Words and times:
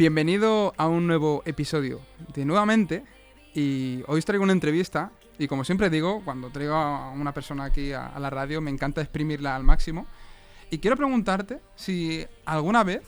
Bienvenido 0.00 0.72
a 0.78 0.88
un 0.88 1.06
nuevo 1.06 1.42
episodio 1.44 2.00
de 2.32 2.46
Nuevamente. 2.46 3.04
Y 3.54 4.02
hoy 4.06 4.20
os 4.20 4.24
traigo 4.24 4.42
una 4.42 4.54
entrevista. 4.54 5.12
Y 5.38 5.46
como 5.46 5.62
siempre 5.62 5.90
digo, 5.90 6.22
cuando 6.24 6.48
traigo 6.48 6.74
a 6.74 7.10
una 7.10 7.34
persona 7.34 7.64
aquí 7.64 7.92
a, 7.92 8.18
la 8.18 8.30
radio, 8.30 8.62
me 8.62 8.70
encanta 8.70 9.02
exprimirla 9.02 9.54
al 9.54 9.62
máximo. 9.62 10.06
Y 10.70 10.78
quiero 10.78 10.96
preguntarte 10.96 11.60
si 11.76 12.26
alguna 12.46 12.82
vez 12.82 13.02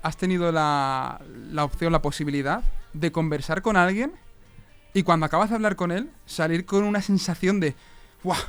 has 0.00 0.16
tenido 0.16 0.50
la, 0.50 1.20
opción, 1.58 1.92
la 1.92 2.00
posibilidad 2.00 2.64
de 2.94 3.12
conversar 3.12 3.60
con 3.60 3.76
alguien 3.76 4.14
y 4.94 5.02
cuando 5.02 5.26
acabas 5.26 5.50
de 5.50 5.56
hablar 5.56 5.76
con 5.76 5.92
él, 5.92 6.08
salir 6.24 6.64
con 6.64 6.84
una 6.84 7.02
sensación 7.02 7.60
de, 7.60 7.74
¡guau! 8.24 8.40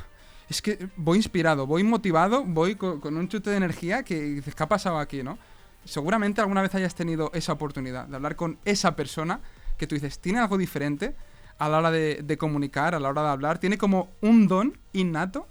Es 0.48 0.62
que 0.62 0.88
voy 0.96 1.18
inspirado, 1.18 1.66
voy 1.66 1.84
motivado, 1.84 2.44
voy 2.44 2.76
con, 2.76 2.98
con 3.00 3.14
un 3.18 3.28
chute 3.28 3.50
de 3.50 3.58
energía 3.58 4.04
que 4.04 4.22
dices, 4.22 4.54
¿qué 4.54 4.62
ha 4.62 4.68
pasado 4.68 4.98
aquí, 4.98 5.22
no? 5.22 5.36
Seguramente 5.84 6.40
alguna 6.40 6.62
vez 6.62 6.74
hayas 6.74 6.94
tenido 6.94 7.30
esa 7.34 7.52
oportunidad 7.52 8.06
de 8.06 8.16
hablar 8.16 8.36
con 8.36 8.58
esa 8.64 8.96
persona 8.96 9.40
que 9.76 9.86
tú 9.86 9.94
dices, 9.94 10.18
tiene 10.18 10.38
algo 10.38 10.56
diferente 10.56 11.14
a 11.58 11.68
la 11.68 11.78
hora 11.78 11.90
de, 11.90 12.38
comunicar, 12.38 12.94
a 12.94 13.00
la 13.00 13.08
hora 13.08 13.22
de 13.22 13.28
hablar, 13.28 13.58
tiene 13.58 13.78
como 13.78 14.08
un 14.20 14.48
don 14.48 14.78
innato 14.92 15.46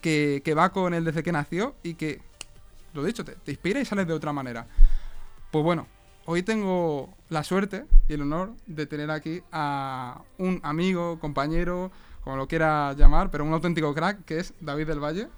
que, 0.00 0.42
que 0.44 0.54
va 0.54 0.70
con 0.72 0.94
él 0.94 1.04
desde 1.04 1.22
que 1.22 1.32
nació 1.32 1.74
y 1.82 1.94
que, 1.94 2.20
lo 2.92 3.02
dicho, 3.04 3.24
te, 3.24 3.32
te 3.32 3.52
inspira 3.52 3.80
y 3.80 3.84
sales 3.84 4.06
de 4.06 4.12
otra 4.12 4.32
manera. 4.32 4.66
Pues 5.50 5.64
bueno, 5.64 5.86
hoy 6.26 6.42
tengo 6.42 7.14
la 7.28 7.44
suerte 7.44 7.86
y 8.08 8.14
el 8.14 8.22
honor 8.22 8.52
de 8.66 8.86
tener 8.86 9.10
aquí 9.10 9.42
a 9.52 10.20
un 10.38 10.60
amigo, 10.62 11.18
compañero, 11.18 11.90
como 12.22 12.36
lo 12.36 12.48
quiera 12.48 12.92
llamar, 12.94 13.30
pero 13.30 13.44
un 13.44 13.52
auténtico 13.52 13.94
crack, 13.94 14.24
que 14.24 14.38
es 14.40 14.52
David 14.60 14.88
del 14.88 15.02
Valle. 15.02 15.28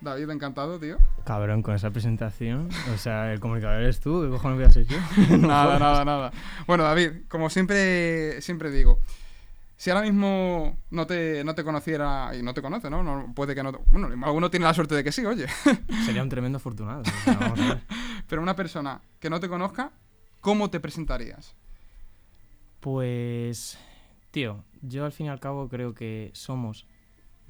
David, 0.00 0.30
encantado, 0.30 0.78
tío. 0.78 0.96
Cabrón, 1.24 1.62
con 1.62 1.74
esa 1.74 1.90
presentación. 1.90 2.68
O 2.94 2.96
sea, 2.98 3.32
el 3.32 3.40
comunicador 3.40 3.82
eres 3.82 4.00
tú, 4.00 4.22
¿qué 4.22 4.28
cojones 4.30 4.56
voy 4.58 4.66
a 4.66 4.70
ser 4.70 4.86
yo? 4.86 4.96
No 5.36 5.48
nada, 5.48 5.64
jodas. 5.64 5.80
nada, 5.80 6.04
nada. 6.04 6.32
Bueno, 6.66 6.84
David, 6.84 7.26
como 7.28 7.50
siempre, 7.50 8.40
siempre 8.40 8.70
digo, 8.70 8.98
si 9.76 9.90
ahora 9.90 10.02
mismo 10.02 10.76
no 10.90 11.06
te, 11.06 11.44
no 11.44 11.54
te 11.54 11.64
conociera, 11.64 12.30
y 12.34 12.42
no 12.42 12.54
te 12.54 12.62
conoce, 12.62 12.88
¿no? 12.90 13.02
no 13.02 13.32
puede 13.34 13.54
que 13.54 13.62
no... 13.62 13.72
te- 13.72 13.78
Bueno, 13.90 14.08
alguno 14.26 14.50
tiene 14.50 14.64
la 14.66 14.74
suerte 14.74 14.94
de 14.94 15.04
que 15.04 15.12
sí, 15.12 15.24
oye. 15.26 15.46
Sería 16.06 16.22
un 16.22 16.28
tremendo 16.30 16.56
afortunado. 16.56 17.02
o 17.02 17.04
sea, 17.24 17.34
vamos 17.38 17.60
a 17.60 17.68
ver. 17.68 17.80
Pero 18.28 18.40
una 18.42 18.56
persona 18.56 19.00
que 19.18 19.28
no 19.30 19.38
te 19.40 19.48
conozca, 19.48 19.90
¿cómo 20.40 20.70
te 20.70 20.80
presentarías? 20.80 21.54
Pues, 22.80 23.78
tío, 24.30 24.64
yo 24.80 25.04
al 25.04 25.12
fin 25.12 25.26
y 25.26 25.28
al 25.28 25.40
cabo 25.40 25.68
creo 25.68 25.92
que 25.94 26.30
somos 26.32 26.86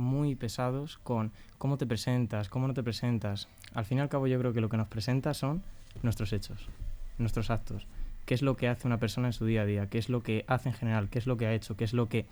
muy 0.00 0.34
pesados 0.34 0.98
con 1.02 1.30
cómo 1.58 1.76
te 1.76 1.86
presentas, 1.86 2.48
cómo 2.48 2.66
no 2.66 2.74
te 2.74 2.82
presentas. 2.82 3.48
Al 3.74 3.84
fin 3.84 3.98
y 3.98 4.00
al 4.00 4.08
cabo 4.08 4.26
yo 4.26 4.38
creo 4.38 4.52
que 4.52 4.60
lo 4.60 4.70
que 4.70 4.78
nos 4.78 4.88
presenta 4.88 5.34
son 5.34 5.62
nuestros 6.02 6.32
hechos, 6.32 6.68
nuestros 7.18 7.50
actos. 7.50 7.86
¿Qué 8.24 8.34
es 8.34 8.42
lo 8.42 8.56
que 8.56 8.68
hace 8.68 8.86
una 8.86 8.98
persona 8.98 9.28
en 9.28 9.32
su 9.34 9.44
día 9.44 9.62
a 9.62 9.66
día? 9.66 9.88
¿Qué 9.88 9.98
es 9.98 10.08
lo 10.08 10.22
que 10.22 10.44
hace 10.48 10.70
en 10.70 10.74
general? 10.74 11.10
¿Qué 11.10 11.18
es 11.18 11.26
lo 11.26 11.36
que 11.36 11.46
ha 11.46 11.52
hecho? 11.52 11.76
¿Qué 11.76 11.84
es 11.84 11.92
lo 11.92 12.08
que 12.08 12.26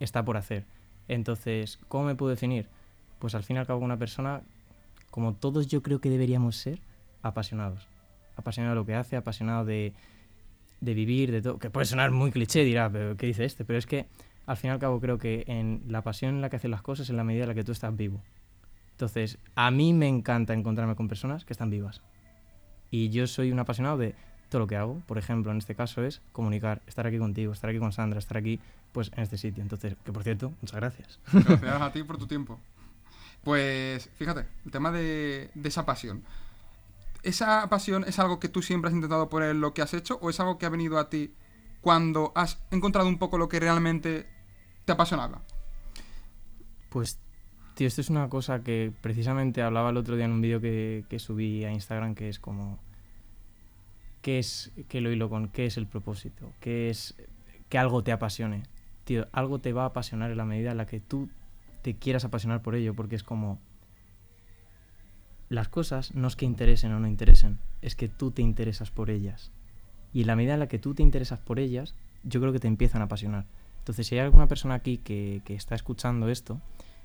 está 0.00 0.24
por 0.24 0.36
hacer? 0.36 0.64
Entonces, 1.08 1.78
¿cómo 1.88 2.04
me 2.04 2.14
puedo 2.14 2.30
definir? 2.30 2.68
Pues 3.18 3.34
al 3.34 3.42
fin 3.42 3.56
y 3.56 3.58
al 3.58 3.66
cabo 3.66 3.80
una 3.80 3.98
persona, 3.98 4.42
como 5.10 5.32
todos 5.32 5.66
yo 5.68 5.82
creo 5.82 6.00
que 6.00 6.10
deberíamos 6.10 6.56
ser, 6.56 6.78
apasionados. 7.22 7.88
Apasionado 8.36 8.74
de 8.74 8.80
lo 8.80 8.86
que 8.86 8.96
hace, 8.96 9.16
apasionado 9.16 9.64
de, 9.64 9.94
de 10.80 10.94
vivir, 10.94 11.32
de 11.32 11.40
todo. 11.40 11.58
Que 11.58 11.70
puede 11.70 11.86
sonar 11.86 12.10
muy 12.10 12.30
cliché, 12.32 12.64
dirá, 12.64 12.90
pero 12.90 13.16
¿qué 13.16 13.26
dice 13.26 13.46
este? 13.46 13.64
Pero 13.64 13.78
es 13.78 13.86
que 13.86 14.06
al 14.46 14.56
fin 14.56 14.68
y 14.68 14.72
al 14.72 14.78
cabo 14.78 15.00
creo 15.00 15.18
que 15.18 15.44
en 15.46 15.84
la 15.88 16.02
pasión 16.02 16.34
en 16.36 16.40
la 16.40 16.50
que 16.50 16.56
haces 16.56 16.70
las 16.70 16.82
cosas 16.82 17.08
es 17.08 17.14
la 17.14 17.24
medida 17.24 17.44
en 17.44 17.48
la 17.48 17.54
que 17.54 17.64
tú 17.64 17.72
estás 17.72 17.94
vivo. 17.96 18.22
Entonces, 18.92 19.38
a 19.56 19.70
mí 19.70 19.92
me 19.92 20.06
encanta 20.06 20.52
encontrarme 20.52 20.94
con 20.94 21.08
personas 21.08 21.44
que 21.44 21.52
están 21.52 21.70
vivas. 21.70 22.00
Y 22.90 23.08
yo 23.10 23.26
soy 23.26 23.50
un 23.50 23.58
apasionado 23.58 23.98
de 23.98 24.14
todo 24.48 24.60
lo 24.60 24.66
que 24.68 24.76
hago. 24.76 25.02
Por 25.06 25.18
ejemplo, 25.18 25.50
en 25.50 25.58
este 25.58 25.74
caso 25.74 26.04
es 26.04 26.20
comunicar, 26.30 26.80
estar 26.86 27.06
aquí 27.06 27.18
contigo, 27.18 27.52
estar 27.52 27.70
aquí 27.70 27.80
con 27.80 27.92
Sandra, 27.92 28.20
estar 28.20 28.36
aquí 28.36 28.60
pues 28.92 29.10
en 29.16 29.24
este 29.24 29.36
sitio. 29.36 29.62
Entonces, 29.62 29.96
que 30.04 30.12
por 30.12 30.22
cierto, 30.22 30.52
muchas 30.60 30.76
gracias. 30.76 31.18
Gracias 31.32 31.82
a 31.82 31.92
ti 31.92 32.04
por 32.04 32.18
tu 32.18 32.28
tiempo. 32.28 32.60
Pues 33.42 34.08
fíjate, 34.16 34.46
el 34.64 34.70
tema 34.70 34.92
de, 34.92 35.50
esa 35.64 35.84
pasión. 35.84 36.22
¿Esa 37.22 37.68
pasión 37.68 38.04
es 38.06 38.18
algo 38.18 38.38
que 38.38 38.48
tú 38.48 38.62
siempre 38.62 38.88
has 38.88 38.94
intentado 38.94 39.28
poner 39.28 39.50
en 39.50 39.60
lo 39.60 39.74
que 39.74 39.82
has 39.82 39.92
hecho 39.92 40.18
o 40.20 40.30
es 40.30 40.38
algo 40.38 40.58
que 40.58 40.66
ha 40.66 40.70
venido 40.70 40.98
a 40.98 41.10
ti 41.10 41.34
cuando 41.80 42.32
has 42.34 42.58
encontrado 42.70 43.08
un 43.08 43.18
poco 43.18 43.38
lo 43.38 43.48
que 43.48 43.60
realmente 43.60 44.26
te 44.84 44.92
apasionaba? 44.92 45.42
Pues, 46.90 47.18
tío, 47.74 47.86
esto 47.86 48.00
es 48.00 48.10
una 48.10 48.28
cosa 48.28 48.62
que 48.62 48.92
precisamente 49.00 49.62
hablaba 49.62 49.90
el 49.90 49.96
otro 49.96 50.16
día 50.16 50.26
en 50.26 50.32
un 50.32 50.40
vídeo 50.40 50.60
que, 50.60 51.18
subí 51.18 51.64
a 51.64 51.72
Instagram, 51.72 52.14
que 52.14 52.28
es 52.28 52.38
como... 52.38 52.78
¿Qué 54.22 54.38
es 54.38 54.72
que 54.88 55.02
lo 55.02 55.10
hilo 55.12 55.28
con? 55.28 55.48
¿Qué 55.48 55.66
es 55.66 55.76
el 55.76 55.86
propósito? 55.86 56.50
¿Qué 56.60 56.88
es 56.88 57.14
que 57.68 57.76
algo 57.76 58.02
te 58.02 58.10
apasione? 58.10 58.62
Tío, 59.04 59.26
algo 59.32 59.58
te 59.58 59.74
va 59.74 59.82
a 59.82 59.86
apasionar 59.86 60.30
en 60.30 60.38
la 60.38 60.46
medida 60.46 60.70
en 60.70 60.78
la 60.78 60.86
que 60.86 60.98
tú 60.98 61.28
te 61.82 61.96
quieras 61.96 62.24
apasionar 62.24 62.62
por 62.62 62.74
ello, 62.74 62.94
porque 62.94 63.16
es 63.16 63.22
como... 63.22 63.60
Las 65.50 65.68
cosas 65.68 66.14
no 66.14 66.26
es 66.26 66.36
que 66.36 66.46
interesen 66.46 66.92
o 66.92 67.00
no 67.00 67.06
interesen, 67.06 67.58
es 67.82 67.96
que 67.96 68.08
tú 68.08 68.30
te 68.30 68.40
interesas 68.40 68.90
por 68.90 69.10
ellas. 69.10 69.52
Y 70.14 70.22
en 70.22 70.28
la 70.28 70.36
medida 70.36 70.54
en 70.54 70.60
la 70.60 70.68
que 70.68 70.78
tú 70.78 70.94
te 70.94 71.02
interesas 71.02 71.38
por 71.38 71.58
ellas, 71.58 71.94
yo 72.22 72.40
creo 72.40 72.52
que 72.52 72.60
te 72.60 72.68
empiezan 72.68 73.02
a 73.02 73.04
apasionar. 73.04 73.46
Entonces, 73.84 74.06
si 74.06 74.14
hay 74.14 74.22
alguna 74.22 74.46
persona 74.46 74.76
aquí 74.76 74.96
que, 74.96 75.42
está 75.46 75.74
escuchando 75.74 76.30
esto 76.30 76.58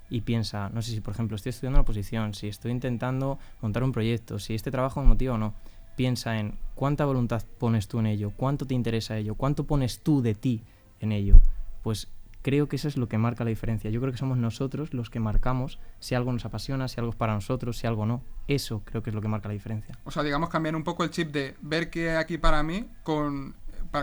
y 0.10 0.22
piensa, 0.22 0.70
no 0.70 0.82
sé 0.82 0.92
si 0.92 1.02
por 1.02 1.14
ejemplo 1.14 1.36
estoy 1.36 1.50
estudiando 1.50 1.78
una 1.80 1.86
posición, 1.86 2.34
si 2.34 2.48
estoy 2.48 2.72
intentando 2.72 3.38
montar 3.62 3.84
un 3.84 3.92
proyecto, 3.92 4.40
si 4.40 4.56
este 4.56 4.72
trabajo 4.72 5.02
me 5.02 5.08
motiva 5.08 5.34
o 5.34 5.38
no, 5.38 5.54
piensa 5.98 6.40
en 6.40 6.58
cuánta 6.76 7.04
voluntad 7.04 7.44
pones 7.58 7.90
tú 7.90 8.00
en 8.00 8.06
ello, 8.06 8.32
cuánto 8.34 8.66
te 8.66 8.76
interesa 8.76 9.18
ello, 9.18 9.36
cuánto 9.36 9.66
pones 9.66 10.00
tú 10.00 10.22
de 10.22 10.36
ti 10.36 10.64
en 11.02 11.12
ello. 11.12 11.42
Pues 11.84 12.08
creo 12.44 12.70
que 12.70 12.78
eso 12.78 12.88
es 12.88 12.96
lo 12.96 13.10
que 13.10 13.18
marca 13.18 13.44
la 13.44 13.50
diferencia. 13.50 13.90
Yo 13.90 14.00
creo 14.00 14.14
que 14.14 14.18
somos 14.18 14.38
nosotros 14.38 14.94
los 14.94 15.10
que 15.10 15.20
marcamos 15.20 15.80
si 16.00 16.16
algo 16.16 16.32
nos 16.32 16.46
apasiona, 16.46 16.88
si 16.88 17.02
algo 17.02 17.12
es 17.12 17.18
para 17.18 17.34
nosotros, 17.34 17.78
si 17.78 17.88
algo 17.88 18.06
no. 18.06 18.24
Eso 18.48 18.84
creo 18.86 19.04
que 19.04 19.10
es 19.10 19.14
lo 19.14 19.22
que 19.22 19.28
marca 19.28 19.50
la 19.50 19.54
diferencia. 19.54 20.00
O 20.06 20.12
sea, 20.12 20.24
digamos, 20.24 20.48
cambiar 20.48 20.78
un 20.78 20.86
poco 20.86 21.04
el 21.04 21.10
chip 21.10 21.34
de 21.34 21.58
ver 21.62 21.90
qué 21.90 22.12
hay 22.12 22.16
aquí 22.16 22.38
para 22.38 22.64
mí, 22.64 22.88
con 23.04 23.56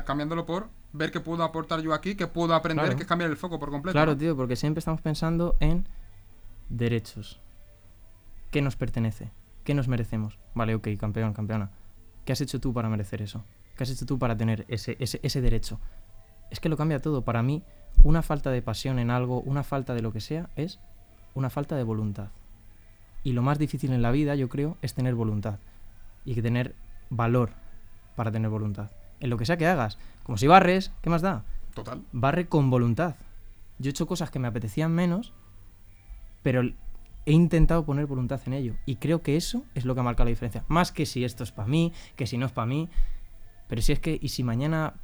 cambiándolo 0.04 0.44
por 0.44 0.68
ver 0.92 1.10
qué 1.10 1.20
puedo 1.20 1.42
aportar 1.44 1.80
yo 1.80 1.92
aquí, 1.92 2.14
qué 2.14 2.26
puedo 2.26 2.54
aprender, 2.54 2.84
Claro. 2.84 2.96
que 2.96 3.02
es 3.02 3.08
cambiar 3.08 3.30
el 3.30 3.36
foco 3.36 3.58
por 3.58 3.70
completo. 3.70 3.92
Claro, 3.94 4.12
¿no? 4.12 4.18
tío, 4.18 4.36
porque 4.36 4.56
siempre 4.56 4.78
estamos 4.78 5.00
pensando 5.00 5.56
en 5.60 5.86
derechos. 6.68 7.40
¿Qué 8.50 8.62
nos 8.62 8.76
pertenece? 8.76 9.30
¿Qué 9.64 9.74
nos 9.74 9.88
merecemos? 9.88 10.38
Vale, 10.54 10.74
ok, 10.74 10.88
campeón, 10.98 11.32
campeona. 11.32 11.70
¿Qué 12.24 12.32
has 12.32 12.40
hecho 12.40 12.60
tú 12.60 12.72
para 12.72 12.88
merecer 12.88 13.22
eso? 13.22 13.44
¿Qué 13.76 13.82
has 13.82 13.90
hecho 13.90 14.06
tú 14.06 14.18
para 14.18 14.36
tener 14.36 14.64
ese, 14.68 14.96
ese, 15.00 15.20
ese 15.22 15.40
derecho? 15.40 15.78
Es 16.50 16.60
que 16.60 16.68
lo 16.68 16.76
cambia 16.76 17.00
todo. 17.00 17.22
Para 17.22 17.42
mí, 17.42 17.62
una 18.02 18.22
falta 18.22 18.50
de 18.50 18.62
pasión 18.62 18.98
en 18.98 19.10
algo, 19.10 19.40
una 19.42 19.62
falta 19.64 19.94
de 19.94 20.02
lo 20.02 20.12
que 20.12 20.20
sea, 20.20 20.48
es 20.56 20.78
una 21.34 21.50
falta 21.50 21.76
de 21.76 21.82
voluntad. 21.82 22.28
Y 23.22 23.32
lo 23.32 23.42
más 23.42 23.58
difícil 23.58 23.92
en 23.92 24.02
la 24.02 24.12
vida, 24.12 24.34
yo 24.36 24.48
creo, 24.48 24.76
es 24.82 24.94
tener 24.94 25.14
voluntad. 25.14 25.58
Y 26.24 26.40
tener 26.40 26.74
valor 27.10 27.50
para 28.14 28.30
tener 28.30 28.48
voluntad. 28.50 28.90
En 29.20 29.30
lo 29.30 29.36
que 29.36 29.46
sea 29.46 29.56
que 29.56 29.66
hagas. 29.66 29.98
Como 30.22 30.38
si 30.38 30.46
barres, 30.46 30.92
¿qué 31.02 31.10
más 31.10 31.22
da? 31.22 31.44
Total. 31.74 32.02
barre 32.12 32.48
con 32.48 32.70
voluntad. 32.70 33.16
Yo 33.78 33.88
he 33.88 33.90
hecho 33.90 34.06
cosas 34.06 34.30
que 34.30 34.38
me 34.38 34.48
apetecían 34.48 34.92
menos, 34.92 35.34
pero 36.42 36.62
he 36.62 37.32
intentado 37.32 37.84
poner 37.84 38.06
voluntad 38.06 38.40
en 38.46 38.54
ello. 38.54 38.74
Y 38.86 38.96
creo 38.96 39.20
que 39.22 39.36
eso 39.36 39.64
es 39.74 39.84
lo 39.84 39.94
que 39.94 40.02
marca 40.02 40.24
la 40.24 40.30
diferencia. 40.30 40.64
Más 40.68 40.92
que 40.92 41.04
si 41.04 41.24
esto 41.24 41.44
es 41.44 41.52
para 41.52 41.68
mí, 41.68 41.92
que 42.14 42.26
si 42.26 42.38
no 42.38 42.46
es 42.46 42.52
para 42.52 42.66
mí. 42.66 42.88
Pero 43.68 43.82
si 43.82 43.92
es 43.92 44.00
que, 44.00 44.18
y 44.20 44.28
si 44.28 44.42
mañana 44.42 44.94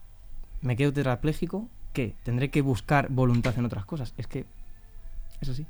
me 0.61 0.77
quedo 0.77 0.93
tetrapléjico, 0.93 1.69
¿qué? 1.93 2.17
Tendré 2.23 2.51
que 2.51 2.63
buscar 2.63 3.09
voluntad 3.11 3.59
en 3.59 3.65
otras 3.65 3.85
cosas. 3.85 4.15
Es 4.17 4.27
que 4.27 4.47
es 5.41 5.49
así. 5.49 5.67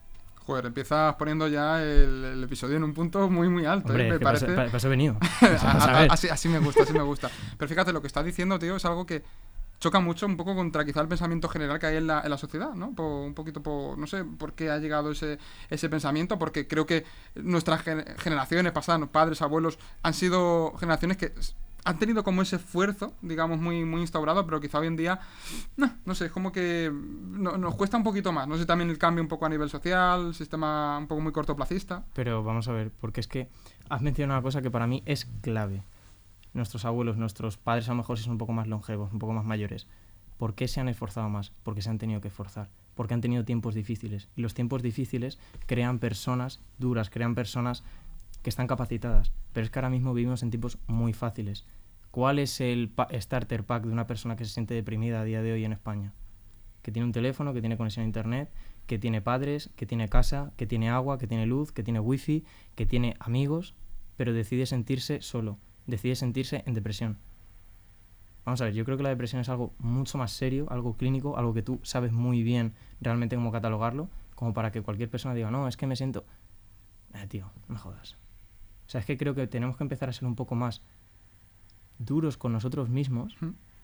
Joder, 0.46 0.66
empiezas 0.66 1.14
poniendo 1.16 1.46
ya 1.48 1.82
el, 1.82 2.24
el 2.24 2.44
episodio 2.44 2.76
en 2.76 2.84
un 2.84 2.92
punto 2.94 3.30
muy, 3.30 3.48
muy 3.48 3.64
alto. 3.64 3.92
¿eh? 3.92 3.96
Me 4.10 4.18
parece- 4.20 4.46
para- 4.46 4.66
para 4.66 4.78
eso 4.78 4.86
he 4.88 4.90
venido. 4.90 5.16
A- 5.62 6.00
a 6.00 6.02
así, 6.04 6.28
así 6.28 6.48
me 6.48 6.58
gusta, 6.58 6.82
así 6.82 6.92
me 6.92 7.02
gusta. 7.02 7.30
Pero 7.58 7.68
fíjate, 7.68 7.92
lo 7.92 8.00
que 8.00 8.08
estás 8.08 8.24
diciendo, 8.24 8.58
tío, 8.58 8.76
es 8.76 8.84
algo 8.84 9.06
que 9.06 9.22
choca 9.78 9.98
mucho 10.00 10.26
un 10.26 10.36
poco 10.36 10.54
contra 10.54 10.84
quizá 10.84 11.00
el 11.00 11.08
pensamiento 11.08 11.48
general 11.48 11.78
que 11.80 11.86
hay 11.86 11.96
en 11.96 12.06
la, 12.06 12.20
en 12.22 12.30
la 12.30 12.38
sociedad, 12.38 12.72
¿no? 12.74 12.92
Por, 12.94 13.04
un 13.26 13.34
poquito 13.34 13.62
por, 13.62 13.98
no 13.98 14.06
sé 14.06 14.24
por 14.24 14.52
qué 14.52 14.70
ha 14.70 14.78
llegado 14.78 15.10
ese, 15.10 15.38
ese 15.70 15.88
pensamiento, 15.88 16.38
porque 16.38 16.68
creo 16.68 16.86
que 16.86 17.04
nuestras 17.34 17.82
gen- 17.82 18.04
generaciones 18.18 18.70
pasadas, 18.72 19.08
padres, 19.08 19.42
abuelos, 19.42 19.78
han 20.04 20.14
sido 20.14 20.72
generaciones 20.78 21.16
que 21.16 21.32
han 21.84 21.98
tenido 21.98 22.22
como 22.24 22.42
ese 22.42 22.56
esfuerzo, 22.56 23.12
digamos, 23.22 23.58
muy, 23.60 23.84
muy 23.84 24.00
instaurado, 24.02 24.44
pero 24.46 24.60
quizá 24.60 24.78
hoy 24.78 24.86
en 24.86 24.96
día, 24.96 25.20
no, 25.76 25.92
no 26.04 26.14
sé, 26.14 26.26
es 26.26 26.32
como 26.32 26.52
que 26.52 26.92
no- 26.92 27.56
nos 27.58 27.74
cuesta 27.74 27.96
un 27.96 28.04
poquito 28.04 28.32
más. 28.32 28.46
No 28.46 28.56
sé 28.56 28.66
también 28.66 28.88
el 28.90 28.98
cambio 28.98 29.22
un 29.22 29.28
poco 29.28 29.46
a 29.46 29.48
nivel 29.48 29.68
social, 29.68 30.34
sistema 30.34 30.96
un 30.98 31.06
poco 31.08 31.20
muy 31.20 31.32
cortoplacista. 31.32 32.04
Pero 32.14 32.44
vamos 32.44 32.68
a 32.68 32.72
ver, 32.72 32.90
porque 33.00 33.20
es 33.20 33.26
que 33.26 33.48
has 33.88 34.00
mencionado 34.02 34.38
una 34.38 34.42
cosa 34.42 34.62
que 34.62 34.70
para 34.70 34.86
mí 34.86 35.02
es 35.06 35.26
clave. 35.40 35.82
Nuestros 36.54 36.84
abuelos, 36.84 37.16
nuestros 37.16 37.56
padres 37.56 37.88
a 37.88 37.92
lo 37.92 37.96
mejor 37.96 38.18
si 38.18 38.24
son 38.24 38.32
un 38.32 38.38
poco 38.38 38.52
más 38.52 38.66
longevos, 38.68 39.12
un 39.12 39.18
poco 39.18 39.32
más 39.32 39.44
mayores. 39.44 39.86
¿Por 40.36 40.54
qué 40.54 40.68
se 40.68 40.80
han 40.80 40.88
esforzado 40.88 41.28
más? 41.28 41.52
Porque 41.62 41.82
se 41.82 41.90
han 41.90 41.98
tenido 41.98 42.20
que 42.20 42.28
esforzar. 42.28 42.68
Porque 42.94 43.14
han 43.14 43.20
tenido 43.22 43.44
tiempos 43.44 43.74
difíciles. 43.74 44.28
Y 44.36 44.42
los 44.42 44.52
tiempos 44.54 44.82
difíciles 44.82 45.38
crean 45.66 45.98
personas 45.98 46.60
duras, 46.78 47.08
crean 47.10 47.34
personas 47.34 47.84
que 48.42 48.50
están 48.50 48.66
capacitadas. 48.66 49.32
Pero 49.52 49.64
es 49.64 49.70
que 49.70 49.78
ahora 49.78 49.90
mismo 49.90 50.14
vivimos 50.14 50.42
en 50.42 50.50
tiempos 50.50 50.78
muy 50.86 51.12
fáciles. 51.12 51.64
¿Cuál 52.10 52.38
es 52.38 52.60
el 52.60 52.92
starter 53.12 53.64
pack 53.64 53.84
de 53.84 53.92
una 53.92 54.06
persona 54.06 54.36
que 54.36 54.44
se 54.44 54.52
siente 54.52 54.74
deprimida 54.74 55.20
a 55.20 55.24
día 55.24 55.42
de 55.42 55.52
hoy 55.52 55.64
en 55.64 55.72
España? 55.72 56.12
Que 56.82 56.92
tiene 56.92 57.06
un 57.06 57.12
teléfono, 57.12 57.54
que 57.54 57.60
tiene 57.60 57.76
conexión 57.76 58.02
a 58.02 58.06
internet, 58.06 58.50
que 58.86 58.98
tiene 58.98 59.22
padres, 59.22 59.70
que 59.76 59.86
tiene 59.86 60.08
casa, 60.08 60.52
que 60.56 60.66
tiene 60.66 60.90
agua, 60.90 61.18
que 61.18 61.26
tiene 61.26 61.46
luz, 61.46 61.72
que 61.72 61.82
tiene 61.82 62.00
wifi, 62.00 62.44
que 62.74 62.84
tiene 62.84 63.16
amigos, 63.20 63.74
pero 64.16 64.32
decide 64.32 64.66
sentirse 64.66 65.22
solo, 65.22 65.58
decide 65.86 66.16
sentirse 66.16 66.64
en 66.66 66.74
depresión. 66.74 67.18
Vamos 68.44 68.60
a 68.60 68.64
ver, 68.64 68.74
yo 68.74 68.84
creo 68.84 68.96
que 68.96 69.04
la 69.04 69.08
depresión 69.08 69.40
es 69.40 69.48
algo 69.48 69.72
mucho 69.78 70.18
más 70.18 70.32
serio, 70.32 70.66
algo 70.70 70.96
clínico, 70.96 71.38
algo 71.38 71.54
que 71.54 71.62
tú 71.62 71.80
sabes 71.84 72.12
muy 72.12 72.42
bien 72.42 72.74
realmente 73.00 73.36
cómo 73.36 73.52
catalogarlo, 73.52 74.10
como 74.34 74.52
para 74.52 74.72
que 74.72 74.82
cualquier 74.82 75.08
persona 75.08 75.34
diga, 75.34 75.50
no, 75.50 75.68
es 75.68 75.76
que 75.76 75.86
me 75.86 75.96
siento... 75.96 76.24
Eh, 77.14 77.26
tío, 77.28 77.50
no 77.68 77.74
me 77.74 77.78
jodas. 77.78 78.16
O 78.92 78.94
sea, 78.94 79.00
es 79.00 79.06
que 79.06 79.16
creo 79.16 79.34
que 79.34 79.46
tenemos 79.46 79.78
que 79.78 79.84
empezar 79.84 80.10
a 80.10 80.12
ser 80.12 80.26
un 80.26 80.34
poco 80.34 80.54
más 80.54 80.82
duros 81.98 82.36
con 82.36 82.52
nosotros 82.52 82.90
mismos, 82.90 83.34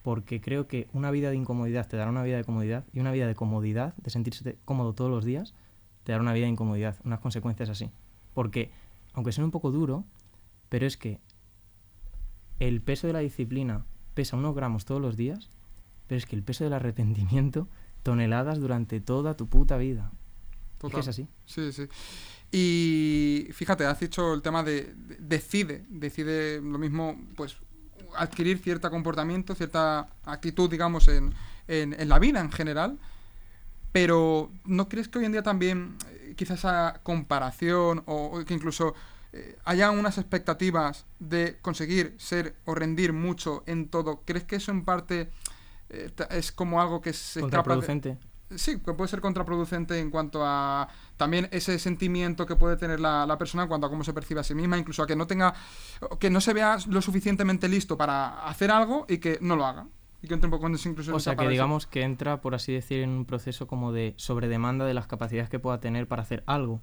porque 0.02 0.42
creo 0.42 0.68
que 0.68 0.86
una 0.92 1.10
vida 1.10 1.30
de 1.30 1.36
incomodidad 1.36 1.88
te 1.88 1.96
dará 1.96 2.10
una 2.10 2.22
vida 2.22 2.36
de 2.36 2.44
comodidad 2.44 2.84
y 2.92 3.00
una 3.00 3.10
vida 3.10 3.26
de 3.26 3.34
comodidad, 3.34 3.94
de 3.96 4.10
sentirse 4.10 4.58
cómodo 4.66 4.92
todos 4.92 5.10
los 5.10 5.24
días, 5.24 5.54
te 6.04 6.12
dará 6.12 6.20
una 6.20 6.34
vida 6.34 6.44
de 6.44 6.50
incomodidad, 6.50 6.96
unas 7.04 7.20
consecuencias 7.20 7.70
así. 7.70 7.90
Porque, 8.34 8.70
aunque 9.14 9.32
sea 9.32 9.46
un 9.46 9.50
poco 9.50 9.70
duro, 9.70 10.04
pero 10.68 10.86
es 10.86 10.98
que 10.98 11.20
el 12.60 12.82
peso 12.82 13.06
de 13.06 13.14
la 13.14 13.20
disciplina 13.20 13.86
pesa 14.12 14.36
unos 14.36 14.54
gramos 14.54 14.84
todos 14.84 15.00
los 15.00 15.16
días, 15.16 15.48
pero 16.06 16.18
es 16.18 16.26
que 16.26 16.36
el 16.36 16.42
peso 16.42 16.64
del 16.64 16.74
arrepentimiento, 16.74 17.66
toneladas 18.02 18.60
durante 18.60 19.00
toda 19.00 19.38
tu 19.38 19.46
puta 19.46 19.78
vida. 19.78 20.12
Es 20.82 20.92
que 20.92 21.00
es 21.00 21.08
así. 21.08 21.28
Sí, 21.46 21.72
sí. 21.72 21.88
Y 22.50 23.48
fíjate, 23.52 23.84
has 23.84 24.00
dicho 24.00 24.32
el 24.32 24.42
tema 24.42 24.62
de, 24.62 24.94
decide, 25.18 25.84
decide 25.88 26.60
lo 26.60 26.78
mismo, 26.78 27.20
pues 27.36 27.56
adquirir 28.16 28.58
cierto 28.58 28.90
comportamiento, 28.90 29.54
cierta 29.54 30.08
actitud, 30.24 30.70
digamos, 30.70 31.08
en, 31.08 31.34
en, 31.66 32.08
la 32.08 32.18
vida 32.18 32.40
en 32.40 32.50
general. 32.50 32.98
Pero 33.92 34.50
¿no 34.64 34.88
crees 34.88 35.08
que 35.08 35.18
hoy 35.18 35.24
en 35.24 35.32
día 35.32 35.42
también 35.42 35.96
eh, 36.10 36.34
quizás 36.36 36.60
esa 36.60 37.00
comparación 37.02 38.02
o, 38.06 38.42
que 38.46 38.54
incluso 38.54 38.94
eh, 39.32 39.58
haya 39.64 39.90
unas 39.90 40.18
expectativas 40.18 41.06
de 41.18 41.58
conseguir 41.60 42.14
ser 42.18 42.56
o 42.64 42.74
rendir 42.74 43.12
mucho 43.12 43.62
en 43.66 43.88
todo, 43.88 44.22
¿crees 44.24 44.44
que 44.44 44.56
eso 44.56 44.72
en 44.72 44.84
parte 44.84 45.30
eh, 45.90 46.10
es 46.30 46.52
como 46.52 46.80
algo 46.80 47.00
que 47.00 47.12
se 47.12 47.40
contraproducente? 47.40 48.18
Sí, 48.54 48.80
que 48.80 48.94
puede 48.94 49.08
ser 49.08 49.20
contraproducente 49.20 49.98
en 49.98 50.10
cuanto 50.10 50.42
a 50.44 50.88
también 51.16 51.48
ese 51.52 51.78
sentimiento 51.78 52.46
que 52.46 52.56
puede 52.56 52.76
tener 52.76 52.98
la, 52.98 53.26
la, 53.26 53.36
persona 53.36 53.64
en 53.64 53.68
cuanto 53.68 53.86
a 53.86 53.90
cómo 53.90 54.04
se 54.04 54.14
percibe 54.14 54.40
a 54.40 54.44
sí 54.44 54.54
misma, 54.54 54.78
incluso 54.78 55.02
a 55.02 55.06
que 55.06 55.16
no 55.16 55.26
tenga, 55.26 55.54
que 56.18 56.30
no 56.30 56.40
se 56.40 56.54
vea 56.54 56.78
lo 56.88 57.02
suficientemente 57.02 57.68
listo 57.68 57.98
para 57.98 58.46
hacer 58.46 58.70
algo 58.70 59.04
y 59.08 59.18
que 59.18 59.38
no 59.42 59.56
lo 59.56 59.66
haga. 59.66 59.86
Y 60.22 60.26
que 60.26 60.34
entre 60.34 60.48
un 60.48 60.50
poco 60.50 60.68
incluso 60.68 61.14
o 61.14 61.20
sea, 61.20 61.36
que 61.36 61.48
digamos 61.48 61.86
que 61.86 62.02
entra, 62.02 62.40
por 62.40 62.54
así 62.54 62.72
decir, 62.72 63.02
en 63.02 63.10
un 63.10 63.24
proceso 63.24 63.68
como 63.68 63.92
de 63.92 64.14
sobredemanda 64.16 64.84
de 64.84 64.94
las 64.94 65.06
capacidades 65.06 65.48
que 65.48 65.60
pueda 65.60 65.78
tener 65.78 66.08
para 66.08 66.22
hacer 66.22 66.42
algo. 66.46 66.80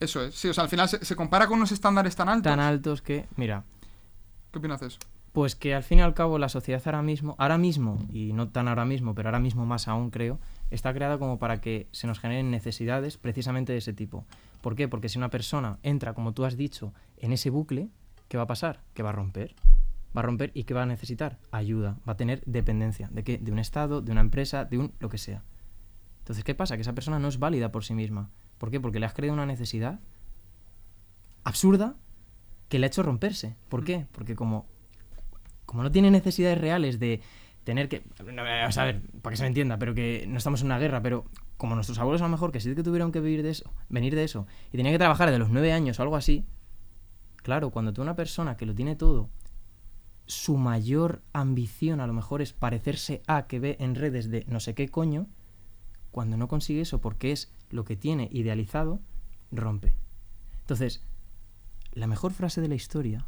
Eso 0.00 0.24
es, 0.24 0.34
sí, 0.34 0.48
o 0.48 0.54
sea, 0.54 0.64
al 0.64 0.70
final 0.70 0.88
se, 0.88 1.14
compara 1.14 1.46
con 1.46 1.58
unos 1.58 1.70
estándares 1.70 2.16
tan 2.16 2.28
altos. 2.28 2.50
Tan 2.50 2.58
altos 2.58 3.02
que, 3.02 3.26
mira. 3.36 3.62
¿Qué 4.50 4.58
opinas 4.58 4.80
de 4.80 4.88
eso? 4.88 4.98
Pues 5.32 5.54
que 5.54 5.74
al 5.74 5.84
fin 5.84 6.00
y 6.00 6.02
al 6.02 6.12
cabo 6.12 6.38
la 6.38 6.48
sociedad 6.48 6.82
ahora 6.84 7.02
mismo, 7.02 7.36
ahora 7.38 7.56
mismo, 7.56 7.98
y 8.12 8.32
no 8.32 8.48
tan 8.48 8.66
ahora 8.66 8.84
mismo, 8.84 9.14
pero 9.14 9.28
ahora 9.28 9.38
mismo 9.38 9.64
más 9.64 9.86
aún 9.86 10.10
creo, 10.10 10.40
está 10.72 10.92
creada 10.94 11.18
como 11.18 11.38
para 11.38 11.60
que 11.60 11.88
se 11.92 12.06
nos 12.06 12.18
generen 12.18 12.50
necesidades 12.50 13.18
precisamente 13.18 13.72
de 13.72 13.78
ese 13.78 13.92
tipo. 13.92 14.24
¿Por 14.62 14.74
qué? 14.74 14.88
Porque 14.88 15.08
si 15.08 15.18
una 15.18 15.30
persona 15.30 15.78
entra, 15.82 16.14
como 16.14 16.32
tú 16.32 16.44
has 16.44 16.56
dicho, 16.56 16.92
en 17.18 17.32
ese 17.32 17.50
bucle, 17.50 17.90
¿qué 18.28 18.36
va 18.36 18.44
a 18.44 18.46
pasar? 18.46 18.80
Que 18.94 19.02
va 19.02 19.10
a 19.10 19.12
romper. 19.12 19.54
Va 20.16 20.20
a 20.20 20.24
romper 20.24 20.50
y 20.54 20.64
¿qué 20.64 20.74
va 20.74 20.82
a 20.82 20.86
necesitar? 20.86 21.38
Ayuda. 21.50 21.98
Va 22.08 22.14
a 22.14 22.16
tener 22.16 22.42
dependencia. 22.46 23.08
¿De 23.12 23.22
qué? 23.22 23.38
De 23.38 23.52
un 23.52 23.58
Estado, 23.58 24.00
de 24.00 24.12
una 24.12 24.20
empresa, 24.20 24.64
de 24.64 24.78
un 24.78 24.92
lo 24.98 25.08
que 25.08 25.18
sea. 25.18 25.42
Entonces, 26.20 26.44
¿qué 26.44 26.54
pasa? 26.54 26.76
Que 26.76 26.82
esa 26.82 26.94
persona 26.94 27.18
no 27.18 27.28
es 27.28 27.38
válida 27.38 27.72
por 27.72 27.84
sí 27.84 27.94
misma. 27.94 28.30
¿Por 28.58 28.70
qué? 28.70 28.80
Porque 28.80 29.00
le 29.00 29.06
has 29.06 29.14
creado 29.14 29.34
una 29.34 29.46
necesidad 29.46 30.00
absurda 31.44 31.96
que 32.68 32.78
le 32.78 32.86
ha 32.86 32.88
hecho 32.88 33.02
romperse. 33.02 33.56
¿Por 33.68 33.84
qué? 33.84 34.06
Porque 34.12 34.36
como, 34.36 34.66
como 35.66 35.82
no 35.82 35.90
tiene 35.90 36.10
necesidades 36.10 36.58
reales 36.58 36.98
de 36.98 37.20
tener 37.64 37.88
que... 37.88 38.02
a 38.18 38.84
ver, 38.84 39.02
para 39.22 39.32
que 39.32 39.36
se 39.36 39.42
me 39.42 39.48
entienda, 39.48 39.78
pero 39.78 39.94
que 39.94 40.24
no 40.28 40.38
estamos 40.38 40.60
en 40.60 40.66
una 40.66 40.78
guerra, 40.78 41.02
pero 41.02 41.24
como 41.56 41.74
nuestros 41.74 41.98
abuelos 41.98 42.20
a 42.22 42.24
lo 42.24 42.30
mejor 42.30 42.52
que 42.52 42.60
sí 42.60 42.74
que 42.74 42.82
tuvieron 42.82 43.12
que 43.12 43.20
vivir 43.20 43.42
de 43.42 43.50
eso, 43.50 43.72
venir 43.88 44.14
de 44.14 44.24
eso, 44.24 44.46
y 44.72 44.76
tenían 44.76 44.94
que 44.94 44.98
trabajar 44.98 45.30
de 45.30 45.38
los 45.38 45.50
nueve 45.50 45.72
años 45.72 45.98
o 45.98 46.02
algo 46.02 46.16
así, 46.16 46.44
claro, 47.36 47.70
cuando 47.70 47.92
tú 47.92 48.02
una 48.02 48.16
persona 48.16 48.56
que 48.56 48.66
lo 48.66 48.74
tiene 48.74 48.96
todo, 48.96 49.30
su 50.26 50.56
mayor 50.56 51.22
ambición 51.32 52.00
a 52.00 52.06
lo 52.06 52.12
mejor 52.12 52.42
es 52.42 52.52
parecerse 52.52 53.22
a 53.26 53.46
que 53.46 53.60
ve 53.60 53.76
en 53.80 53.94
redes 53.94 54.30
de 54.30 54.44
no 54.48 54.60
sé 54.60 54.74
qué 54.74 54.88
coño, 54.88 55.26
cuando 56.10 56.36
no 56.36 56.48
consigue 56.48 56.80
eso 56.80 57.00
porque 57.00 57.32
es 57.32 57.52
lo 57.70 57.84
que 57.84 57.96
tiene 57.96 58.28
idealizado, 58.32 59.00
rompe. 59.50 59.94
Entonces, 60.60 61.02
la 61.92 62.06
mejor 62.06 62.32
frase 62.32 62.60
de 62.60 62.68
la 62.68 62.74
historia 62.74 63.26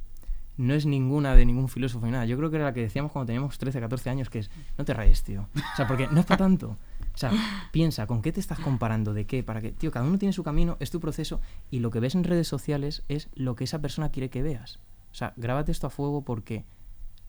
no 0.56 0.74
es 0.74 0.86
ninguna 0.86 1.34
de 1.34 1.44
ningún 1.44 1.68
filósofo 1.68 2.06
ni 2.06 2.12
nada. 2.12 2.24
Yo 2.26 2.36
creo 2.36 2.50
que 2.50 2.56
era 2.56 2.66
la 2.66 2.72
que 2.72 2.80
decíamos 2.80 3.12
cuando 3.12 3.26
teníamos 3.26 3.58
13, 3.58 3.80
14 3.80 4.10
años, 4.10 4.30
que 4.30 4.40
es, 4.40 4.50
no 4.78 4.84
te 4.84 4.94
rayes, 4.94 5.22
tío. 5.22 5.48
O 5.54 5.76
sea, 5.76 5.86
porque 5.86 6.06
no 6.08 6.20
es 6.20 6.26
para 6.26 6.38
tanto. 6.38 6.76
O 7.14 7.18
sea, 7.18 7.32
piensa, 7.72 8.06
¿con 8.06 8.22
qué 8.22 8.32
te 8.32 8.40
estás 8.40 8.58
comparando? 8.58 9.14
¿De 9.14 9.26
qué? 9.26 9.42
¿Para 9.42 9.60
qué? 9.60 9.72
Tío, 9.72 9.90
cada 9.90 10.06
uno 10.06 10.18
tiene 10.18 10.32
su 10.32 10.42
camino, 10.42 10.76
es 10.80 10.90
tu 10.90 11.00
proceso, 11.00 11.40
y 11.70 11.78
lo 11.78 11.90
que 11.90 12.00
ves 12.00 12.14
en 12.14 12.24
redes 12.24 12.48
sociales 12.48 13.04
es 13.08 13.28
lo 13.34 13.54
que 13.54 13.64
esa 13.64 13.80
persona 13.80 14.10
quiere 14.10 14.30
que 14.30 14.42
veas. 14.42 14.80
O 15.12 15.14
sea, 15.14 15.32
grábate 15.36 15.70
esto 15.70 15.86
a 15.86 15.90
fuego 15.90 16.22
porque 16.22 16.64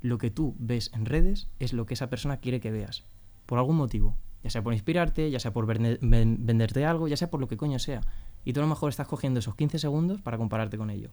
lo 0.01 0.17
que 0.17 0.31
tú 0.31 0.55
ves 0.57 0.91
en 0.93 1.05
redes 1.05 1.47
es 1.59 1.73
lo 1.73 1.85
que 1.85 1.93
esa 1.93 2.09
persona 2.09 2.37
quiere 2.37 2.59
que 2.59 2.71
veas. 2.71 3.03
Por 3.45 3.59
algún 3.59 3.75
motivo. 3.75 4.15
Ya 4.43 4.49
sea 4.51 4.63
por 4.63 4.73
inspirarte, 4.73 5.31
ya 5.31 5.39
sea 5.39 5.51
por 5.53 5.65
venderte 5.65 6.85
algo, 6.85 7.07
ya 7.07 7.17
sea 7.17 7.31
por 7.31 7.39
lo 7.39 7.47
que 7.47 7.57
coño 7.57 7.79
sea. 7.79 8.01
Y 8.43 8.53
tú 8.53 8.59
a 8.59 8.63
lo 8.63 8.69
mejor 8.69 8.89
estás 8.89 9.07
cogiendo 9.07 9.39
esos 9.39 9.55
15 9.55 9.79
segundos 9.79 10.21
para 10.21 10.37
compararte 10.37 10.77
con 10.77 10.91
ello. 10.91 11.09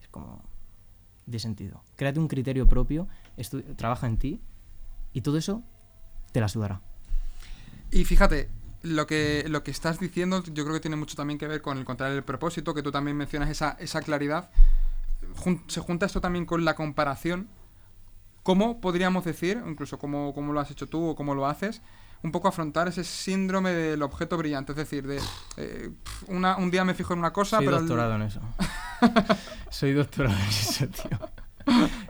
Es 0.00 0.08
como 0.08 0.42
de 1.26 1.38
sentido. 1.38 1.82
Créate 1.96 2.18
un 2.18 2.28
criterio 2.28 2.68
propio, 2.68 3.08
trabaja 3.76 4.06
en 4.06 4.18
ti 4.18 4.40
y 5.12 5.20
todo 5.20 5.38
eso 5.38 5.62
te 6.32 6.40
la 6.40 6.48
sudará. 6.48 6.80
Y 7.90 8.04
fíjate, 8.04 8.48
lo 8.82 9.06
que, 9.06 9.44
lo 9.48 9.62
que 9.62 9.70
estás 9.70 10.00
diciendo 10.00 10.42
yo 10.44 10.64
creo 10.64 10.74
que 10.74 10.80
tiene 10.80 10.96
mucho 10.96 11.14
también 11.14 11.38
que 11.38 11.46
ver 11.46 11.62
con 11.62 11.78
el 11.78 11.84
contrario 11.84 12.14
del 12.14 12.24
propósito, 12.24 12.74
que 12.74 12.82
tú 12.82 12.90
también 12.90 13.16
mencionas 13.16 13.50
esa, 13.50 13.76
esa 13.78 14.00
claridad. 14.02 14.50
se 15.68 15.80
junta 15.80 16.06
esto 16.06 16.20
también 16.20 16.46
con 16.46 16.64
la 16.64 16.74
comparación. 16.74 17.48
¿Cómo 18.42 18.80
podríamos 18.80 19.24
decir, 19.24 19.62
incluso 19.68 19.98
cómo, 19.98 20.34
cómo 20.34 20.52
lo 20.52 20.58
has 20.58 20.70
hecho 20.70 20.88
tú 20.88 21.10
o 21.10 21.14
cómo 21.14 21.34
lo 21.34 21.46
haces, 21.46 21.80
un 22.22 22.32
poco 22.32 22.48
afrontar 22.48 22.88
ese 22.88 23.04
síndrome 23.04 23.72
del 23.72 24.02
objeto 24.02 24.36
brillante. 24.36 24.72
Es 24.72 24.78
decir, 24.78 25.06
de 25.06 25.20
eh, 25.56 25.90
un 26.28 26.70
día 26.70 26.84
me 26.84 26.94
fijo 26.94 27.12
en 27.12 27.18
una 27.18 27.32
cosa, 27.32 27.56
Soy 27.58 27.66
pero. 27.66 27.78
doctorado 27.78 28.14
en 28.16 28.22
eso. 28.22 28.40
Soy 29.70 29.92
doctorado 29.92 30.36
en 30.36 30.48
eso, 30.48 30.86
tío. 30.88 31.18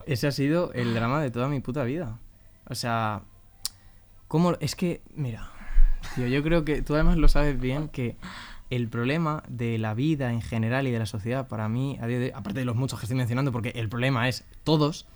Ese 0.07 0.27
ha 0.27 0.33
sido 0.33 0.73
el 0.73 0.95
drama 0.95 1.21
de 1.21 1.31
toda 1.31 1.49
mi 1.49 1.61
puta 1.61 1.85
vida. 1.85 2.19
O 2.69 2.75
sea, 2.75 3.23
¿cómo? 4.29 4.53
Es 4.61 4.77
que, 4.77 5.03
mira, 5.15 5.51
tío, 6.15 6.27
yo 6.27 6.43
creo 6.43 6.65
que 6.65 6.83
tú 6.83 6.95
además 6.95 7.17
lo 7.17 7.29
sabes 7.29 7.61
bien 7.61 7.89
que 7.89 8.17
el 8.71 8.89
problema 8.89 9.43
de 9.49 9.79
la 9.79 9.95
vida 9.95 10.33
en 10.33 10.41
general 10.41 10.87
y 10.87 10.91
de 10.91 10.99
la 10.99 11.07
sociedad, 11.07 11.49
para 11.49 11.69
mí, 11.69 11.99
aparte 12.35 12.61
de 12.61 12.65
los 12.65 12.77
muchos 12.77 12.99
que 12.99 13.05
estoy 13.05 13.19
mencionando, 13.19 13.53
porque 13.53 13.73
el 13.75 13.89
problema 13.89 14.29
es 14.29 14.45
todos, 14.65 15.07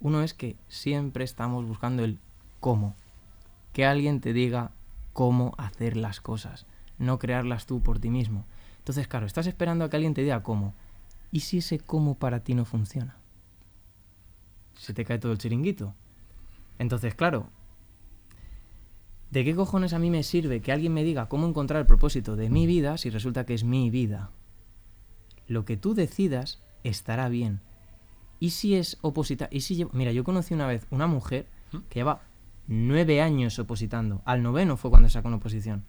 uno 0.00 0.22
es 0.22 0.32
que 0.32 0.56
siempre 0.68 1.24
estamos 1.24 1.66
buscando 1.66 2.04
el 2.04 2.18
cómo 2.60 2.94
que 3.72 3.86
alguien 3.86 4.20
te 4.20 4.32
diga 4.32 4.72
cómo 5.12 5.54
hacer 5.58 5.96
las 5.96 6.20
cosas, 6.20 6.66
no 6.98 7.18
crearlas 7.18 7.66
tú 7.66 7.82
por 7.82 7.98
ti 7.98 8.10
mismo. 8.10 8.44
Entonces, 8.78 9.08
claro, 9.08 9.26
estás 9.26 9.46
esperando 9.46 9.84
a 9.84 9.90
que 9.90 9.96
alguien 9.96 10.14
te 10.14 10.22
diga 10.22 10.42
cómo. 10.42 10.74
¿Y 11.32 11.40
si 11.40 11.58
ese 11.58 11.78
cómo 11.78 12.18
para 12.18 12.40
ti 12.40 12.54
no 12.54 12.64
funciona? 12.64 13.18
Se 14.74 14.94
te 14.94 15.04
cae 15.04 15.18
todo 15.18 15.32
el 15.32 15.38
chiringuito. 15.38 15.94
Entonces, 16.78 17.14
claro, 17.14 17.50
¿de 19.30 19.44
qué 19.44 19.54
cojones 19.54 19.92
a 19.92 19.98
mí 19.98 20.10
me 20.10 20.22
sirve 20.22 20.60
que 20.60 20.72
alguien 20.72 20.94
me 20.94 21.04
diga 21.04 21.28
cómo 21.28 21.46
encontrar 21.46 21.80
el 21.80 21.86
propósito 21.86 22.36
de 22.36 22.50
mi 22.50 22.66
vida 22.66 22.96
si 22.96 23.10
resulta 23.10 23.44
que 23.44 23.54
es 23.54 23.64
mi 23.64 23.90
vida? 23.90 24.30
Lo 25.46 25.64
que 25.64 25.76
tú 25.76 25.94
decidas 25.94 26.62
estará 26.84 27.28
bien. 27.28 27.60
¿Y 28.38 28.50
si 28.50 28.74
es 28.74 28.98
oposita? 29.02 29.48
¿Y 29.50 29.60
si 29.60 29.86
Mira, 29.92 30.12
yo 30.12 30.24
conocí 30.24 30.54
una 30.54 30.66
vez 30.66 30.86
una 30.90 31.06
mujer 31.06 31.46
¿Mm? 31.72 31.78
que 31.90 31.98
lleva 32.00 32.22
nueve 32.66 33.20
años 33.20 33.58
opositando. 33.58 34.22
Al 34.24 34.42
noveno 34.42 34.76
fue 34.76 34.90
cuando 34.90 35.08
sacó 35.08 35.28
una 35.28 35.36
oposición. 35.36 35.84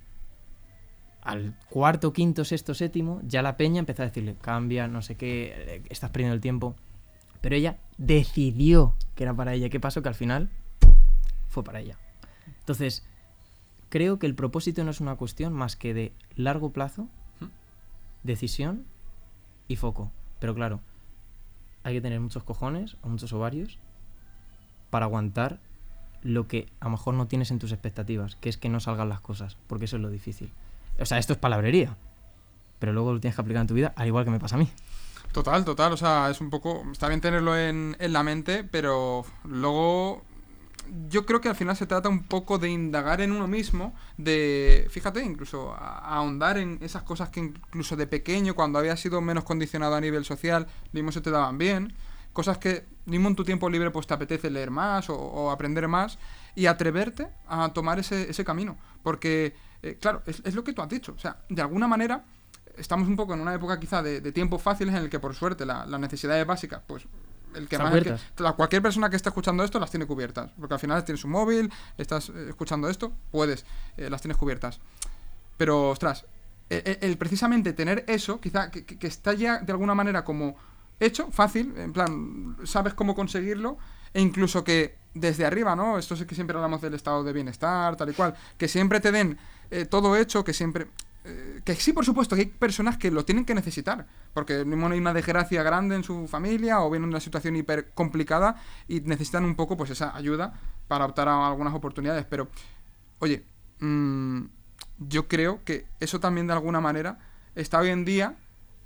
Al 1.22 1.56
cuarto, 1.70 2.14
quinto, 2.14 2.44
sexto, 2.46 2.74
séptimo, 2.74 3.22
ya 3.24 3.42
la 3.42 3.56
peña 3.58 3.80
empezó 3.80 4.02
a 4.02 4.06
decirle, 4.06 4.36
cambia, 4.42 4.88
no 4.88 5.02
sé 5.02 5.16
qué, 5.16 5.54
eh, 5.56 5.84
estás 5.90 6.10
perdiendo 6.10 6.34
el 6.34 6.42
tiempo. 6.42 6.76
Pero 7.42 7.56
ella 7.56 7.78
decidió 7.98 8.96
que 9.16 9.24
era 9.24 9.34
para 9.34 9.54
ella. 9.54 9.70
¿Qué 9.70 9.80
pasó? 9.80 10.02
Que 10.02 10.10
al 10.10 10.16
final 10.16 10.50
fue 11.50 11.64
para 11.64 11.80
ella. 11.80 11.98
Entonces, 12.60 13.04
creo 13.90 14.20
que 14.20 14.26
el 14.26 14.36
propósito 14.36 14.84
no 14.84 14.92
es 14.92 15.02
una 15.02 15.16
cuestión 15.16 15.54
más 15.54 15.76
que 15.76 15.94
de 15.94 16.14
largo 16.36 16.72
plazo, 16.72 17.08
decisión 18.24 18.86
y 19.68 19.76
foco. 19.76 20.12
Pero 20.40 20.56
claro, 20.56 20.82
hay 21.84 21.96
que 21.96 22.02
tener 22.02 22.20
muchos 22.20 22.44
cojones 22.44 22.98
o 23.02 23.10
muchos 23.10 23.34
ovarios 23.34 23.80
para 24.90 25.06
aguantar 25.06 25.60
lo 26.24 26.48
que 26.48 26.68
a 26.80 26.86
lo 26.86 26.92
mejor 26.92 27.16
no 27.16 27.28
tienes 27.28 27.52
en 27.52 27.60
tus 27.60 27.72
expectativas, 27.72 28.36
que 28.36 28.50
es 28.50 28.58
que 28.58 28.70
no 28.70 28.80
salgan 28.80 29.10
las 29.10 29.22
cosas, 29.22 29.58
porque 29.68 29.86
eso 29.86 29.96
es 29.96 30.02
lo 30.02 30.10
difícil. 30.10 30.52
O 31.02 31.06
sea, 31.06 31.18
esto 31.18 31.34
es 31.34 31.40
palabrería, 31.40 31.98
pero 32.80 32.94
luego 32.94 33.14
lo 33.14 33.20
tienes 33.20 33.36
que 33.36 33.42
aplicar 33.42 33.62
en 33.62 33.68
tu 33.68 33.74
vida, 33.74 33.94
al 33.96 34.08
igual 34.08 34.26
que 34.26 34.32
me 34.32 34.40
pasa 34.40 34.56
a 34.56 34.60
mí. 34.60 34.70
Total, 35.32 35.64
total, 35.64 35.94
o 35.94 35.98
sea, 35.98 36.30
es 36.30 36.42
un 36.42 36.50
poco, 36.50 36.84
está 36.92 37.08
bien 37.08 37.22
tenerlo 37.22 37.58
en, 37.58 37.96
en 38.00 38.14
la 38.14 38.22
mente, 38.22 38.64
pero 38.64 39.26
luego 39.44 40.24
yo 41.10 41.26
creo 41.26 41.40
que 41.40 41.50
al 41.50 41.56
final 41.56 41.76
se 41.76 41.86
trata 41.86 42.10
un 42.10 42.24
poco 42.24 42.58
de 42.58 42.70
indagar 42.70 43.22
en 43.22 43.32
uno 43.32 43.48
mismo, 43.48 43.94
de, 44.18 44.88
fíjate, 44.90 45.24
incluso 45.24 45.74
ahondar 45.74 46.58
en 46.58 46.80
esas 46.82 47.04
cosas 47.04 47.30
que 47.30 47.40
incluso 47.40 47.96
de 47.96 48.08
pequeño, 48.08 48.56
cuando 48.56 48.78
había 48.80 48.98
sido 48.98 49.22
menos 49.22 49.44
condicionado 49.44 49.96
a 49.96 50.02
nivel 50.02 50.26
social, 50.26 50.68
mismo 50.92 51.12
se 51.12 51.22
te 51.22 51.32
daban 51.32 51.58
bien, 51.58 51.94
cosas 52.34 52.58
que 52.58 52.86
mismo 53.06 53.30
en 53.30 53.36
tu 53.36 53.44
tiempo 53.44 53.70
libre 53.70 53.92
pues 53.92 54.08
te 54.08 54.14
apetece 54.14 54.50
leer 54.50 54.70
más 54.70 55.10
o, 55.10 55.52
aprender 55.52 55.88
más 55.88 56.20
y 56.56 56.66
atreverte 56.66 57.28
a 57.48 57.70
tomar 57.70 58.00
ese, 58.00 58.30
ese 58.30 58.44
camino, 58.44 58.78
porque, 59.02 59.56
eh, 59.84 59.98
claro, 60.00 60.22
es, 60.26 60.42
es 60.46 60.56
lo 60.56 60.64
que 60.64 60.74
tú 60.74 60.82
has 60.82 60.90
dicho, 60.90 61.14
o 61.16 61.20
sea, 61.20 61.38
de 61.50 61.62
alguna 61.62 61.88
manera 61.88 62.24
estamos 62.78 63.08
un 63.08 63.16
poco 63.16 63.34
en 63.34 63.42
una 63.42 63.54
época 63.54 63.80
quizá 63.80 64.02
de, 64.02 64.22
de 64.22 64.32
tiempos 64.32 64.62
fáciles 64.62 64.96
en 64.96 65.04
el 65.04 65.10
que 65.10 65.20
por 65.20 65.36
suerte 65.36 65.66
las 65.66 66.00
necesidades 66.00 66.46
básicas 66.46 66.82
pues 66.86 67.06
el 67.56 67.68
que 67.68 67.78
más, 67.78 67.94
cualquier 68.56 68.82
persona 68.82 69.10
que 69.10 69.18
esté 69.18 69.30
escuchando 69.30 69.64
esto 69.64 69.80
las 69.80 69.92
tiene 69.92 70.06
cubiertas 70.06 70.52
porque 70.60 70.74
al 70.74 70.80
final 70.80 71.04
tienes 71.04 71.24
un 71.26 71.32
móvil 71.32 71.72
estás 71.98 72.30
eh, 72.30 72.48
escuchando 72.50 72.90
esto 72.90 73.12
puedes 73.32 73.66
eh, 73.98 74.10
las 74.10 74.22
tienes 74.22 74.38
cubiertas. 74.38 74.80
Pero 75.58 75.90
ostras 75.90 76.26
e, 76.70 77.00
e, 77.02 77.06
el, 77.06 77.18
precisamente 77.18 77.74
tener 77.74 78.06
eso 78.08 78.40
quizá 78.40 78.72
que, 78.72 78.86
que, 78.86 79.08
está 79.08 79.34
ya 79.34 79.60
de 79.60 79.72
alguna 79.72 79.94
manera 79.94 80.24
como 80.24 80.56
hecho 81.00 81.30
fácil 81.32 81.74
en 81.78 81.92
plan 81.92 82.58
sabes 82.64 82.94
cómo 82.94 83.16
conseguirlo 83.16 83.78
e 84.14 84.22
incluso 84.22 84.64
que 84.64 84.96
desde 85.14 85.46
arriba 85.46 85.76
no 85.76 85.98
esto 85.98 86.14
es 86.14 86.26
que 86.26 86.36
siempre 86.36 86.56
hablamos 86.56 86.82
del 86.82 86.94
estado 86.94 87.24
de 87.24 87.34
bienestar 87.34 87.98
tal 87.98 88.10
y 88.10 88.14
cual 88.14 88.34
que 88.58 88.68
siempre 88.68 89.00
te 89.02 89.12
den 89.12 89.38
eh, 89.70 89.86
todo 89.86 90.16
hecho 90.16 90.44
que 90.44 90.54
siempre 90.54 90.88
eh, 91.24 91.62
que 91.64 91.76
sí, 91.76 91.94
por 91.94 92.04
supuesto, 92.04 92.36
que 92.36 92.42
hay 92.42 92.48
personas 92.48 92.98
que 92.98 93.12
lo 93.12 93.24
tienen 93.24 93.46
que 93.46 93.54
necesitar, 93.54 94.08
porque 94.34 94.66
no 94.66 94.88
hay 94.88 94.98
una 94.98 95.14
desgracia 95.14 95.62
grande 95.62 95.96
en 95.96 96.04
su 96.04 96.28
familia 96.28 96.82
o 96.82 96.90
vienen 96.90 97.10
una 97.10 97.20
situación 97.20 97.56
hiper 97.56 97.92
complicada 97.94 98.56
y 98.88 99.02
necesitan 99.02 99.46
un 99.46 99.56
poco 99.56 99.78
pues 99.78 99.92
esa 99.92 100.16
ayuda 100.16 100.54
para 100.88 101.06
optar 101.06 101.28
a 101.28 101.48
algunas 101.48 101.76
oportunidades. 101.76 102.26
Pero, 102.28 102.48
oye, 103.20 103.46
mmm, 103.80 104.46
yo 104.98 105.28
creo 105.28 105.64
que 105.64 105.86
eso 106.00 106.20
también 106.20 106.48
de 106.48 106.54
alguna 106.54 106.82
manera 106.82 107.20
está 107.54 107.80
hoy 107.80 107.90
en 107.90 108.04
día 108.04 108.38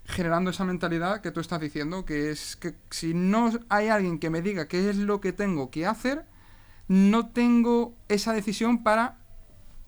generando 0.05 0.51
esa 0.51 0.65
mentalidad 0.65 1.21
que 1.21 1.31
tú 1.31 1.39
estás 1.39 1.59
diciendo, 1.59 2.05
que 2.05 2.31
es 2.31 2.55
que 2.55 2.75
si 2.89 3.13
no 3.13 3.51
hay 3.69 3.87
alguien 3.87 4.19
que 4.19 4.29
me 4.29 4.41
diga 4.41 4.67
qué 4.67 4.89
es 4.89 4.97
lo 4.97 5.19
que 5.19 5.33
tengo 5.33 5.71
que 5.71 5.85
hacer, 5.85 6.25
no 6.87 7.29
tengo 7.29 7.95
esa 8.07 8.33
decisión 8.33 8.83
para 8.83 9.17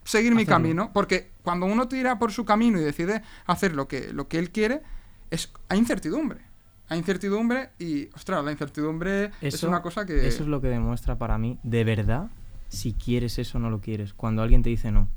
seguir 0.03 0.33
mi 0.33 0.45
camino, 0.45 0.91
porque 0.93 1.31
cuando 1.43 1.65
uno 1.65 1.87
tira 1.87 2.17
por 2.17 2.31
su 2.31 2.45
camino 2.45 2.79
y 2.79 2.83
decide 2.83 3.21
hacer 3.45 3.75
lo 3.75 3.87
que, 3.87 4.13
lo 4.13 4.27
que 4.27 4.39
él 4.39 4.51
quiere, 4.51 4.81
es, 5.29 5.51
hay 5.69 5.79
incertidumbre. 5.79 6.41
Hay 6.89 6.97
incertidumbre 6.99 7.71
y, 7.77 8.07
ostras, 8.15 8.43
la 8.43 8.51
incertidumbre 8.51 9.31
es 9.41 9.61
una 9.63 9.81
cosa 9.81 10.05
que... 10.05 10.27
Eso 10.27 10.43
es 10.43 10.49
lo 10.49 10.61
que 10.61 10.69
demuestra 10.69 11.17
para 11.17 11.37
mí, 11.37 11.59
de 11.63 11.83
verdad, 11.83 12.29
si 12.69 12.93
quieres 12.93 13.37
eso 13.39 13.57
o 13.57 13.61
no 13.61 13.69
lo 13.69 13.81
quieres. 13.81 14.13
Cuando 14.13 14.41
alguien 14.41 14.63
te 14.63 14.69
dice 14.69 14.91
no. 14.91 15.09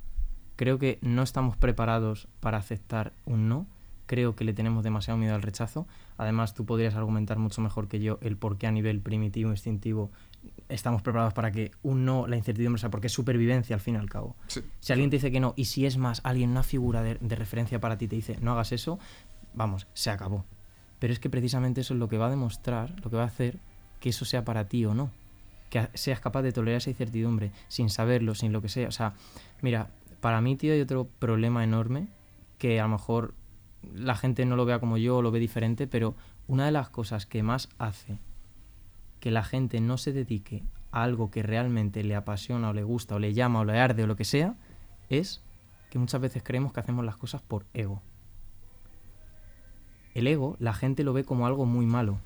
Creo 0.56 0.78
que 0.78 0.98
no 1.00 1.22
estamos 1.22 1.56
preparados 1.56 2.28
para 2.40 2.58
aceptar 2.58 3.12
un 3.24 3.48
no. 3.48 3.66
Creo 4.10 4.34
que 4.34 4.42
le 4.42 4.52
tenemos 4.52 4.82
demasiado 4.82 5.16
miedo 5.16 5.36
al 5.36 5.42
rechazo. 5.42 5.86
Además, 6.18 6.52
tú 6.52 6.66
podrías 6.66 6.96
argumentar 6.96 7.38
mucho 7.38 7.60
mejor 7.60 7.86
que 7.86 8.00
yo 8.00 8.18
el 8.22 8.36
por 8.36 8.58
qué 8.58 8.66
a 8.66 8.72
nivel 8.72 8.98
primitivo, 9.00 9.52
instintivo, 9.52 10.10
estamos 10.68 11.00
preparados 11.00 11.32
para 11.32 11.52
que 11.52 11.70
un 11.84 12.04
no, 12.04 12.26
la 12.26 12.36
incertidumbre, 12.36 12.80
sea, 12.80 12.90
porque 12.90 13.06
es 13.06 13.12
supervivencia 13.12 13.72
al 13.72 13.80
fin 13.80 13.94
y 13.94 13.98
al 13.98 14.10
cabo. 14.10 14.34
Si 14.80 14.92
alguien 14.92 15.10
te 15.10 15.16
dice 15.18 15.30
que 15.30 15.38
no, 15.38 15.54
y 15.54 15.66
si 15.66 15.86
es 15.86 15.96
más, 15.96 16.22
alguien, 16.24 16.50
una 16.50 16.64
figura 16.64 17.04
de, 17.04 17.18
referencia 17.36 17.80
para 17.80 17.98
ti 17.98 18.08
te 18.08 18.16
dice 18.16 18.36
no 18.40 18.50
hagas 18.50 18.72
eso, 18.72 18.98
vamos, 19.54 19.86
se 19.94 20.10
acabó. 20.10 20.44
Pero 20.98 21.12
es 21.12 21.20
que 21.20 21.30
precisamente 21.30 21.82
eso 21.82 21.94
es 21.94 22.00
lo 22.00 22.08
que 22.08 22.18
va 22.18 22.26
a 22.26 22.30
demostrar, 22.30 22.98
lo 23.04 23.10
que 23.10 23.16
va 23.16 23.22
a 23.22 23.26
hacer 23.26 23.60
que 24.00 24.08
eso 24.08 24.24
sea 24.24 24.44
para 24.44 24.66
ti 24.66 24.84
o 24.86 24.92
no. 24.92 25.12
Que 25.70 25.86
seas 25.94 26.18
capaz 26.18 26.42
de 26.42 26.50
tolerar 26.50 26.78
esa 26.78 26.90
incertidumbre 26.90 27.52
sin 27.68 27.90
saberlo, 27.90 28.34
sin 28.34 28.52
lo 28.52 28.60
que 28.60 28.68
sea. 28.68 28.88
O 28.88 28.92
sea, 28.92 29.14
mira, 29.62 29.86
para 30.20 30.40
mí, 30.40 30.56
tío, 30.56 30.72
hay 30.72 30.80
otro 30.80 31.06
problema 31.20 31.62
enorme 31.62 32.08
que 32.58 32.80
a 32.80 32.82
lo 32.82 32.88
mejor 32.88 33.34
la 33.94 34.14
gente 34.14 34.44
no 34.44 34.56
lo 34.56 34.64
vea 34.64 34.78
como 34.78 34.98
yo 34.98 35.22
lo 35.22 35.30
ve 35.30 35.38
diferente, 35.38 35.86
pero 35.86 36.14
una 36.46 36.66
de 36.66 36.72
las 36.72 36.90
cosas 36.90 37.26
que 37.26 37.42
más 37.42 37.68
hace 37.78 38.18
que 39.20 39.30
la 39.30 39.44
gente 39.44 39.80
no 39.80 39.98
se 39.98 40.12
dedique 40.12 40.64
a 40.90 41.02
algo 41.02 41.30
que 41.30 41.42
realmente 41.42 42.02
le 42.02 42.16
apasiona 42.16 42.70
o 42.70 42.72
le 42.72 42.82
gusta 42.82 43.14
o 43.14 43.18
le 43.18 43.34
llama 43.34 43.60
o 43.60 43.64
le 43.64 43.78
arde 43.78 44.02
o 44.02 44.06
lo 44.06 44.16
que 44.16 44.24
sea, 44.24 44.56
es 45.08 45.42
que 45.90 45.98
muchas 45.98 46.20
veces 46.20 46.42
creemos 46.42 46.72
que 46.72 46.80
hacemos 46.80 47.04
las 47.04 47.16
cosas 47.16 47.42
por 47.42 47.66
ego. 47.74 48.02
El 50.14 50.26
ego 50.26 50.56
la 50.58 50.72
gente 50.72 51.04
lo 51.04 51.12
ve 51.12 51.24
como 51.24 51.46
algo 51.46 51.66
muy 51.66 51.86
malo. 51.86 52.18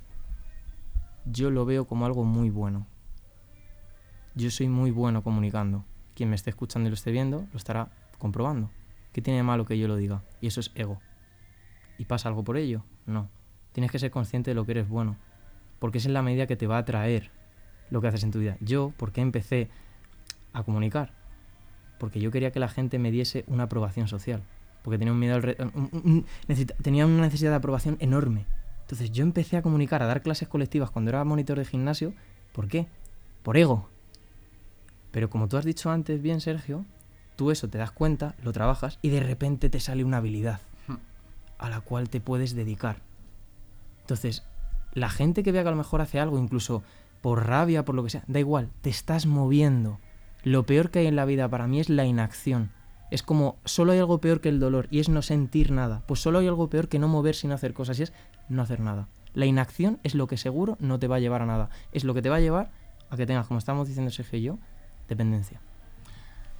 Yo 1.27 1.51
lo 1.51 1.65
veo 1.65 1.87
como 1.87 2.07
algo 2.07 2.25
muy 2.25 2.51
bueno. 2.51 2.87
Yo 4.35 4.51
soy 4.51 4.69
muy 4.69 4.91
bueno 4.91 5.23
comunicando. 5.23 5.85
Quien 6.15 6.31
me 6.31 6.37
esté 6.37 6.51
escuchando 6.51 6.89
y 6.89 6.91
lo 6.91 6.95
esté 6.95 7.11
viendo 7.11 7.47
lo 7.53 7.57
estará 7.57 7.91
comprobando. 8.19 8.71
¿Qué 9.13 9.21
tiene 9.21 9.39
de 9.39 9.43
malo 9.43 9.65
que 9.65 9.79
yo 9.79 9.89
lo 9.89 9.97
diga? 9.97 10.23
Y 10.41 10.47
eso 10.47 10.61
es 10.61 10.71
ego. 10.75 11.01
¿Y 11.99 12.05
pasa 12.05 12.29
algo 12.29 12.45
por 12.45 12.57
ello? 12.57 12.85
No. 13.07 13.29
Tienes 13.73 13.91
que 13.91 13.99
ser 13.99 14.11
consciente 14.11 14.51
de 14.51 14.55
lo 14.55 14.65
que 14.65 14.73
eres 14.73 14.89
bueno 14.89 15.17
porque 15.85 15.99
es 15.99 16.07
en 16.07 16.15
la 16.15 16.23
medida 16.23 16.47
que 16.47 16.57
te 16.57 16.67
va 16.67 16.77
a 16.77 16.81
atraer 16.81 17.31
lo 17.91 18.01
que 18.01 18.09
haces 18.09 18.25
en 18.25 18.31
tu 18.31 18.39
vida. 18.39 18.57
Yo, 18.61 18.95
¿por 18.97 19.13
qué 19.13 19.21
empecé 19.21 19.69
a 20.55 20.63
comunicar? 20.63 21.13
Porque 21.99 22.21
yo 22.21 22.31
quería 22.31 22.53
que 22.53 22.59
la 22.59 22.69
gente 22.69 22.99
me 22.99 23.11
diese 23.11 23.45
una 23.49 23.65
aprobación 23.65 24.09
social, 24.09 24.43
porque 24.83 24.97
tenía 24.97 25.13
un 25.13 25.19
miedo 25.19 25.39
tenía 26.83 27.05
una 27.05 27.21
necesidad 27.21 27.51
de 27.51 27.57
aprobación 27.57 27.99
enorme. 28.01 28.47
Entonces 28.81 29.13
yo 29.13 29.25
empecé 29.25 29.59
a 29.59 29.63
comunicar, 29.63 30.03
a 30.03 30.07
dar 30.07 30.23
clases 30.23 30.49
colectivas 30.49 30.91
cuando 30.91 31.11
era 31.11 31.23
monitor 31.23 31.59
de 31.59 31.67
gimnasio, 31.67 32.15
¿por 32.55 32.67
qué? 32.67 32.87
Por 33.43 33.59
ego. 33.59 33.91
Pero 35.11 35.29
como 35.29 35.49
tú 35.49 35.59
has 35.59 35.67
dicho 35.67 35.91
antes 35.91 36.23
bien, 36.23 36.41
Sergio, 36.41 36.87
tú 37.37 37.51
eso 37.51 37.69
te 37.69 37.77
das 37.77 37.91
cuenta, 37.91 38.37
lo 38.43 38.53
trabajas 38.53 38.99
y 39.03 39.11
de 39.11 39.21
repente 39.21 39.69
te 39.69 39.81
sale 39.81 40.03
una 40.03 40.17
habilidad. 40.17 40.63
A 41.65 41.71
la 41.71 41.81
cual 41.81 42.09
te 42.09 42.21
puedes 42.21 42.55
dedicar. 42.55 42.99
Entonces, 44.01 44.45
la 44.93 45.09
gente 45.09 45.43
que 45.43 45.53
vea 45.53 45.63
que 45.63 45.69
a 45.69 45.73
lo 45.73 45.77
mejor 45.77 46.01
hace 46.01 46.21
algo, 46.21 46.39
incluso 46.39 46.83
por 47.21 47.47
rabia, 47.47 47.85
por 47.85 47.95
lo 47.95 48.05
que 48.05 48.11
sea, 48.11 48.25
da 48.27 48.39
igual, 48.39 48.71
te 48.83 48.91
estás 48.91 49.27
moviendo. 49.27 49.99
Lo 50.43 50.65
peor 50.65 50.91
que 50.91 51.01
hay 51.01 51.07
en 51.07 51.17
la 51.17 51.25
vida 51.25 51.49
para 51.49 51.67
mí 51.67 51.81
es 51.81 51.89
la 51.89 52.05
inacción. 52.05 52.71
Es 53.11 53.23
como, 53.23 53.57
solo 53.65 53.93
hay 53.93 53.99
algo 53.99 54.21
peor 54.21 54.41
que 54.41 54.51
el 54.51 54.61
dolor 54.61 54.89
y 54.91 55.01
es 55.01 55.09
no 55.09 55.23
sentir 55.23 55.71
nada. 55.71 56.03
Pues 56.07 56.21
solo 56.21 56.39
hay 56.39 56.49
algo 56.49 56.69
peor 56.69 56.89
que 56.89 56.99
no 56.99 57.09
mover 57.09 57.35
sin 57.35 57.53
hacer 57.53 57.73
cosas 57.73 57.99
y 57.99 58.03
es 58.03 58.13
no 58.49 58.61
hacer 58.61 58.81
nada. 58.81 59.09
La 59.33 59.47
inacción 59.47 59.99
es 60.03 60.15
lo 60.15 60.27
que 60.27 60.37
seguro 60.37 60.77
no 60.81 60.99
te 60.99 61.09
va 61.09 61.17
a 61.17 61.21
llevar 61.21 61.43
a 61.43 61.47
nada. 61.47 61.71
Es 61.93 62.05
lo 62.05 62.13
que 62.13 62.23
te 62.23 62.29
va 62.29 62.37
a 62.37 62.41
llevar 62.41 62.71
a 63.11 63.17
que 63.17 63.27
tengas, 63.27 63.47
como 63.47 63.59
estamos 63.59 63.89
diciendo 63.89 64.11
Sergio 64.11 64.39
y 64.39 64.43
yo, 64.43 64.59
dependencia. 65.09 65.61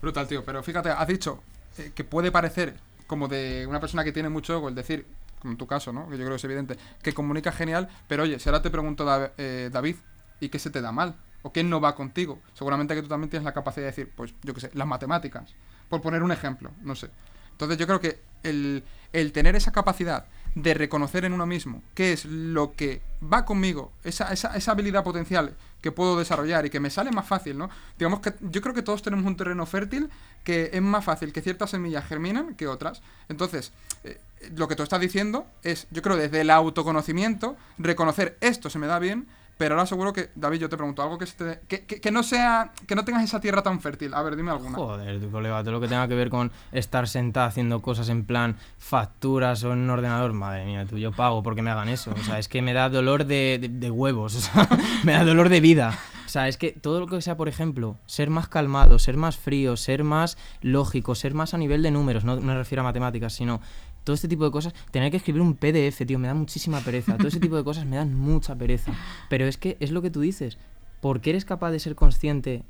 Brutal, 0.01 0.27
tío. 0.27 0.45
Pero 0.45 0.63
fíjate, 0.63 0.91
has 0.91 1.07
dicho 1.07 1.43
eh, 1.79 1.93
que 1.95 2.05
puede 2.05 2.33
parecer 2.33 2.77
como 3.07 3.29
de 3.29 3.67
una 3.69 3.81
persona 3.81 4.05
que 4.05 4.13
tiene 4.13 4.29
mucho 4.29 4.55
ego 4.55 4.69
el 4.69 4.75
decir, 4.75 5.07
en 5.45 5.57
tu 5.57 5.67
caso, 5.67 5.93
¿no? 5.93 6.09
Que 6.09 6.13
yo 6.13 6.25
creo 6.25 6.31
que 6.31 6.37
es 6.37 6.45
evidente, 6.45 6.77
que 7.03 7.13
comunica 7.13 7.53
genial, 7.53 7.89
pero 8.09 8.23
oye, 8.23 8.39
si 8.39 8.49
ahora 8.49 8.63
te 8.63 8.71
pregunto, 8.71 9.07
eh, 9.39 9.71
David, 9.73 9.97
¿y 10.41 10.49
qué 10.49 10.59
se 10.59 10.71
te 10.71 10.81
da 10.81 10.93
mal? 10.93 11.17
¿O 11.43 11.53
qué 11.53 11.63
no 11.63 11.81
va 11.81 11.95
contigo? 11.95 12.41
Seguramente 12.55 12.95
que 12.95 13.03
tú 13.03 13.09
también 13.09 13.31
tienes 13.31 13.45
la 13.45 13.53
capacidad 13.53 13.85
de 13.85 13.91
decir, 13.91 14.13
pues 14.17 14.35
yo 14.43 14.55
qué 14.55 14.61
sé, 14.61 14.71
las 14.75 14.87
matemáticas, 14.87 15.55
por 15.89 16.01
poner 16.01 16.23
un 16.23 16.33
ejemplo, 16.33 16.71
no 16.83 16.95
sé. 16.95 17.11
Entonces 17.51 17.79
yo 17.79 17.87
creo 17.87 18.01
que 18.01 18.21
el, 18.43 18.83
el 19.13 19.33
tener 19.33 19.55
esa 19.55 19.71
capacidad 19.71 20.27
de 20.55 20.75
reconocer 20.75 21.25
en 21.25 21.33
uno 21.33 21.47
mismo 21.47 21.83
qué 21.95 22.13
es 22.13 22.25
lo 22.25 22.75
que 22.75 23.03
va 23.23 23.45
conmigo, 23.45 23.93
esa, 24.05 24.33
esa, 24.33 24.57
esa, 24.57 24.73
habilidad 24.73 25.05
potencial 25.05 25.55
que 25.85 25.93
puedo 25.93 26.17
desarrollar 26.17 26.65
y 26.65 26.71
que 26.71 26.81
me 26.81 26.89
sale 26.89 27.11
más 27.11 27.29
fácil, 27.29 27.59
¿no? 27.59 27.69
Digamos 27.99 28.21
que 28.21 28.33
yo 28.41 28.63
creo 28.63 28.73
que 28.73 28.81
todos 28.81 29.03
tenemos 29.03 29.27
un 29.27 29.37
terreno 29.37 29.67
fértil 29.67 30.09
que 30.43 30.71
es 30.73 30.81
más 30.81 31.05
fácil 31.05 31.31
que 31.31 31.43
ciertas 31.43 31.73
semillas 31.73 32.07
germinan 32.07 32.55
que 32.55 32.67
otras. 32.67 33.03
Entonces, 33.29 33.71
eh, 34.03 34.19
lo 34.57 34.67
que 34.67 34.77
tú 34.77 34.83
estás 34.83 34.99
diciendo 34.99 35.47
es, 35.63 35.87
yo 35.91 36.01
creo, 36.01 36.17
desde 36.17 36.41
el 36.41 36.49
autoconocimiento, 36.49 37.59
reconocer 37.77 38.39
esto 38.41 38.71
se 38.71 38.79
me 38.79 38.87
da 38.87 38.99
bien, 38.99 39.29
pero 39.57 39.75
ahora 39.75 39.87
seguro 39.87 40.13
que, 40.13 40.31
David, 40.35 40.59
yo 40.59 40.69
te 40.69 40.77
pregunto 40.77 41.03
algo 41.03 41.17
que, 41.17 41.27
que, 41.69 42.11
no 42.11 42.23
sea, 42.23 42.73
que 42.87 42.95
no 42.95 43.05
tengas 43.05 43.23
esa 43.23 43.41
tierra 43.41 43.63
tan 43.63 43.81
fértil. 43.81 44.13
A 44.15 44.23
ver, 44.23 44.35
dime 44.35 44.51
alguna. 44.51 44.77
Joder, 44.77 45.21
tu 45.21 45.31
colega, 45.31 45.63
todo 45.63 45.73
lo 45.73 45.81
que 45.81 45.89
tenga 45.89 46.09
que 46.09 46.15
ver 46.15 46.29
con 46.29 46.51
estar 46.73 47.07
sentado 47.07 47.47
haciendo 47.47 47.81
cosas 47.81 48.09
en 48.09 48.25
plan 48.25 48.57
facturas 48.79 49.63
o 49.65 49.73
en 49.73 49.81
un 49.81 49.91
ordenador, 49.91 50.33
madre 50.33 50.65
mía, 50.65 50.87
tú 50.87 50.99
yo 50.99 51.13
pago 51.13 51.43
porque 51.43 51.63
me 51.63 51.71
hagan 51.71 51.89
eso. 51.89 52.13
O 52.13 52.25
sea, 52.25 52.39
es 52.39 52.49
que 52.49 52.63
me 52.63 52.73
da 52.73 52.89
dolor 52.89 53.27
de, 53.27 53.71
de, 53.71 53.91
huevos, 53.91 54.35
o 54.35 54.41
sea, 54.41 54.69
me 55.05 55.13
da 55.13 55.25
dolor 55.25 55.49
de 55.49 55.61
vida. 55.61 55.97
O 56.27 56.29
sea, 56.29 56.49
es 56.49 56.57
que 56.57 56.73
todo 56.73 56.99
lo 56.99 57.07
que 57.07 57.21
sea, 57.23 57.37
por 57.37 57.49
ejemplo, 57.49 57.97
ser 58.07 58.29
más 58.29 58.49
calmado, 58.49 58.99
ser 58.99 59.17
más 59.17 59.37
frío, 59.37 59.77
ser 59.77 60.03
más 60.03 60.37
lógico, 60.63 61.15
ser 61.15 61.33
más 61.33 61.55
a 61.55 61.59
nivel 61.59 61.83
de 61.83 61.93
números, 61.93 62.25
no 62.25 62.41
me 62.41 62.57
refiero 62.57 62.81
a 62.81 62.85
matemáticas, 62.85 63.35
sino 63.35 63.61
todo 64.05 64.15
este 64.15 64.29
tipo 64.29 64.45
de 64.45 64.51
cosas, 64.51 64.75
tener 64.91 65.11
que 65.11 65.17
escribir 65.17 65.41
un 65.43 65.55
PDF, 65.55 66.07
tío, 66.07 66.19
me 66.19 66.29
da 66.29 66.35
muchísima 66.35 66.81
pereza. 66.81 67.17
Todo 67.17 67.29
ese 67.29 67.41
tipo 67.41 67.57
de 67.57 67.65
cosas 67.65 67.87
me 67.87 67.97
dan 67.97 68.15
mucha 68.15 68.55
pereza. 68.55 68.93
Pero 69.29 69.47
es 69.47 69.57
que 69.57 69.77
es 69.81 69.91
lo 69.91 70.03
que 70.03 70.11
tú 70.11 70.21
dices. 70.21 70.59
porque 71.01 71.31
eres 71.31 71.45
capaz 71.45 71.71
de 71.71 71.81
ser 71.81 71.97
consciente 71.97 72.65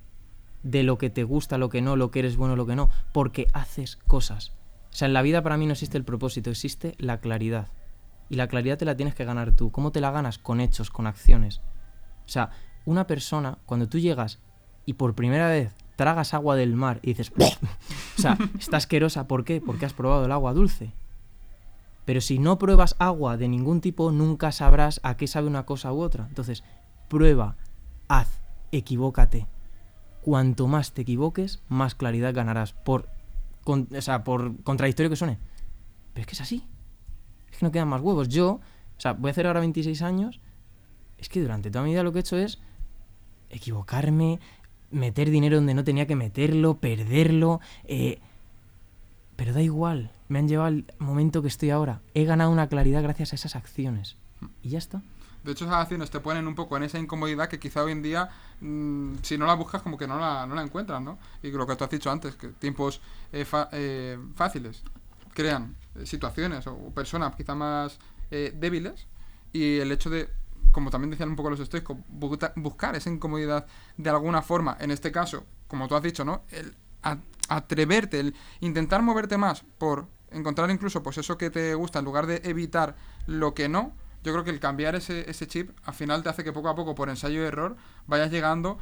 de 0.64 0.83
lo 0.83 0.99
que 0.99 1.09
te 1.09 1.23
gusta, 1.23 1.57
lo 1.57 1.69
que 1.69 1.83
no, 1.83 1.95
lo 1.95 2.11
que 2.11 2.19
eres 2.19 2.37
bueno, 2.37 2.57
lo 2.57 2.67
que 2.67 2.75
no, 2.75 2.91
porque 3.12 3.47
haces 3.53 3.97
cosas. 4.09 4.55
O 4.91 4.97
sea, 4.97 5.07
en 5.07 5.14
la 5.14 5.23
vida 5.23 5.43
para 5.43 5.57
mí 5.57 5.67
no 5.67 5.73
existe 5.73 5.99
el 5.99 6.05
propósito, 6.05 6.50
existe 6.50 6.95
la 6.99 7.21
claridad. 7.21 7.69
Y 8.29 8.35
la 8.35 8.49
claridad 8.49 8.76
te 8.76 8.87
la 8.87 8.97
tienes 8.97 9.14
que 9.14 9.25
ganar 9.25 9.55
tú. 9.55 9.71
¿Cómo 9.71 9.93
te 9.93 10.00
la 10.00 10.11
ganas? 10.11 10.38
Con 10.38 10.61
hechos, 10.61 10.91
con 10.91 11.07
acciones. 11.07 11.61
O 12.26 12.29
sea, 12.29 12.50
una 12.87 13.07
persona, 13.07 13.59
cuando 13.67 13.88
tú 13.88 13.99
llegas 14.00 14.41
y 14.85 14.95
por 14.95 15.14
primera 15.14 15.49
vez 15.49 15.73
tragas 15.95 16.35
agua 16.35 16.57
del 16.57 16.75
mar 16.75 16.99
y 17.03 17.14
dices, 17.14 17.33
o 17.38 18.21
sea, 18.21 18.37
está 18.59 18.79
asquerosa, 18.79 19.29
¿por 19.29 19.45
qué? 19.45 19.61
Porque 19.61 19.87
has 19.87 19.93
probado 19.93 20.25
el 20.25 20.33
agua 20.33 20.55
dulce. 20.55 20.93
Pero 22.04 22.20
si 22.20 22.38
no 22.38 22.58
pruebas 22.58 22.96
agua 22.99 23.37
de 23.37 23.49
ningún 23.49 23.80
tipo, 23.80 24.12
nunca 24.12 24.52
sabrás 24.52 25.00
a 25.02 25.16
qué 25.16 25.26
sabe 25.26 25.46
una 25.46 25.64
cosa 25.64 25.92
u 25.92 26.00
otra. 26.00 26.26
Entonces, 26.28 26.62
prueba, 27.08 27.56
haz, 28.08 28.40
equivócate. 28.73 29.46
Cuanto 30.23 30.66
más 30.66 30.92
te 30.92 31.02
equivoques, 31.02 31.62
más 31.68 31.94
claridad 31.94 32.34
ganarás. 32.34 32.73
Por, 32.73 33.08
sea, 34.00 34.25
por 34.25 34.62
contradictorio 34.62 35.11
que 35.11 35.16
suene. 35.16 35.38
Pero 36.12 36.23
es 36.23 36.26
que 36.26 36.34
es 36.34 36.40
así. 36.40 36.64
Es 37.50 37.58
que 37.58 37.66
no 37.66 37.73
quedan 37.73 37.88
más 37.88 38.00
huevos. 38.00 38.28
Yo, 38.28 38.61
o 38.96 39.00
sea, 39.00 39.12
voy 39.12 39.28
a 39.28 39.32
hacer 39.32 39.46
ahora 39.46 39.61
26 39.61 40.02
años. 40.02 40.40
Es 41.18 41.28
que 41.28 41.40
durante 41.40 41.70
toda 41.70 41.84
mi 41.84 41.90
vida 41.90 42.02
lo 42.02 42.12
que 42.12 42.18
he 42.18 42.20
hecho 42.20 42.37
es 42.37 42.58
equivocarme, 43.49 44.40
meter 44.90 45.30
dinero 45.30 45.56
donde 45.56 45.75
no 45.75 45.84
tenía 45.84 46.06
que 46.06 46.16
meterlo, 46.16 46.78
perderlo. 46.78 47.61
Eh, 47.84 48.20
pero 49.37 49.52
da 49.52 49.62
igual, 49.62 50.11
me 50.35 50.41
han 50.41 50.49
llevado 50.49 50.67
al 50.67 50.85
momento 50.99 51.43
que 51.43 51.49
estoy 51.49 51.71
ahora. 51.71 52.00
He 52.12 52.25
ganado 52.25 52.50
una 52.50 52.69
claridad 52.69 53.05
gracias 53.05 53.33
a 53.33 53.37
esas 53.37 53.55
acciones. 53.55 54.17
Y 54.64 54.71
ya 54.71 54.79
está. 54.79 55.00
De 55.45 55.53
hecho, 55.53 55.64
esas 55.64 55.76
acciones 55.76 56.11
te 56.11 56.19
ponen 56.19 56.49
un 56.49 56.57
poco 56.57 56.76
en 56.76 56.83
esa 56.83 56.99
incomodidad 56.99 57.49
que 57.49 57.61
quizá 57.61 57.85
hoy 57.85 57.93
en 57.93 58.03
día, 58.03 58.29
mm, 58.61 59.19
si 59.23 59.38
no 59.38 59.47
la 59.47 59.55
buscas, 59.55 59.81
como 59.83 59.97
que 59.97 60.09
no 60.09 60.19
la, 60.19 60.45
no 60.45 60.57
la 60.57 60.62
encuentras, 60.62 61.00
¿no? 61.00 61.21
Y 61.41 61.53
lo 61.53 61.69
que 61.69 61.76
tú 61.76 61.85
has 61.85 61.91
dicho 61.91 62.11
antes, 62.11 62.35
que 62.35 62.49
tiempos 62.49 63.00
eh, 63.33 63.47
eh, 63.71 64.19
fáciles 64.35 64.83
crean 65.35 65.76
situaciones 66.03 66.67
o 66.67 66.76
personas 66.91 67.37
quizá 67.37 67.55
más 67.55 67.99
débiles 68.31 69.07
y 69.53 69.79
el 69.79 69.93
hecho 69.93 70.11
de 70.11 70.29
como 70.73 70.91
también 70.91 71.11
decían 71.12 71.29
un 71.29 71.37
poco 71.37 71.50
los 71.50 71.61
estoicos, 71.61 71.97
buscar 72.57 72.97
esa 72.97 73.09
incomodidad 73.09 73.64
de 73.97 74.11
alguna 74.11 74.43
forma, 74.43 74.76
en 74.81 74.91
este 74.91 75.12
caso, 75.12 75.45
como 75.69 75.87
tú 75.87 75.95
has 75.95 76.03
dicho, 76.03 76.25
¿no? 76.25 76.43
El 76.50 76.75
atreverte, 77.49 78.21
el 78.21 78.35
intentar 78.61 79.03
moverte 79.03 79.37
más 79.37 79.64
por 79.79 80.09
encontrar 80.35 80.71
incluso 80.71 81.03
pues 81.03 81.19
eso 81.19 81.38
que 81.38 81.50
te 81.50 81.75
gusta 81.75 81.99
en 82.00 82.05
lugar 82.05 82.26
de 82.26 82.43
evitar 82.45 82.97
lo 83.26 83.55
que 83.55 83.69
no, 83.69 83.93
yo 84.23 84.33
creo 84.33 84.45
que 84.45 84.50
el 84.50 84.61
cambiar 84.61 84.95
ese, 84.95 85.29
ese 85.31 85.47
chip 85.47 85.71
al 85.85 85.95
final 85.95 86.23
te 86.23 86.31
hace 86.31 86.45
que 86.45 86.53
poco 86.53 86.69
a 86.69 86.75
poco 86.75 86.95
por 86.95 87.09
ensayo 87.09 87.43
y 87.43 87.47
error 87.47 87.76
vayas 88.07 88.31
llegando 88.31 88.79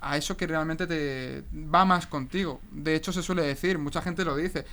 a 0.00 0.16
eso 0.16 0.36
que 0.36 0.46
realmente 0.46 0.86
te 0.86 1.44
va 1.52 1.84
más 1.84 2.06
contigo. 2.06 2.60
De 2.70 2.94
hecho 2.94 3.12
se 3.12 3.22
suele 3.22 3.42
decir, 3.42 3.78
mucha 3.78 4.02
gente 4.02 4.24
lo 4.24 4.36
dice, 4.36 4.64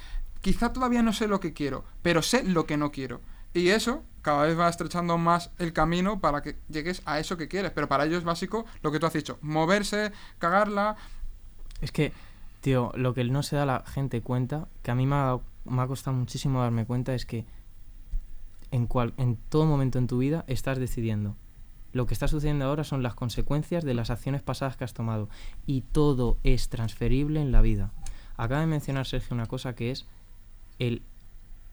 quizá 0.42 0.74
todavía 0.74 1.02
no 1.02 1.14
sé 1.14 1.28
lo 1.28 1.40
que 1.40 1.54
quiero, 1.54 1.84
pero 2.02 2.22
sé 2.22 2.44
lo 2.44 2.66
que 2.66 2.78
no 2.78 2.92
quiero. 2.92 3.22
Y 3.54 3.70
eso 3.70 4.04
cada 4.22 4.46
vez 4.46 4.60
va 4.60 4.70
estrechando 4.70 5.18
más 5.18 5.52
el 5.58 5.74
camino 5.74 6.20
para 6.20 6.42
que 6.42 6.58
llegues 6.70 7.02
a 7.06 7.20
eso 7.20 7.38
que 7.38 7.48
quieres. 7.48 7.72
Pero 7.72 7.88
para 7.88 8.06
ello 8.06 8.18
es 8.18 8.24
básico 8.24 8.66
lo 8.82 8.92
que 8.92 9.00
tú 9.00 9.06
has 9.06 9.14
dicho, 9.14 9.38
moverse, 9.42 10.12
cagarla. 10.38 10.96
Es 11.82 11.92
que, 11.92 12.12
tío, 12.62 12.92
lo 12.96 13.14
que 13.14 13.24
no 13.24 13.44
se 13.44 13.56
da 13.56 13.66
la 13.66 13.84
gente 13.86 14.22
cuenta, 14.22 14.68
que 14.84 14.92
a 14.92 14.96
mí 14.96 15.08
me 15.08 15.16
ha, 15.16 15.38
me 15.70 15.82
ha 15.82 15.88
costado 15.88 16.16
muchísimo 16.16 16.62
darme 16.62 16.86
cuenta, 16.86 17.14
es 17.14 17.26
que 17.26 17.46
en, 18.72 18.88
cual, 18.88 19.14
en 19.18 19.38
todo 19.50 19.66
momento 19.66 19.98
en 19.98 20.08
tu 20.08 20.18
vida 20.18 20.44
estás 20.48 20.78
decidiendo. 20.78 21.36
Lo 21.94 22.06
que 22.06 22.14
está 22.14 22.28
sucediendo 22.28 22.66
ahora 22.66 22.84
son 22.84 23.02
las 23.02 23.16
consecuencias 23.16 23.84
de 23.84 23.94
las 23.94 24.10
acciones 24.10 24.42
pasadas 24.42 24.78
que 24.78 24.84
has 24.84 24.94
tomado. 24.94 25.30
Y 25.66 25.82
todo 25.82 26.38
es 26.44 26.70
transferible 26.70 27.42
en 27.42 27.52
la 27.52 27.62
vida. 27.62 27.92
Acaba 28.36 28.62
de 28.62 28.68
mencionar 28.68 29.06
Sergio 29.06 29.34
una 29.34 29.48
cosa 29.48 29.74
que 29.74 29.92
es 29.92 30.06
el 30.80 31.02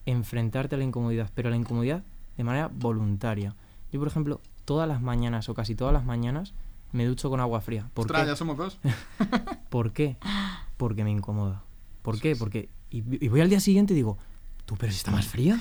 enfrentarte 0.07 0.77
a 0.77 0.79
la 0.79 0.85
incomodidad, 0.85 1.31
pero 1.35 1.49
a 1.49 1.51
la 1.51 1.57
incomodidad 1.57 2.05
de 2.37 2.45
manera 2.45 2.71
voluntaria. 2.73 3.55
Yo, 3.93 3.99
por 3.99 4.09
ejemplo, 4.09 4.41
todas 4.65 4.89
las 4.89 5.03
mañanas 5.03 5.49
o 5.49 5.55
casi 5.55 5.75
todas 5.75 5.93
las 5.93 6.05
mañanas 6.05 6.55
me 6.93 7.05
ducho 7.07 7.29
con 7.29 7.41
agua 7.41 7.61
fría. 7.61 7.91
¿Por 7.93 8.07
qué? 8.07 8.25
ya 8.25 8.37
somos 8.37 8.57
dos. 8.57 8.79
¿Por 9.69 9.93
qué? 9.93 10.17
Porque 10.77 11.05
me 11.05 11.11
incomoda. 11.11 11.63
¿Por 12.03 12.21
qué? 12.21 12.37
Porque... 12.37 12.69
Y, 12.95 13.29
voy 13.29 13.41
al 13.41 13.49
día 13.49 13.59
siguiente 13.59 13.93
y 13.93 13.97
digo, 13.97 14.19
¿tú 14.67 14.77
pero 14.77 14.93
si 14.93 14.99
está 14.99 15.11
más 15.11 15.27
fría? 15.27 15.61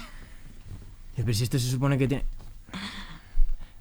Pero 1.15 1.33
si 1.33 1.43
esto 1.43 1.57
se 1.57 1.69
supone 1.69 1.97
que 1.97 2.07
tiene... 2.07 2.25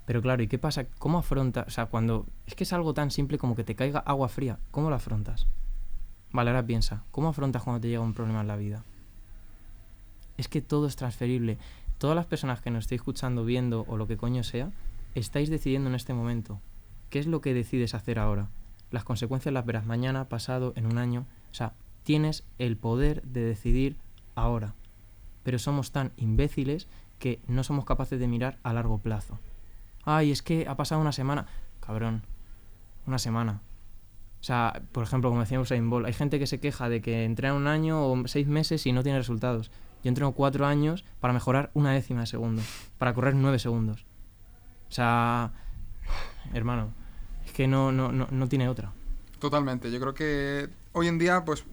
Pero 0.07 0.23
claro, 0.23 0.43
¿y 0.43 0.49
qué 0.49 0.59
pasa? 0.59 0.85
¿Cómo 0.99 1.19
afrontas? 1.19 1.67
O 1.67 1.71
sea, 1.71 1.87
cuando... 1.87 2.27
Es 2.47 2.55
que 2.55 2.65
es 2.65 2.73
algo 2.73 2.95
tan 2.95 3.11
simple 3.11 3.37
como 3.37 3.55
que 3.55 3.63
te 3.63 3.75
caiga 3.75 4.01
agua 4.01 4.29
fría. 4.29 4.59
¿Cómo 4.71 4.89
lo 4.89 4.97
afrontas? 4.97 5.47
Vale, 6.31 6.51
ahora 6.51 6.65
piensa. 6.65 7.05
¿Cómo 7.11 7.29
afrontas 7.29 7.63
cuando 7.63 7.81
te 7.81 7.89
llega 7.89 8.01
un 8.01 8.15
problema 8.15 8.41
en 8.41 8.49
la 8.49 8.57
vida? 8.57 8.85
es 10.37 10.49
que 10.49 10.61
todo 10.61 10.87
es 10.87 10.97
transferible. 10.97 11.59
Todas 11.99 12.17
las 12.17 12.27
personas 12.27 12.61
que 12.61 12.71
nos 12.71 12.85
estéis 12.85 13.01
escuchando, 13.01 13.45
viendo 13.45 13.85
o 13.89 13.97
lo 13.97 14.07
que 14.07 14.17
coño 14.17 14.43
sea, 14.43 14.71
estáis 15.15 15.51
decidiendo 15.51 15.89
en 15.89 15.95
este 15.95 16.15
momento. 16.15 16.61
¿Qué 17.11 17.19
es 17.19 17.27
lo 17.27 17.41
que 17.41 17.55
decides 17.55 17.95
hacer 17.95 18.19
ahora? 18.19 18.49
Las 18.91 19.05
consecuencias 19.05 19.53
las 19.53 19.65
verás 19.65 19.87
mañana, 19.87 20.29
pasado, 20.29 20.73
en 20.75 20.87
un 20.87 20.99
año. 20.99 21.27
O 21.51 21.55
sea, 21.55 21.75
tienes 22.03 22.45
el 22.59 22.77
poder 22.77 23.23
de 23.23 23.43
decidir 23.43 23.97
ahora. 24.35 24.75
Pero 25.43 25.59
somos 25.59 25.93
tan 25.93 26.13
imbéciles 26.17 26.89
que 27.19 27.41
no 27.47 27.65
somos 27.65 27.85
capaces 27.85 28.19
de 28.19 28.29
mirar 28.29 28.59
a 28.63 28.73
largo 28.73 28.99
plazo. 28.99 29.39
Ay, 30.05 30.31
es 30.31 30.43
que 30.43 30.67
ha 30.69 30.77
pasado 30.77 31.01
una 31.01 31.13
semana. 31.13 31.47
Cabrón, 31.81 32.23
una 33.07 33.19
semana. 33.19 33.61
O 34.41 34.45
sea, 34.45 34.83
por 34.91 35.05
ejemplo, 35.05 35.31
como 35.31 35.41
decíamos 35.41 35.69
Usain 35.69 35.89
Bolt, 35.89 36.07
hay 36.07 36.13
gente 36.13 36.41
que 36.41 36.49
se 36.49 36.59
queja 36.59 36.89
de 36.89 37.01
que 37.01 37.25
entrena 37.25 37.55
un 37.55 37.69
año 37.69 38.07
o 38.07 38.27
seis 38.27 38.49
meses 38.49 38.87
y 38.87 38.93
no 38.93 39.05
tiene 39.05 39.19
resultados. 39.19 39.71
Yo 40.03 40.09
entreno 40.09 40.33
cuatro 40.33 40.67
años 40.67 41.05
para 41.21 41.33
mejorar 41.33 41.71
una 41.75 41.93
décima 41.93 42.23
de 42.23 42.27
segundo, 42.27 42.61
para 42.99 43.15
correr 43.15 43.37
nueve 43.37 43.61
segundos. 43.61 44.05
O 44.89 44.93
sea, 44.93 45.53
hermano, 46.53 46.93
es 47.47 47.53
que 47.53 47.69
no, 47.69 47.93
no, 47.93 48.11
no, 48.11 48.27
no 48.31 48.49
tiene 48.49 48.69
otra. 48.69 48.93
Totalmente. 49.39 49.93
Yo 49.93 50.01
creo 50.01 50.15
que 50.15 50.69
hoy 50.91 51.07
en 51.07 51.19
día, 51.19 51.45
pues, 51.45 51.65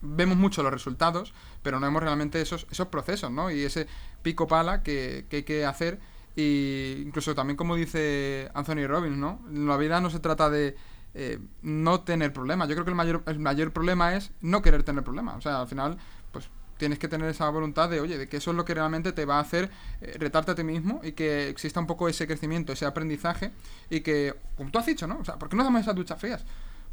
vemos 0.00 0.36
mucho 0.36 0.62
los 0.62 0.72
resultados, 0.72 1.34
pero 1.62 1.80
no 1.80 1.86
vemos 1.86 2.02
realmente 2.02 2.40
esos, 2.40 2.66
esos 2.70 2.88
procesos, 2.88 3.30
¿no? 3.30 3.50
Y 3.50 3.62
ese 3.62 3.86
pico 4.22 4.46
pala 4.46 4.82
que, 4.82 5.26
que 5.28 5.36
hay 5.36 5.42
que 5.42 5.64
hacer. 5.64 6.00
Y 6.34 7.02
incluso 7.06 7.34
también 7.34 7.56
como 7.56 7.76
dice 7.76 8.50
Anthony 8.54 8.86
Robbins, 8.86 9.16
¿no? 9.16 9.40
La 9.50 9.76
vida 9.76 10.00
no 10.00 10.10
se 10.10 10.20
trata 10.20 10.50
de 10.50 10.76
eh, 11.18 11.38
no 11.62 12.00
tener 12.00 12.30
problemas. 12.34 12.68
Yo 12.68 12.74
creo 12.74 12.84
que 12.84 12.90
el 12.90 12.94
mayor, 12.96 13.22
el 13.24 13.38
mayor 13.38 13.72
problema 13.72 14.14
es 14.14 14.32
no 14.42 14.60
querer 14.60 14.82
tener 14.82 15.02
problemas. 15.02 15.36
O 15.36 15.40
sea, 15.40 15.62
al 15.62 15.66
final, 15.66 15.96
pues 16.30 16.50
tienes 16.76 16.98
que 16.98 17.08
tener 17.08 17.30
esa 17.30 17.48
voluntad 17.48 17.88
de, 17.88 18.00
oye, 18.00 18.18
de 18.18 18.28
que 18.28 18.36
eso 18.36 18.50
es 18.50 18.56
lo 18.56 18.66
que 18.66 18.74
realmente 18.74 19.12
te 19.12 19.24
va 19.24 19.38
a 19.38 19.40
hacer 19.40 19.70
eh, 20.02 20.14
retarte 20.18 20.50
a 20.52 20.54
ti 20.54 20.62
mismo 20.62 21.00
y 21.02 21.12
que 21.12 21.48
exista 21.48 21.80
un 21.80 21.86
poco 21.86 22.06
ese 22.10 22.26
crecimiento, 22.26 22.74
ese 22.74 22.84
aprendizaje 22.84 23.50
y 23.88 24.00
que, 24.00 24.34
como 24.58 24.70
tú 24.70 24.78
has 24.78 24.84
dicho, 24.84 25.06
¿no? 25.06 25.18
O 25.20 25.24
sea, 25.24 25.38
¿por 25.38 25.48
qué 25.48 25.56
no 25.56 25.64
damos 25.64 25.80
esas 25.80 25.94
duchas 25.94 26.20
frías? 26.20 26.44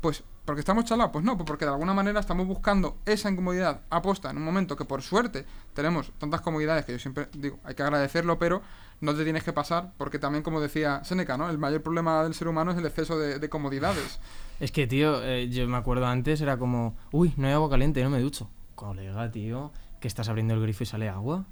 Pues 0.04 0.22
porque 0.44 0.60
estamos 0.60 0.84
chalados, 0.84 1.14
pues 1.14 1.24
no, 1.24 1.38
pues 1.38 1.48
porque 1.48 1.64
de 1.64 1.72
alguna 1.72 1.94
manera 1.94 2.20
estamos 2.20 2.46
buscando 2.46 2.98
esa 3.06 3.32
incomodidad 3.32 3.84
aposta 3.90 4.32
en 4.32 4.36
un 4.36 4.44
momento 4.44 4.76
que 4.76 4.84
por 4.84 5.02
suerte 5.02 5.46
tenemos 5.74 6.12
tantas 6.18 6.42
comodidades 6.42 6.84
que 6.84 6.92
yo 6.92 7.00
siempre 7.00 7.30
digo, 7.32 7.58
hay 7.64 7.74
que 7.74 7.84
agradecerlo, 7.84 8.38
pero 8.38 8.62
no 9.00 9.16
te 9.16 9.24
tienes 9.24 9.46
que 9.46 9.54
pasar, 9.54 9.94
porque 9.98 10.20
también 10.20 10.44
como 10.44 10.60
decía 10.60 11.06
Seneca, 11.06 11.38
¿no? 11.38 11.50
El 11.50 11.58
mayor 11.58 11.82
problema 11.84 12.22
del 12.22 12.34
ser 12.34 12.50
humano 12.50 12.72
es 12.72 12.78
el 12.78 12.86
exceso 12.86 13.18
de, 13.18 13.48
comodidades. 13.48 14.20
Es 14.60 14.74
que, 14.74 14.88
tío, 14.88 15.24
eh, 15.24 15.48
yo 15.48 15.66
me 15.70 15.78
acuerdo 15.78 16.06
antes, 16.06 16.42
era 16.42 16.58
como, 16.58 16.98
uy, 17.14 17.34
no 17.38 17.48
hay 17.48 17.54
agua 17.54 17.70
caliente, 17.70 18.04
no 18.04 18.10
me 18.10 18.20
ducho 18.20 18.50
colega, 18.76 19.32
tío, 19.32 19.72
que 20.02 20.10
estás 20.10 20.28
abriendo 20.28 20.54
el 20.54 20.62
grifo 20.62 20.84
y 20.84 20.86
sale 20.86 21.08
agua. 21.08 21.46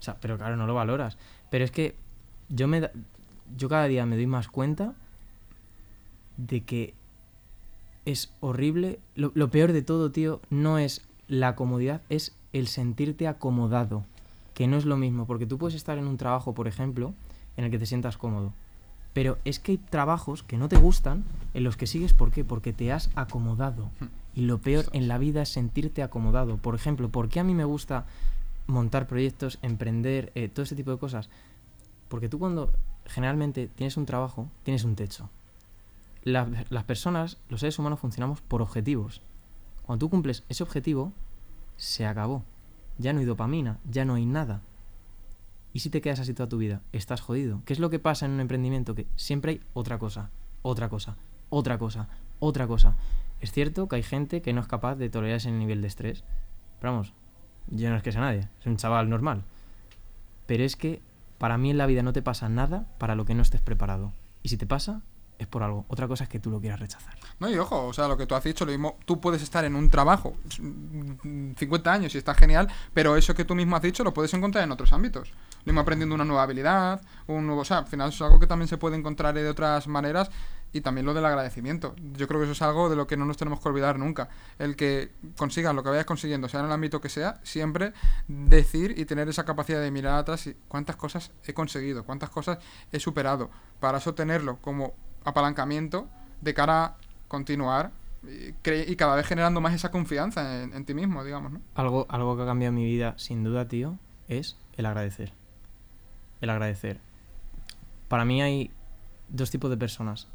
O 0.00 0.02
sea, 0.02 0.16
pero 0.20 0.36
claro, 0.36 0.56
no 0.56 0.66
lo 0.66 0.74
valoras. 0.74 1.16
Pero 1.48 1.64
es 1.64 1.70
que 1.70 1.94
yo 2.48 2.66
me 2.66 2.90
yo 3.56 3.68
cada 3.68 3.84
día 3.84 4.04
me 4.04 4.16
doy 4.16 4.26
más 4.26 4.48
cuenta 4.48 4.94
de 6.36 6.62
que 6.62 6.94
es 8.04 8.32
horrible. 8.40 9.00
Lo, 9.14 9.32
lo, 9.34 9.50
peor 9.50 9.72
de 9.72 9.82
todo, 9.82 10.10
tío, 10.10 10.40
no 10.50 10.78
es 10.78 11.02
la 11.28 11.54
comodidad, 11.56 12.02
es 12.08 12.34
el 12.52 12.68
sentirte 12.68 13.28
acomodado. 13.28 14.04
Que 14.54 14.66
no 14.66 14.76
es 14.76 14.84
lo 14.84 14.96
mismo, 14.96 15.26
porque 15.26 15.46
tú 15.46 15.58
puedes 15.58 15.74
estar 15.74 15.98
en 15.98 16.06
un 16.06 16.16
trabajo, 16.16 16.54
por 16.54 16.68
ejemplo, 16.68 17.14
en 17.56 17.64
el 17.64 17.70
que 17.70 17.78
te 17.78 17.86
sientas 17.86 18.16
cómodo. 18.16 18.52
Pero 19.12 19.38
es 19.44 19.60
que 19.60 19.72
hay 19.72 19.78
trabajos 19.78 20.42
que 20.42 20.56
no 20.56 20.68
te 20.68 20.76
gustan, 20.76 21.24
en 21.54 21.64
los 21.64 21.76
que 21.76 21.86
sigues, 21.86 22.12
¿por 22.12 22.32
qué? 22.32 22.44
Porque 22.44 22.72
te 22.72 22.92
has 22.92 23.10
acomodado. 23.14 23.90
Y 24.34 24.42
lo 24.42 24.58
peor 24.58 24.86
en 24.92 25.06
la 25.06 25.18
vida 25.18 25.42
es 25.42 25.48
sentirte 25.50 26.02
acomodado. 26.02 26.56
Por 26.56 26.74
ejemplo, 26.74 27.08
¿por 27.08 27.28
qué 27.28 27.38
a 27.38 27.44
mí 27.44 27.54
me 27.54 27.64
gusta 27.64 28.06
montar 28.66 29.06
proyectos, 29.06 29.58
emprender, 29.62 30.32
eh, 30.34 30.48
todo 30.48 30.64
ese 30.64 30.74
tipo 30.74 30.90
de 30.90 30.98
cosas? 30.98 31.30
Porque 32.08 32.28
tú 32.28 32.40
cuando 32.40 32.72
generalmente 33.06 33.68
tienes 33.68 33.96
un 33.96 34.06
trabajo, 34.06 34.48
tienes 34.64 34.82
un 34.82 34.96
techo. 34.96 35.30
Las 36.24 36.84
personas, 36.84 37.38
los 37.48 37.60
seres 37.60 37.78
humanos, 37.78 38.00
funcionamos 38.00 38.40
por 38.40 38.62
objetivos. 38.62 39.22
Cuando 39.82 40.06
tú 40.06 40.10
cumples 40.10 40.44
ese 40.48 40.62
objetivo, 40.62 41.12
se 41.76 42.06
acabó. 42.06 42.44
Ya 42.98 43.12
no 43.12 43.20
hay 43.20 43.26
dopamina, 43.26 43.78
ya 43.88 44.04
no 44.04 44.14
hay 44.14 44.24
nada. 44.24 44.62
¿Y 45.72 45.80
si 45.80 45.90
te 45.90 46.00
quedas 46.00 46.20
así 46.20 46.32
toda 46.32 46.48
tu 46.48 46.58
vida? 46.58 46.80
Estás 46.92 47.20
jodido. 47.20 47.60
¿Qué 47.64 47.72
es 47.72 47.78
lo 47.78 47.90
que 47.90 47.98
pasa 47.98 48.26
en 48.26 48.32
un 48.32 48.40
emprendimiento? 48.40 48.94
Que 48.94 49.06
siempre 49.16 49.52
hay 49.52 49.60
otra 49.74 49.98
cosa, 49.98 50.30
otra 50.62 50.88
cosa, 50.88 51.16
otra 51.50 51.78
cosa, 51.78 52.08
otra 52.38 52.66
cosa. 52.66 52.96
Es 53.40 53.52
cierto 53.52 53.88
que 53.88 53.96
hay 53.96 54.02
gente 54.02 54.40
que 54.40 54.52
no 54.52 54.60
es 54.60 54.68
capaz 54.68 54.94
de 54.94 55.10
tolerar 55.10 55.36
ese 55.36 55.50
nivel 55.50 55.82
de 55.82 55.88
estrés. 55.88 56.24
Pero 56.80 56.92
vamos, 56.92 57.12
yo 57.68 57.90
no 57.90 57.96
es 57.96 58.02
que 58.02 58.12
sea 58.12 58.20
nadie, 58.20 58.48
es 58.60 58.66
un 58.66 58.76
chaval 58.76 59.10
normal. 59.10 59.44
Pero 60.46 60.62
es 60.62 60.76
que 60.76 61.02
para 61.38 61.58
mí 61.58 61.70
en 61.70 61.78
la 61.78 61.86
vida 61.86 62.02
no 62.02 62.12
te 62.12 62.22
pasa 62.22 62.48
nada 62.48 62.86
para 62.98 63.16
lo 63.16 63.24
que 63.24 63.34
no 63.34 63.42
estés 63.42 63.60
preparado. 63.60 64.12
Y 64.42 64.50
si 64.50 64.56
te 64.56 64.66
pasa, 64.66 65.02
es 65.38 65.46
por 65.46 65.62
algo. 65.62 65.84
Otra 65.88 66.08
cosa 66.08 66.24
es 66.24 66.30
que 66.30 66.38
tú 66.38 66.50
lo 66.50 66.60
quieras 66.60 66.80
rechazar. 66.80 67.14
No, 67.40 67.50
y 67.50 67.56
ojo, 67.58 67.86
o 67.86 67.92
sea, 67.92 68.08
lo 68.08 68.16
que 68.16 68.26
tú 68.26 68.34
has 68.34 68.44
dicho, 68.44 68.64
lo 68.64 68.72
mismo, 68.72 68.98
tú 69.04 69.20
puedes 69.20 69.42
estar 69.42 69.64
en 69.64 69.74
un 69.74 69.90
trabajo 69.90 70.36
50 70.50 71.92
años 71.92 72.14
y 72.14 72.18
está 72.18 72.34
genial, 72.34 72.68
pero 72.92 73.16
eso 73.16 73.34
que 73.34 73.44
tú 73.44 73.54
mismo 73.54 73.76
has 73.76 73.82
dicho 73.82 74.04
lo 74.04 74.14
puedes 74.14 74.32
encontrar 74.34 74.64
en 74.64 74.72
otros 74.72 74.92
ámbitos. 74.92 75.30
Lo 75.30 75.72
mismo 75.72 75.80
aprendiendo 75.80 76.14
una 76.14 76.24
nueva 76.24 76.42
habilidad, 76.42 77.00
un 77.26 77.46
nuevo, 77.46 77.62
o 77.62 77.64
sea, 77.64 77.78
al 77.78 77.86
final 77.86 78.10
es 78.10 78.20
algo 78.20 78.38
que 78.38 78.46
también 78.46 78.68
se 78.68 78.78
puede 78.78 78.96
encontrar 78.96 79.34
de 79.34 79.48
otras 79.48 79.88
maneras 79.88 80.30
y 80.74 80.80
también 80.80 81.06
lo 81.06 81.14
del 81.14 81.24
agradecimiento. 81.24 81.94
Yo 82.16 82.26
creo 82.26 82.40
que 82.40 82.44
eso 82.44 82.52
es 82.52 82.62
algo 82.62 82.90
de 82.90 82.96
lo 82.96 83.06
que 83.06 83.16
no 83.16 83.24
nos 83.24 83.36
tenemos 83.36 83.60
que 83.60 83.68
olvidar 83.68 83.96
nunca. 83.96 84.28
El 84.58 84.74
que 84.74 85.12
consigas 85.36 85.72
lo 85.72 85.84
que 85.84 85.90
vayas 85.90 86.04
consiguiendo, 86.04 86.48
sea 86.48 86.60
en 86.60 86.66
el 86.66 86.72
ámbito 86.72 87.00
que 87.00 87.08
sea, 87.08 87.40
siempre 87.44 87.92
decir 88.26 88.92
y 88.98 89.04
tener 89.04 89.28
esa 89.28 89.44
capacidad 89.44 89.80
de 89.80 89.92
mirar 89.92 90.18
atrás 90.18 90.48
y 90.48 90.56
cuántas 90.66 90.96
cosas 90.96 91.30
he 91.46 91.54
conseguido, 91.54 92.04
cuántas 92.04 92.28
cosas 92.28 92.58
he 92.90 92.98
superado. 92.98 93.50
Para 93.78 93.98
eso 93.98 94.14
tenerlo 94.14 94.58
como 94.60 94.94
apalancamiento 95.24 96.08
de 96.40 96.54
cara 96.54 96.84
a 96.84 96.96
continuar 97.28 97.92
y, 98.26 98.96
cada 98.96 99.16
vez 99.16 99.26
generando 99.26 99.60
más 99.60 99.74
esa 99.74 99.90
confianza 99.90 100.62
en, 100.62 100.84
ti 100.84 100.94
mismo, 100.94 101.24
digamos, 101.24 101.52
¿no? 101.52 101.60
Algo, 101.74 102.06
algo 102.08 102.36
que 102.36 102.42
ha 102.42 102.46
cambiado 102.46 102.72
mi 102.72 102.84
vida, 102.84 103.14
sin 103.18 103.44
duda, 103.44 103.68
tío, 103.68 103.98
es 104.28 104.56
el 104.76 104.86
agradecer. 104.86 105.32
El 106.40 106.50
agradecer. 106.50 107.00
Para 108.08 108.24
mí 108.24 108.40
hay 108.40 108.70
dos 109.28 109.50
tipos 109.50 109.70
de 109.70 109.76
personas. 109.76 110.28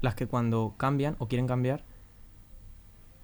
Las 0.00 0.14
que 0.14 0.26
cuando 0.26 0.74
cambian 0.76 1.16
o 1.18 1.28
quieren 1.28 1.46
cambiar, 1.46 1.84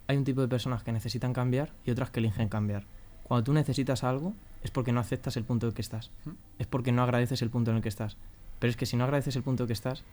hay 0.08 0.16
un 0.16 0.24
tipo 0.24 0.40
de 0.40 0.48
personas 0.48 0.82
que 0.82 0.92
necesitan 0.92 1.32
cambiar 1.32 1.72
y 1.84 1.90
otras 1.90 2.10
que 2.10 2.20
eligen 2.20 2.48
cambiar. 2.48 2.84
Cuando 3.24 3.44
tú 3.44 3.52
necesitas 3.52 4.04
algo, 4.04 4.34
es 4.62 4.70
porque 4.70 4.92
no 4.92 5.00
aceptas 5.00 5.36
el 5.36 5.44
punto 5.44 5.66
en 5.66 5.70
el 5.70 5.74
que 5.74 5.82
estás. 5.82 6.10
Es 6.58 6.66
porque 6.66 6.92
no 6.92 7.02
agradeces 7.02 7.42
el 7.42 7.50
punto 7.50 7.70
en 7.70 7.78
el 7.78 7.82
que 7.82 7.88
estás. 7.88 8.16
Pero 8.58 8.70
es 8.70 8.76
que 8.76 8.86
si 8.86 8.96
no 8.96 9.04
agradeces 9.04 9.36
el 9.36 9.42
punto 9.42 9.62
en 9.62 9.64
el 9.64 9.68
que 9.68 9.72
estás, 9.74 10.04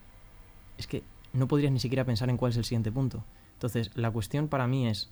es 0.79 0.87
que 0.87 1.03
no 1.33 1.47
podrías 1.47 1.71
ni 1.71 1.79
siquiera 1.79 2.05
pensar 2.05 2.29
en 2.29 2.37
cuál 2.37 2.51
es 2.51 2.57
el 2.57 2.65
siguiente 2.65 2.91
punto. 2.91 3.23
Entonces, 3.53 3.91
la 3.95 4.09
cuestión 4.09 4.47
para 4.47 4.65
mí 4.65 4.87
es 4.87 5.09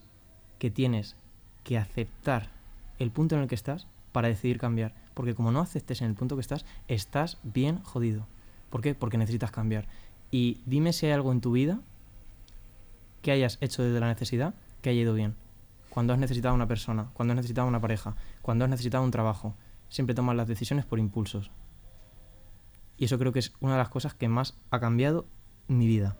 que 0.57 0.71
tienes 0.71 1.15
que 1.63 1.77
aceptar 1.77 2.49
el 2.97 3.11
punto 3.11 3.35
en 3.35 3.41
el 3.41 3.47
que 3.47 3.55
estás 3.55 3.85
para 4.13 4.29
decidir 4.29 4.57
cambiar. 4.57 4.93
Porque 5.13 5.35
como 5.35 5.51
no 5.51 5.59
aceptes 5.59 6.01
en 6.01 6.07
el 6.07 6.15
punto 6.15 6.35
que 6.35 6.41
estás, 6.41 6.65
estás 6.87 7.37
bien 7.43 7.83
jodido. 7.83 8.25
¿Por 8.69 8.81
qué? 8.81 8.95
Porque 8.95 9.17
necesitas 9.17 9.51
cambiar. 9.51 9.85
Y 10.31 10.61
dime 10.65 10.93
si 10.93 11.05
hay 11.05 11.11
algo 11.11 11.31
en 11.31 11.41
tu 11.41 11.51
vida 11.51 11.81
que 13.21 13.31
hayas 13.31 13.57
hecho 13.59 13.83
desde 13.83 13.99
la 13.99 14.07
necesidad 14.07 14.55
que 14.81 14.89
haya 14.89 15.01
ido 15.01 15.13
bien. 15.13 15.35
Cuando 15.89 16.13
has 16.13 16.19
necesitado 16.19 16.55
una 16.55 16.67
persona, 16.67 17.09
cuando 17.13 17.33
has 17.33 17.37
necesitado 17.37 17.67
una 17.67 17.81
pareja, 17.81 18.15
cuando 18.41 18.63
has 18.63 18.69
necesitado 18.69 19.03
un 19.03 19.11
trabajo, 19.11 19.53
siempre 19.89 20.15
tomas 20.15 20.35
las 20.35 20.47
decisiones 20.47 20.85
por 20.85 20.99
impulsos. 20.99 21.51
Y 22.97 23.05
eso 23.05 23.19
creo 23.19 23.33
que 23.33 23.39
es 23.39 23.53
una 23.59 23.73
de 23.73 23.79
las 23.79 23.89
cosas 23.89 24.13
que 24.13 24.29
más 24.29 24.55
ha 24.71 24.79
cambiado 24.79 25.25
mi 25.67 25.87
vida. 25.87 26.15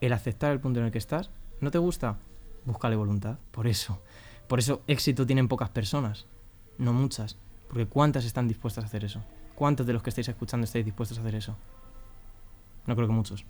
El 0.00 0.12
aceptar 0.12 0.52
el 0.52 0.60
punto 0.60 0.80
en 0.80 0.86
el 0.86 0.92
que 0.92 0.98
estás. 0.98 1.30
¿No 1.60 1.70
te 1.70 1.78
gusta? 1.78 2.16
Búscale 2.64 2.96
voluntad. 2.96 3.38
Por 3.50 3.66
eso. 3.66 4.00
Por 4.48 4.58
eso 4.58 4.82
éxito 4.86 5.26
tienen 5.26 5.48
pocas 5.48 5.70
personas. 5.70 6.26
No 6.78 6.92
muchas. 6.92 7.36
Porque 7.68 7.86
¿cuántas 7.86 8.24
están 8.24 8.48
dispuestas 8.48 8.84
a 8.84 8.86
hacer 8.86 9.04
eso? 9.04 9.22
¿Cuántos 9.54 9.86
de 9.86 9.92
los 9.92 10.02
que 10.02 10.10
estáis 10.10 10.28
escuchando 10.28 10.64
estáis 10.64 10.84
dispuestos 10.84 11.18
a 11.18 11.20
hacer 11.20 11.36
eso? 11.36 11.56
No 12.86 12.96
creo 12.96 13.06
que 13.06 13.14
muchos. 13.14 13.44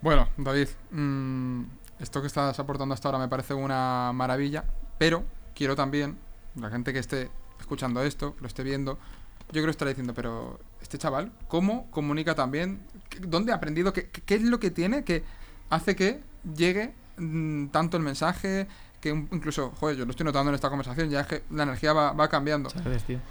Bueno, 0.00 0.28
David, 0.36 0.68
mm, 0.90 1.62
esto 1.98 2.20
que 2.20 2.28
estás 2.28 2.58
aportando 2.58 2.94
hasta 2.94 3.08
ahora 3.08 3.18
me 3.18 3.28
parece 3.28 3.54
una 3.54 4.12
maravilla, 4.14 4.64
pero 4.96 5.24
quiero 5.54 5.74
también, 5.74 6.18
la 6.54 6.70
gente 6.70 6.92
que 6.92 7.00
esté 7.00 7.30
escuchando 7.58 8.02
esto, 8.02 8.36
que 8.36 8.42
lo 8.42 8.46
esté 8.46 8.62
viendo, 8.62 8.98
yo 9.48 9.54
creo 9.54 9.64
que 9.64 9.70
estará 9.72 9.88
diciendo, 9.88 10.14
pero 10.14 10.60
este 10.82 10.98
chaval, 10.98 11.32
¿cómo 11.48 11.90
comunica 11.90 12.34
también? 12.34 12.80
¿Dónde 13.20 13.52
ha 13.52 13.56
aprendido? 13.56 13.92
¿Qué, 13.92 14.08
qué 14.08 14.34
es 14.34 14.42
lo 14.42 14.60
que 14.60 14.70
tiene 14.70 15.04
que 15.04 15.24
hace 15.70 15.96
que 15.96 16.20
llegue 16.56 16.94
mm, 17.16 17.66
tanto 17.68 17.96
el 17.96 18.02
mensaje? 18.02 18.66
Que 19.00 19.10
incluso, 19.10 19.72
joder, 19.78 19.96
yo 19.96 20.04
lo 20.04 20.10
estoy 20.10 20.24
notando 20.24 20.50
en 20.50 20.54
esta 20.54 20.68
conversación, 20.68 21.08
ya 21.10 21.20
es 21.20 21.26
que 21.26 21.42
la 21.50 21.62
energía 21.62 21.92
va, 21.92 22.28
cambiando. 22.28 22.68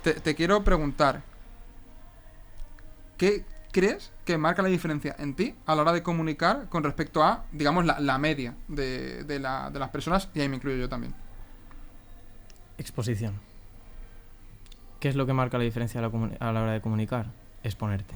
Te, 0.01 0.13
te, 0.13 0.35
quiero 0.35 0.63
preguntar, 0.63 1.23
¿qué 3.17 3.43
crees 3.71 4.11
que 4.23 4.37
marca 4.37 4.61
la 4.61 4.69
diferencia 4.69 5.15
en 5.19 5.35
ti 5.35 5.55
a 5.65 5.75
la 5.75 5.81
hora 5.81 5.91
de 5.91 6.03
comunicar 6.03 6.69
con 6.69 6.83
respecto 6.83 7.21
a, 7.21 7.43
digamos, 7.51 7.85
la, 7.85 7.99
la 7.99 8.17
media 8.17 8.55
de, 8.69 9.25
de, 9.25 9.39
la, 9.39 9.69
de 9.69 9.79
las 9.79 9.89
personas? 9.89 10.29
Y 10.33 10.39
ahí 10.39 10.47
me 10.47 10.55
incluyo 10.55 10.77
yo 10.77 10.87
también. 10.87 11.13
Exposición. 12.77 13.46
¿Qué 14.99 15.09
es 15.09 15.15
lo 15.15 15.25
que 15.25 15.33
marca 15.33 15.57
la 15.57 15.63
diferencia 15.63 15.99
a 15.99 16.51
la, 16.51 16.61
hora 16.61 16.71
de 16.71 16.81
comunicar? 16.81 17.27
Exponerte. 17.63 18.15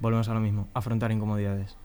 Volvemos 0.00 0.28
a 0.28 0.34
lo 0.34 0.40
mismo, 0.40 0.68
afrontar 0.74 1.12
incomodidades. 1.12 1.76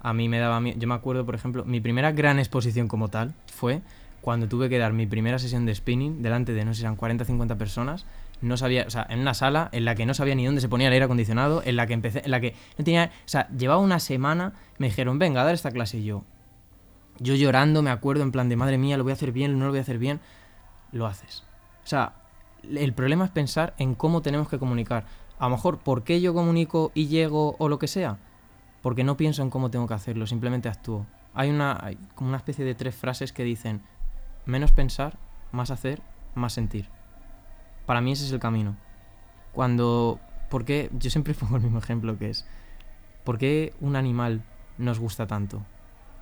A 0.00 0.14
mí 0.14 0.28
me 0.28 0.38
daba 0.38 0.60
Yo 0.62 0.88
me 0.88 0.94
acuerdo, 0.94 1.26
por 1.26 1.34
ejemplo, 1.34 1.64
mi 1.64 1.80
primera 1.80 2.12
gran 2.12 2.38
exposición 2.38 2.88
como 2.88 3.08
tal 3.08 3.34
fue 3.52 3.82
cuando 4.20 4.48
tuve 4.48 4.68
que 4.68 4.78
dar 4.78 4.92
mi 4.92 5.06
primera 5.06 5.38
sesión 5.38 5.66
de 5.66 5.74
spinning 5.74 6.22
delante 6.22 6.52
de, 6.52 6.64
no 6.64 6.74
sé 6.74 6.82
eran 6.82 6.96
40 6.96 7.24
o 7.24 7.26
50 7.26 7.58
personas. 7.58 8.06
No 8.40 8.56
sabía, 8.56 8.84
o 8.86 8.90
sea, 8.90 9.06
en 9.10 9.18
una 9.18 9.34
sala 9.34 9.68
en 9.72 9.84
la 9.84 9.96
que 9.96 10.06
no 10.06 10.14
sabía 10.14 10.34
ni 10.34 10.46
dónde 10.46 10.60
se 10.60 10.68
ponía 10.68 10.86
el 10.86 10.92
aire 10.92 11.04
acondicionado, 11.04 11.62
en 11.64 11.76
la 11.76 11.86
que 11.86 11.94
empecé, 11.94 12.22
en 12.24 12.30
la 12.30 12.40
que 12.40 12.54
no 12.78 12.84
tenía, 12.84 13.10
o 13.26 13.28
sea, 13.28 13.48
llevaba 13.50 13.80
una 13.80 13.98
semana, 13.98 14.52
me 14.78 14.86
dijeron, 14.86 15.18
venga, 15.18 15.42
a 15.42 15.44
dar 15.44 15.54
esta 15.54 15.72
clase 15.72 16.02
yo. 16.04 16.24
Yo 17.18 17.34
llorando, 17.34 17.82
me 17.82 17.90
acuerdo, 17.90 18.22
en 18.22 18.30
plan 18.30 18.48
de 18.48 18.56
madre 18.56 18.78
mía, 18.78 18.96
lo 18.96 19.02
voy 19.02 19.10
a 19.10 19.14
hacer 19.14 19.32
bien, 19.32 19.58
no 19.58 19.64
lo 19.64 19.72
voy 19.72 19.78
a 19.78 19.82
hacer 19.82 19.98
bien. 19.98 20.20
Lo 20.92 21.06
haces. 21.06 21.42
O 21.84 21.86
sea, 21.88 22.12
el 22.62 22.92
problema 22.92 23.24
es 23.24 23.30
pensar 23.30 23.74
en 23.78 23.94
cómo 23.94 24.22
tenemos 24.22 24.48
que 24.48 24.58
comunicar. 24.58 25.04
A 25.38 25.44
lo 25.44 25.50
mejor, 25.50 25.78
¿por 25.78 26.02
qué 26.02 26.20
yo 26.20 26.34
comunico 26.34 26.90
y 26.94 27.06
llego 27.06 27.56
o 27.58 27.68
lo 27.68 27.78
que 27.78 27.86
sea? 27.86 28.18
Porque 28.82 29.04
no 29.04 29.16
pienso 29.16 29.42
en 29.42 29.50
cómo 29.50 29.70
tengo 29.70 29.86
que 29.86 29.94
hacerlo, 29.94 30.26
simplemente 30.26 30.68
actúo. 30.68 31.06
Hay 31.34 31.50
una, 31.50 31.92
como 32.14 32.28
una 32.28 32.38
especie 32.38 32.64
de 32.64 32.74
tres 32.74 32.94
frases 32.94 33.32
que 33.32 33.44
dicen 33.44 33.82
menos 34.46 34.72
pensar, 34.72 35.18
más 35.52 35.70
hacer, 35.70 36.02
más 36.34 36.52
sentir. 36.52 36.88
Para 37.86 38.00
mí 38.00 38.12
ese 38.12 38.24
es 38.24 38.32
el 38.32 38.40
camino. 38.40 38.76
Cuando, 39.52 40.20
¿por 40.50 40.64
qué? 40.64 40.90
Yo 40.98 41.10
siempre 41.10 41.34
pongo 41.38 41.56
el 41.56 41.62
mismo 41.62 41.78
ejemplo 41.78 42.18
que 42.18 42.30
es, 42.30 42.46
¿por 43.24 43.38
qué 43.38 43.74
un 43.80 43.96
animal 43.96 44.42
nos 44.78 44.98
gusta 44.98 45.26
tanto? 45.26 45.62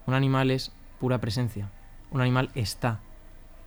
Un 0.07 0.15
animal 0.15 0.51
es 0.51 0.73
pura 1.01 1.19
presencia. 1.19 1.71
Un 2.11 2.21
animal 2.21 2.51
está, 2.55 3.01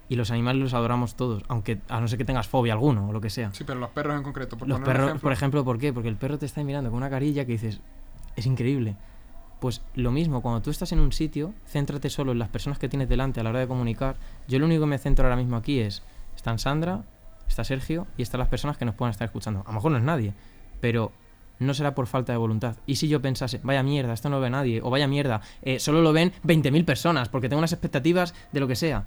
y 0.09 0.15
los 0.15 0.31
animales 0.31 0.61
los 0.61 0.73
adoramos 0.73 1.15
todos, 1.15 1.43
aunque 1.47 1.79
a 1.87 2.01
no 2.01 2.07
ser 2.07 2.17
que 2.17 2.25
tengas 2.25 2.47
fobia 2.47 2.73
alguno 2.73 3.09
o 3.09 3.13
lo 3.13 3.21
que 3.21 3.29
sea. 3.29 3.53
Sí, 3.53 3.63
pero 3.63 3.79
los 3.79 3.91
perros 3.91 4.17
en 4.17 4.23
concreto. 4.23 4.57
Por 4.57 4.67
los 4.67 4.79
perros, 4.81 5.21
por 5.21 5.31
ejemplo, 5.31 5.63
¿por 5.63 5.77
qué? 5.77 5.93
Porque 5.93 6.09
el 6.09 6.15
perro 6.15 6.39
te 6.39 6.47
está 6.47 6.63
mirando 6.63 6.89
con 6.89 6.97
una 6.97 7.11
carilla 7.11 7.45
que 7.45 7.53
dices, 7.53 7.79
es 8.35 8.45
increíble. 8.47 8.97
Pues 9.59 9.81
lo 9.93 10.11
mismo, 10.11 10.41
cuando 10.41 10.61
tú 10.61 10.71
estás 10.71 10.91
en 10.93 10.99
un 10.99 11.11
sitio, 11.11 11.53
céntrate 11.67 12.09
solo 12.09 12.31
en 12.31 12.39
las 12.39 12.49
personas 12.49 12.79
que 12.79 12.89
tienes 12.89 13.07
delante 13.07 13.39
a 13.39 13.43
la 13.43 13.51
hora 13.51 13.59
de 13.59 13.67
comunicar. 13.67 14.15
Yo 14.47 14.57
lo 14.57 14.65
único 14.65 14.81
que 14.81 14.87
me 14.87 14.97
centro 14.97 15.25
ahora 15.25 15.35
mismo 15.35 15.57
aquí 15.57 15.79
es, 15.79 16.01
están 16.35 16.57
Sandra, 16.57 17.03
está 17.47 17.63
Sergio 17.63 18.07
y 18.17 18.23
están 18.23 18.39
las 18.39 18.47
personas 18.47 18.77
que 18.77 18.85
nos 18.85 18.95
puedan 18.95 19.11
estar 19.11 19.25
escuchando. 19.25 19.61
A 19.65 19.69
lo 19.69 19.73
mejor 19.73 19.91
no 19.91 19.97
es 19.97 20.03
nadie, 20.03 20.33
pero 20.81 21.11
no 21.59 21.73
será 21.73 21.93
por 21.93 22.07
falta 22.07 22.31
de 22.31 22.37
voluntad. 22.37 22.77
Y 22.87 22.95
si 22.95 23.09
yo 23.09 23.21
pensase, 23.21 23.59
vaya 23.61 23.83
mierda, 23.83 24.13
esto 24.13 24.29
no 24.29 24.37
lo 24.37 24.41
ve 24.41 24.49
nadie, 24.49 24.81
o 24.81 24.89
vaya 24.89 25.07
mierda, 25.07 25.41
eh, 25.61 25.77
solo 25.77 26.01
lo 26.01 26.13
ven 26.13 26.31
20.000 26.45 26.85
personas, 26.85 27.29
porque 27.29 27.49
tengo 27.49 27.59
unas 27.59 27.73
expectativas 27.73 28.33
de 28.51 28.59
lo 28.61 28.67
que 28.67 28.75
sea 28.75 29.05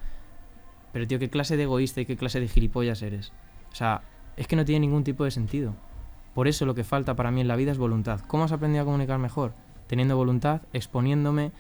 pero 0.93 1.07
tío, 1.07 1.19
¿qué 1.19 1.31
clase 1.31 1.57
de 1.57 1.65
egoísta 1.65 2.01
y 2.01 2.07
qué 2.07 2.17
clase 2.17 2.41
de 2.41 2.49
gilipollas 2.49 3.03
eres? 3.03 3.33
O 3.73 3.75
sea, 3.75 4.03
es 4.37 4.47
que 4.47 4.57
no 4.57 4.65
tiene 4.65 4.81
ningún 4.81 5.05
tipo 5.05 5.25
de 5.25 5.31
sentido. 5.31 5.75
Por 6.35 6.49
eso 6.49 6.67
lo 6.67 6.75
que 6.75 6.85
falta 6.85 7.15
para 7.15 7.31
mí 7.31 7.41
en 7.41 7.49
la 7.49 7.57
vida 7.57 7.73
es 7.73 7.79
voluntad. 7.79 8.21
¿Cómo 8.27 8.45
has 8.45 8.53
aprendido 8.53 8.83
a 8.83 8.85
comunicar 8.87 9.19
mejor? 9.19 9.55
Teniendo 9.87 10.17
voluntad, 10.17 10.63
exponiéndome. 10.73 11.53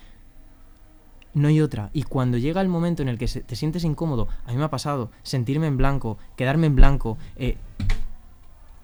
No 1.34 1.48
hay 1.48 1.60
otra. 1.60 1.90
Y 1.92 2.02
cuando 2.04 2.38
llega 2.38 2.60
el 2.60 2.68
momento 2.68 3.02
en 3.02 3.08
el 3.08 3.18
que 3.18 3.26
te 3.26 3.56
sientes 3.56 3.84
incómodo, 3.84 4.28
a 4.46 4.50
mí 4.50 4.56
me 4.56 4.64
ha 4.64 4.70
pasado, 4.70 5.10
sentirme 5.22 5.66
en 5.66 5.76
blanco, 5.76 6.18
quedarme 6.36 6.66
en 6.66 6.76
blanco, 6.76 7.18
eh, 7.36 7.56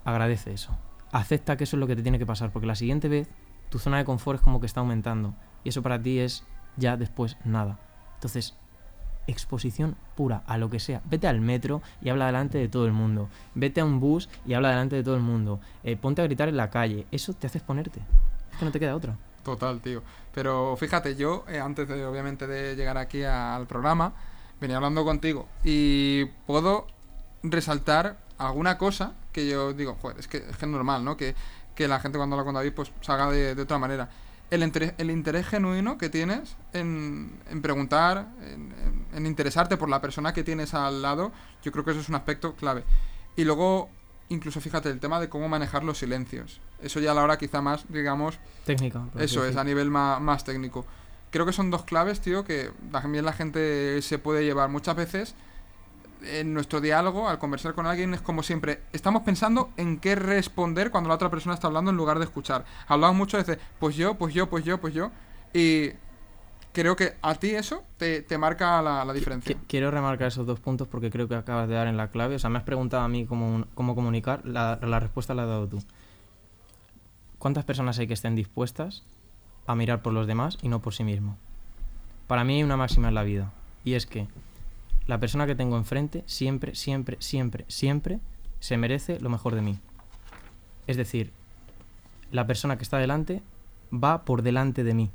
agradece 0.05 0.53
eso. 0.53 0.77
Acepta 1.13 1.57
que 1.57 1.65
eso 1.65 1.77
es 1.77 1.81
lo 1.81 1.87
que 1.87 1.97
te 1.97 2.03
tiene 2.03 2.19
que 2.19 2.27
pasar, 2.27 2.51
porque 2.51 2.67
la 2.67 2.75
siguiente 2.75 3.09
vez 3.09 3.29
tu 3.71 3.79
zona 3.79 3.99
de 3.99 4.05
confort 4.05 4.39
es 4.39 4.45
como 4.45 4.61
que 4.61 4.67
está 4.67 4.81
aumentando. 4.81 5.35
Y 5.65 5.71
eso 5.71 5.83
para 5.83 6.01
ti 6.01 6.19
es 6.19 6.45
ya 6.77 6.97
después 6.97 7.37
nada. 7.45 7.79
Entonces, 8.15 8.57
exposición 9.29 9.97
pura 10.17 10.43
a 10.47 10.59
lo 10.59 10.71
que 10.71 10.81
sea. 10.81 11.01
Vete 11.05 11.29
al 11.29 11.41
metro 11.41 11.83
y 12.03 12.09
habla 12.09 12.27
delante 12.27 12.59
de 12.59 12.69
todo 12.69 12.87
el 12.87 12.93
mundo. 12.93 13.29
Vete 13.55 13.81
a 13.81 13.85
un 13.85 14.01
bus 14.01 14.29
y 14.45 14.55
habla 14.55 14.71
delante 14.71 14.97
de 14.97 15.05
todo 15.05 15.15
el 15.15 15.23
mundo. 15.23 15.61
Eh, 15.85 15.97
ponte 15.97 16.23
a 16.23 16.25
gritar 16.25 16.49
en 16.49 16.57
la 16.57 16.71
calle. 16.71 17.07
Eso 17.13 17.33
te 17.35 17.47
hace 17.47 17.59
exponerte. 17.59 18.01
Es 18.53 18.59
que 18.59 18.65
no 18.65 18.73
te 18.73 18.81
queda 18.81 18.97
otra. 18.97 19.17
Total, 19.45 19.81
tío. 19.81 20.03
Pero 20.35 20.77
fíjate, 20.77 21.17
yo, 21.17 21.45
eh, 21.49 21.61
antes 21.61 21.89
de, 21.89 22.05
obviamente, 22.05 22.47
de 22.47 22.75
llegar 22.75 22.99
aquí 22.99 23.23
al 23.23 23.67
programa, 23.67 24.13
venía 24.61 24.77
hablando 24.77 25.05
contigo 25.05 25.49
y 25.65 26.25
puedo 26.47 26.87
resaltar 27.43 28.19
alguna 28.39 28.79
cosa 28.79 29.15
que 29.33 29.49
yo 29.49 29.73
digo, 29.73 29.97
joder, 30.01 30.19
es 30.19 30.29
que 30.29 30.39
es, 30.39 30.67
normal, 30.67 31.05
¿no? 31.05 31.17
Que, 31.17 31.35
la 31.79 32.01
gente 32.01 32.19
cuando 32.19 32.35
habla 32.35 32.45
con 32.45 32.55
David, 32.55 32.73
pues 32.75 32.91
salga 33.03 33.31
de, 33.31 33.55
de 33.55 33.63
otra 33.63 33.79
manera. 33.79 34.09
El, 34.51 34.63
interés, 34.63 34.95
el 34.99 35.11
interés 35.11 35.47
genuino 35.47 35.99
que 35.99 36.09
tienes 36.09 36.57
en, 36.73 37.39
en 37.51 37.63
preguntar, 37.63 38.29
en, 38.43 39.07
en, 39.13 39.27
interesarte 39.27 39.77
por 39.77 39.89
la 39.89 40.01
persona 40.01 40.33
que 40.33 40.43
tienes 40.45 40.75
al 40.75 41.03
lado, 41.03 41.33
yo 41.63 41.73
creo 41.73 41.85
que 41.85 41.93
eso 41.93 42.01
es 42.01 42.09
un 42.09 42.15
aspecto 42.15 42.55
clave. 42.55 42.85
Y 43.37 43.45
luego, 43.45 43.91
incluso 44.29 44.61
fíjate, 44.61 44.91
el 44.91 45.01
tema 45.01 45.21
de 45.21 45.29
cómo 45.29 45.49
manejar 45.49 45.85
los 45.85 45.99
silencios. 45.99 46.61
Eso 46.83 47.01
ya 47.01 47.13
a 47.13 47.15
la 47.15 47.23
hora 47.23 47.39
quizá 47.39 47.61
más, 47.61 47.85
digamos... 47.89 48.39
Técnica. 48.65 49.05
Eso 49.19 49.45
es, 49.45 49.57
a 49.57 49.65
nivel 49.65 49.91
más, 49.91 50.21
más 50.21 50.45
técnico. 50.45 50.87
Creo 51.31 51.45
que 51.45 51.53
son 51.53 51.71
dos 51.71 51.85
claves, 51.85 52.21
tío, 52.21 52.45
que 52.45 52.71
también 52.91 53.25
la 53.25 53.33
gente 53.33 54.01
se 54.01 54.19
puede 54.19 54.45
llevar 54.45 54.71
muchas 54.71 54.97
veces 54.97 55.35
en 56.23 56.55
nuestro 56.55 56.81
diálogo, 56.81 57.29
al 57.29 57.39
conversar 57.39 57.75
con 57.75 57.87
alguien, 57.87 58.15
es 58.15 58.21
como 58.21 58.43
siempre, 58.43 58.83
estamos 58.93 59.23
pensando 59.23 59.71
en 59.77 59.99
qué 59.99 60.15
responder 60.15 60.91
cuando 60.91 61.09
la 61.09 61.15
otra 61.15 61.31
persona 61.31 61.55
está 61.55 61.67
hablando 61.67 61.91
en 61.91 61.97
lugar 61.97 62.19
de 62.19 62.25
escuchar. 62.25 62.65
Hablamos 62.87 63.17
mucho 63.17 63.43
de, 63.43 63.59
pues 63.79 63.97
yo, 63.97 64.15
pues 64.15 64.35
yo, 64.35 64.49
pues 64.49 64.65
yo, 64.65 64.81
pues 64.81 64.95
yo. 64.95 65.11
Y 65.53 65.91
creo 66.73 66.97
que 66.97 67.15
a 67.23 67.35
ti 67.35 67.51
eso 67.51 67.83
te, 67.97 68.25
marca 68.39 68.81
la, 68.83 69.13
diferencia. 69.13 69.57
Quiero 69.67 69.91
remarcar 69.91 70.29
esos 70.29 70.47
dos 70.47 70.61
puntos 70.61 70.89
porque 70.89 71.11
creo 71.11 71.29
que 71.29 71.35
acabas 71.35 71.69
de 71.69 71.75
dar 71.75 71.87
en 71.87 71.97
la 71.97 72.11
clave. 72.11 72.37
O 72.37 72.39
sea, 72.39 72.51
me 72.51 72.59
has 72.59 72.65
preguntado 72.65 73.03
a 73.03 73.09
mí 73.09 73.27
cómo, 73.27 73.65
cómo 73.75 73.95
comunicar, 73.95 74.45
la, 74.45 74.79
la 74.83 75.01
respuesta 75.01 75.35
la 75.35 75.43
has 75.43 75.49
dado 75.49 75.69
tú. 75.69 75.83
¿Cuántas 77.39 77.65
personas 77.65 77.99
hay 77.99 78.07
que 78.07 78.15
estén 78.15 78.35
dispuestas 78.35 79.05
a 79.67 79.75
mirar 79.75 80.03
por 80.03 80.13
los 80.13 80.27
demás 80.27 80.59
y 80.63 80.69
no 80.69 80.81
por 80.81 80.95
sí 80.95 81.05
mismo? 81.05 81.37
Para 82.27 82.45
mí 82.45 82.57
hay 82.57 82.63
una 82.63 82.77
máxima 82.77 83.09
en 83.09 83.15
la 83.15 83.23
vida 83.23 83.53
y 83.85 83.95
es 83.95 84.07
que 84.07 84.27
la 85.09 85.19
persona 85.19 85.47
que 85.47 85.57
tengo 85.57 85.77
enfrente 85.77 86.23
siempre, 86.27 86.75
siempre, 86.75 87.17
siempre, 87.19 87.65
siempre 87.67 88.21
se 88.61 88.77
merece 88.77 89.19
lo 89.19 89.31
mejor 89.31 89.55
de 89.55 89.63
mí. 89.63 89.79
Es 90.87 90.99
decir, 90.99 91.33
la 92.31 92.47
persona 92.47 92.77
que 92.77 92.83
está 92.83 92.99
delante 92.99 93.43
va 93.93 94.25
por 94.25 94.43
delante 94.43 94.85
de 94.85 94.95
mí. 94.95 95.11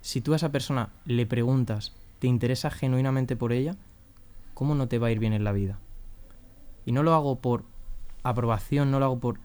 Si 0.00 0.22
tú 0.22 0.32
a 0.32 0.36
esa 0.36 0.50
persona 0.50 0.88
le 1.04 1.26
preguntas, 1.26 1.92
te 2.20 2.26
interesa 2.26 2.70
genuinamente 2.70 3.36
por 3.36 3.52
ella, 3.52 3.76
¿cómo 4.54 4.74
no 4.74 4.88
te 4.88 4.98
va 4.98 5.08
a 5.08 5.10
ir 5.10 5.18
bien 5.18 5.34
en 5.34 5.44
la 5.44 5.52
vida? 5.52 5.78
Y 6.86 6.92
no 6.92 7.02
lo 7.02 7.12
hago 7.12 7.36
por 7.36 7.64
aprobación, 8.22 8.90
no 8.90 8.98
lo 8.98 9.04
hago 9.04 9.18
por... 9.18 9.40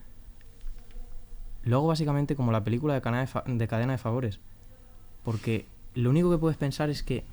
Lo 1.63 1.77
hago 1.77 1.87
básicamente 1.87 2.37
como 2.37 2.53
la 2.53 2.63
película 2.63 2.93
de 2.93 3.01
cadena 3.01 3.25
de, 3.25 3.53
de, 3.55 3.67
cadena 3.67 3.93
de 3.93 3.97
favores. 3.97 4.39
Porque 5.25 5.65
lo 5.93 6.09
único 6.09 6.31
que 6.31 6.37
puedes 6.37 6.57
pensar 6.57 6.89
es 6.89 7.03
que 7.03 7.25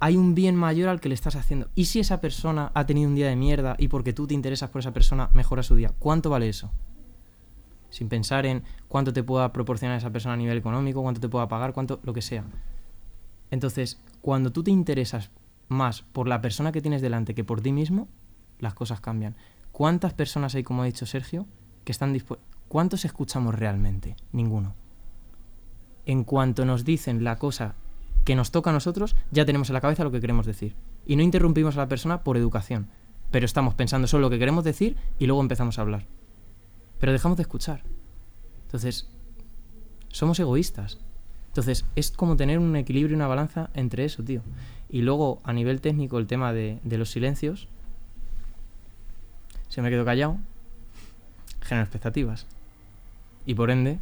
hay 0.00 0.16
un 0.16 0.34
bien 0.34 0.56
mayor 0.56 0.88
al 0.88 1.00
que 1.00 1.08
le 1.08 1.14
estás 1.14 1.36
haciendo. 1.36 1.68
¿Y 1.74 1.86
si 1.86 2.00
esa 2.00 2.20
persona 2.20 2.70
ha 2.74 2.86
tenido 2.86 3.08
un 3.08 3.14
día 3.14 3.28
de 3.28 3.36
mierda 3.36 3.76
y 3.78 3.88
porque 3.88 4.12
tú 4.12 4.26
te 4.26 4.34
interesas 4.34 4.70
por 4.70 4.80
esa 4.80 4.92
persona 4.92 5.30
mejora 5.34 5.62
su 5.62 5.74
día? 5.74 5.92
¿Cuánto 5.98 6.30
vale 6.30 6.48
eso? 6.48 6.70
Sin 7.90 8.08
pensar 8.08 8.46
en 8.46 8.64
cuánto 8.88 9.12
te 9.12 9.22
pueda 9.22 9.52
proporcionar 9.52 9.96
esa 9.96 10.10
persona 10.10 10.34
a 10.34 10.36
nivel 10.36 10.58
económico, 10.58 11.02
cuánto 11.02 11.20
te 11.20 11.28
pueda 11.28 11.48
pagar, 11.48 11.72
cuánto, 11.72 12.00
lo 12.02 12.12
que 12.12 12.22
sea. 12.22 12.44
Entonces, 13.50 14.00
cuando 14.20 14.52
tú 14.52 14.62
te 14.62 14.70
interesas 14.70 15.30
más 15.68 16.02
por 16.02 16.28
la 16.28 16.40
persona 16.40 16.72
que 16.72 16.82
tienes 16.82 17.02
delante 17.02 17.34
que 17.34 17.44
por 17.44 17.60
ti 17.60 17.72
mismo, 17.72 18.08
las 18.58 18.74
cosas 18.74 19.00
cambian. 19.00 19.36
¿Cuántas 19.72 20.14
personas 20.14 20.54
hay, 20.54 20.64
como 20.64 20.82
ha 20.82 20.86
dicho 20.86 21.06
Sergio, 21.06 21.46
que 21.84 21.92
están 21.92 22.12
dispuestas? 22.12 22.48
¿Cuántos 22.68 23.04
escuchamos 23.04 23.54
realmente? 23.54 24.16
Ninguno. 24.32 24.74
En 26.04 26.24
cuanto 26.24 26.64
nos 26.64 26.84
dicen 26.84 27.24
la 27.24 27.36
cosa 27.36 27.74
que 28.28 28.36
nos 28.36 28.50
toca 28.50 28.68
a 28.68 28.74
nosotros, 28.74 29.16
ya 29.30 29.46
tenemos 29.46 29.70
en 29.70 29.72
la 29.72 29.80
cabeza 29.80 30.04
lo 30.04 30.10
que 30.10 30.20
queremos 30.20 30.44
decir. 30.44 30.76
Y 31.06 31.16
no 31.16 31.22
interrumpimos 31.22 31.78
a 31.78 31.80
la 31.80 31.88
persona 31.88 32.24
por 32.24 32.36
educación, 32.36 32.90
pero 33.30 33.46
estamos 33.46 33.72
pensando 33.72 34.06
solo 34.06 34.24
lo 34.24 34.28
que 34.28 34.38
queremos 34.38 34.64
decir 34.64 34.98
y 35.18 35.24
luego 35.24 35.40
empezamos 35.40 35.78
a 35.78 35.80
hablar. 35.80 36.04
Pero 37.00 37.12
dejamos 37.12 37.38
de 37.38 37.44
escuchar. 37.44 37.84
Entonces, 38.66 39.08
somos 40.08 40.38
egoístas. 40.40 40.98
Entonces, 41.46 41.86
es 41.96 42.10
como 42.10 42.36
tener 42.36 42.58
un 42.58 42.76
equilibrio 42.76 43.14
y 43.14 43.16
una 43.16 43.28
balanza 43.28 43.70
entre 43.72 44.04
eso, 44.04 44.22
tío. 44.22 44.42
Y 44.90 45.00
luego, 45.00 45.40
a 45.42 45.54
nivel 45.54 45.80
técnico, 45.80 46.18
el 46.18 46.26
tema 46.26 46.52
de, 46.52 46.80
los 46.84 47.08
silencios. 47.08 47.66
Se 49.70 49.80
me 49.80 49.88
quedo 49.88 50.04
callado. 50.04 50.36
Genera 51.62 51.84
expectativas. 51.84 52.46
Y 53.46 53.54
por 53.54 53.70
ende, 53.70 54.00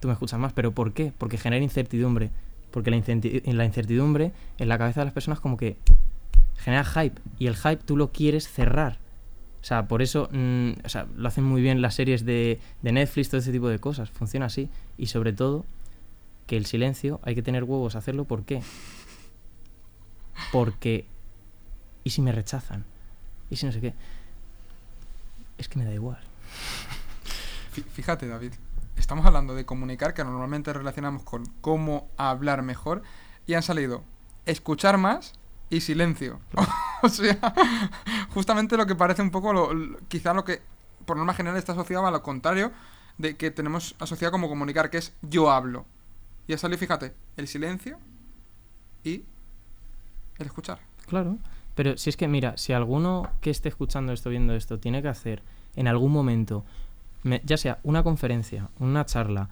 tú 0.00 0.08
me 0.08 0.14
escuchas 0.14 0.40
más. 0.40 0.52
¿Pero 0.52 0.72
por 0.72 0.94
qué? 0.94 1.12
Porque 1.16 1.38
genera 1.38 1.62
incertidumbre 1.62 2.32
porque 2.70 2.90
la, 2.90 3.64
incertidumbre 3.64 4.32
en 4.58 4.68
la 4.68 4.78
cabeza 4.78 5.00
de 5.00 5.06
las 5.06 5.14
personas 5.14 5.40
como 5.40 5.56
que 5.56 5.76
genera 6.56 6.84
hype. 6.84 7.20
Y 7.38 7.46
el 7.46 7.56
hype 7.56 7.76
tú 7.76 7.96
lo 7.96 8.12
quieres 8.12 8.48
cerrar. 8.48 8.98
O 9.60 9.64
sea, 9.64 9.88
por 9.88 10.02
eso 10.02 10.28
mm, 10.32 10.72
o 10.84 10.88
sea, 10.88 11.06
lo 11.16 11.28
hacen 11.28 11.44
muy 11.44 11.60
bien 11.62 11.82
las 11.82 11.94
series 11.94 12.24
de, 12.24 12.60
Netflix, 12.82 13.28
todo 13.28 13.40
ese 13.40 13.52
tipo 13.52 13.68
de 13.68 13.78
cosas. 13.78 14.10
Funciona 14.10 14.46
así. 14.46 14.68
Y 14.96 15.06
sobre 15.06 15.32
todo, 15.32 15.64
que 16.46 16.56
el 16.56 16.66
silencio 16.66 17.20
hay 17.22 17.34
que 17.34 17.42
tener 17.42 17.64
huevos 17.64 17.94
a 17.94 17.98
hacerlo. 17.98 18.24
¿Por 18.24 18.44
qué? 18.44 18.62
Porque... 20.52 21.06
¿Y 22.04 22.10
si 22.10 22.22
me 22.22 22.32
rechazan? 22.32 22.84
¿Y 23.50 23.56
si 23.56 23.66
no 23.66 23.72
sé 23.72 23.80
qué? 23.80 23.94
Es 25.58 25.68
que 25.68 25.78
me 25.78 25.84
da 25.84 25.92
igual. 25.92 26.20
Fíjate, 27.92 28.26
David, 28.26 28.52
estamos 29.00 29.24
hablando 29.26 29.54
de 29.54 29.64
comunicar, 29.64 30.14
que 30.14 30.24
normalmente 30.24 30.72
relacionamos 30.72 31.22
con 31.22 31.46
cómo 31.60 32.08
hablar 32.16 32.62
mejor, 32.62 33.02
y 33.46 33.54
han 33.54 33.62
salido 33.62 34.02
escuchar 34.46 34.98
más 34.98 35.34
y 35.70 35.80
silencio. 35.80 36.40
o 37.02 37.08
sea, 37.08 37.38
justamente 38.30 38.76
lo 38.76 38.86
que 38.86 38.94
parece 38.94 39.22
un 39.22 39.30
poco, 39.30 39.52
lo, 39.52 39.98
quizá 40.08 40.34
lo 40.34 40.44
que 40.44 40.62
por 41.04 41.16
norma 41.16 41.34
general 41.34 41.58
está 41.58 41.72
asociado 41.72 42.06
a 42.06 42.10
lo 42.10 42.22
contrario 42.22 42.72
de 43.16 43.36
que 43.36 43.50
tenemos 43.50 43.94
asociado 43.98 44.32
como 44.32 44.48
comunicar, 44.48 44.90
que 44.90 44.98
es 44.98 45.14
yo 45.22 45.50
hablo. 45.50 45.86
Y 46.46 46.52
ha 46.52 46.58
salido, 46.58 46.78
fíjate, 46.78 47.14
el 47.36 47.48
silencio 47.48 47.98
y 49.04 49.24
el 50.38 50.46
escuchar. 50.46 50.80
Claro, 51.06 51.38
pero 51.74 51.96
si 51.96 52.10
es 52.10 52.16
que, 52.16 52.28
mira, 52.28 52.56
si 52.56 52.72
alguno 52.72 53.30
que 53.40 53.50
esté 53.50 53.68
escuchando 53.68 54.12
esto, 54.12 54.30
viendo 54.30 54.54
esto, 54.54 54.78
tiene 54.78 55.02
que 55.02 55.08
hacer 55.08 55.42
en 55.76 55.88
algún 55.88 56.12
momento 56.12 56.64
ya 57.44 57.56
sea 57.56 57.78
una 57.82 58.02
conferencia, 58.02 58.70
una 58.78 59.04
charla, 59.04 59.48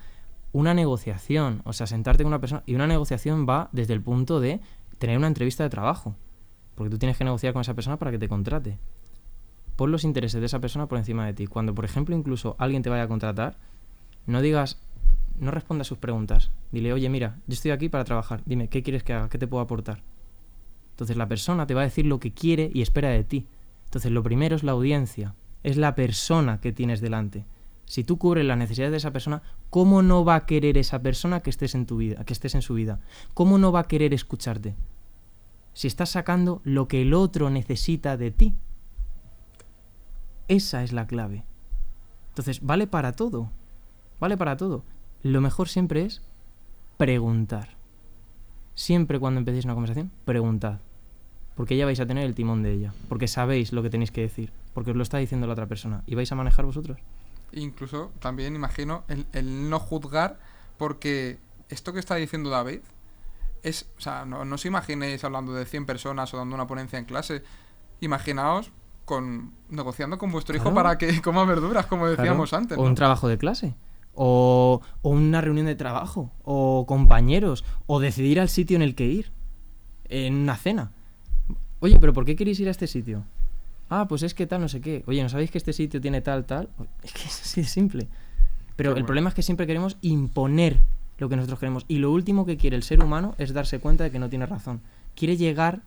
una 0.53 0.75
negociación, 0.75 1.63
o 1.65 1.73
sea, 1.73 1.87
sentarte 1.87 2.23
con 2.23 2.29
una 2.29 2.41
persona, 2.41 2.63
y 2.67 2.75
una 2.75 2.87
negociación 2.87 3.47
va 3.49 3.69
desde 3.73 3.93
el 3.93 4.01
punto 4.01 4.41
de 4.41 4.61
tener 4.99 5.19
una 5.19 5.27
entrevista 5.27 5.63
de 5.63 5.71
trabajo, 5.71 6.15
porque 6.75 6.91
tú 6.91 6.99
tienes 6.99 7.19
que 7.19 7.25
negociar 7.25 7.53
con 7.53 7.61
esa 7.61 7.75
persona 7.75 7.99
para 7.99 8.11
que 8.11 8.19
te 8.19 8.29
contrate. 8.29 8.79
Pon 9.77 9.93
los 9.93 10.05
intereses 10.05 10.41
de 10.41 10.47
esa 10.47 10.61
persona 10.61 10.87
por 10.87 10.97
encima 10.97 11.27
de 11.27 11.35
ti. 11.35 11.47
Cuando, 11.47 11.75
por 11.75 11.85
ejemplo, 11.85 12.17
incluso 12.17 12.57
alguien 12.59 12.83
te 12.83 12.89
vaya 12.89 13.03
a 13.03 13.09
contratar, 13.09 13.59
no 14.27 14.41
digas, 14.41 14.79
no 15.39 15.51
respondas 15.51 15.87
sus 15.87 15.99
preguntas. 15.99 16.51
Dile, 16.73 16.93
oye, 16.93 17.09
mira, 17.11 17.37
yo 17.47 17.55
estoy 17.55 17.73
aquí 17.73 17.91
para 17.91 18.05
trabajar. 18.05 18.41
Dime, 18.47 18.69
¿qué 18.69 18.83
quieres 18.83 19.03
que 19.03 19.13
haga? 19.13 19.29
¿Qué 19.29 19.39
te 19.39 19.47
puedo 19.47 19.63
aportar? 19.63 20.03
Entonces 20.93 21.19
la 21.19 21.29
persona 21.29 21.67
te 21.67 21.75
va 21.75 21.83
a 21.83 21.85
decir 21.85 22.07
lo 22.07 22.19
que 22.21 22.33
quiere 22.33 22.71
y 22.73 22.81
espera 22.81 23.11
de 23.11 23.23
ti. 23.23 23.47
Entonces 23.85 24.11
lo 24.11 24.23
primero 24.23 24.57
es 24.57 24.63
la 24.63 24.73
audiencia, 24.73 25.35
es 25.63 25.77
la 25.77 25.95
persona 25.95 26.59
que 26.61 26.73
tienes 26.73 27.03
delante. 27.03 27.45
Si 27.87 28.03
tú 28.03 28.19
cubres 28.19 28.45
las 28.45 28.59
necesidades 28.59 28.91
de 28.91 28.99
esa 28.99 29.13
persona, 29.13 29.43
¿cómo 29.71 30.03
no 30.03 30.25
va 30.25 30.35
a 30.35 30.47
querer 30.47 30.77
esa 30.77 31.01
persona 31.03 31.41
que 31.41 31.51
estés 31.51 31.77
en 31.77 31.87
tu 31.87 31.97
vida, 31.97 32.25
que 32.25 32.33
estés 32.33 32.57
en 32.57 32.63
su 32.63 32.75
vida? 32.75 33.01
¿Cómo 33.33 33.59
no 33.59 33.71
va 33.71 33.81
a 33.81 33.89
querer 33.89 34.13
escucharte? 34.13 34.75
Si 35.73 35.87
estás 35.87 36.11
sacando 36.11 36.61
lo 36.65 36.89
que 36.89 37.03
el 37.03 37.15
otro 37.15 37.49
necesita 37.49 38.17
de 38.17 38.33
ti. 38.33 38.55
Esa 40.49 40.83
es 40.83 40.93
la 40.93 41.07
clave. 41.07 41.45
Entonces, 42.31 42.61
vale 42.61 42.89
para 42.89 43.13
todo. 43.13 43.53
Vale 44.19 44.37
para 44.37 44.57
todo. 44.57 44.83
Lo 45.23 45.41
mejor 45.41 45.69
siempre 45.69 46.03
es 46.03 46.23
preguntar. 46.97 47.77
Siempre 48.75 49.21
cuando 49.21 49.39
empecéis 49.39 49.65
una 49.65 49.75
conversación, 49.75 50.11
preguntad. 50.25 50.81
Porque 51.55 51.77
ya 51.77 51.85
vais 51.85 52.01
a 52.01 52.07
tener 52.07 52.25
el 52.25 52.35
timón 52.35 52.63
de 52.65 52.73
ella. 52.73 52.95
Porque 53.09 53.29
sabéis 53.29 53.73
lo 53.73 53.83
que 53.83 53.91
tenéis 53.91 54.11
que 54.11 54.23
decir. 54.23 54.51
Porque 54.75 54.91
os 54.91 54.97
lo 54.97 55.05
está 55.05 55.19
diciendo 55.19 55.47
la 55.47 55.53
otra 55.53 55.67
persona. 55.67 56.03
Y 56.07 56.17
vais 56.17 56.31
a 56.33 56.37
manejar 56.37 56.65
vosotros 56.65 56.99
incluso 57.53 58.13
también 58.21 58.55
imagino 58.57 59.05
el, 59.09 59.71
no 59.71 59.79
juzgar, 59.79 60.39
porque 60.77 61.39
esto 61.69 61.93
que 61.93 62.01
está 62.01 62.17
diciendo 62.17 62.51
David 62.51 62.81
es, 63.63 63.89
o 63.97 64.01
sea, 64.01 64.25
no, 64.25 64.41
os 64.41 64.65
imaginéis 64.65 65.25
hablando 65.25 65.53
de 65.53 65.65
100 65.65 65.87
personas 65.87 66.33
o 66.35 66.37
dando 66.37 66.55
una 66.55 66.67
ponencia 66.67 66.99
en 66.99 67.05
clase, 67.05 67.43
imaginaos 68.01 68.73
con 69.05 69.53
negociando 69.69 70.19
con 70.19 70.33
vuestro 70.33 70.57
hijo 70.57 70.75
para 70.75 70.99
que 70.99 71.23
coma 71.23 71.45
verduras, 71.45 71.87
como 71.87 72.09
decíamos 72.09 72.53
antes. 72.53 72.77
O 72.77 72.83
un 72.83 72.95
trabajo 72.95 73.29
de 73.29 73.39
clase. 73.39 73.75
O, 74.15 74.81
o, 75.03 75.11
una 75.11 75.41
reunión 75.41 75.67
de 75.67 75.75
trabajo, 75.75 76.33
o 76.43 76.87
compañeros, 76.87 77.65
o 77.87 78.01
decidir 78.01 78.41
al 78.41 78.49
sitio 78.49 78.77
en 78.77 78.83
el 78.83 78.95
que 78.95 79.05
ir, 79.05 79.33
en 80.09 80.35
una 80.35 80.57
cena. 80.57 80.93
Oye, 81.81 81.99
pero 82.01 82.13
¿por 82.13 82.25
qué 82.25 82.35
queréis 82.35 82.59
ir 82.61 82.69
a 82.69 82.71
este 82.71 82.87
sitio? 82.87 83.25
Ah, 83.89 84.07
pues 84.09 84.23
es 84.23 84.35
que 84.35 84.47
tal, 84.47 84.61
no 84.61 84.69
sé 84.69 84.81
qué. 84.81 85.05
Oye, 85.07 85.23
¿no 85.23 85.29
sabéis 85.29 85.51
que 85.51 85.59
este 85.59 85.73
sitio 85.73 86.01
tiene 86.01 86.21
tal, 86.21 86.45
tal? 86.45 86.69
Es 87.03 87.13
que 87.13 87.23
es 87.23 87.41
así 87.43 87.63
de 87.63 87.67
simple. 87.67 88.09
Pero 88.77 88.97
el 88.97 89.05
problema 89.05 89.31
es 89.31 89.35
que 89.35 89.43
siempre 89.43 89.67
queremos 89.67 89.97
imponer 90.03 90.81
lo 91.19 91.29
que 91.29 91.37
nosotros 91.37 91.59
queremos. 91.59 91.85
Y 91.89 91.99
lo 91.99 92.13
último 92.13 92.45
que 92.45 92.57
quiere 92.57 92.77
el 92.77 92.83
ser 92.83 93.03
humano 93.03 93.35
es 93.39 93.53
darse 93.53 93.79
cuenta 93.79 94.05
de 94.05 94.11
que 94.11 94.19
no 94.19 94.29
tiene 94.29 94.47
razón. 94.47 94.83
Quiere 95.15 95.37
llegar 95.37 95.83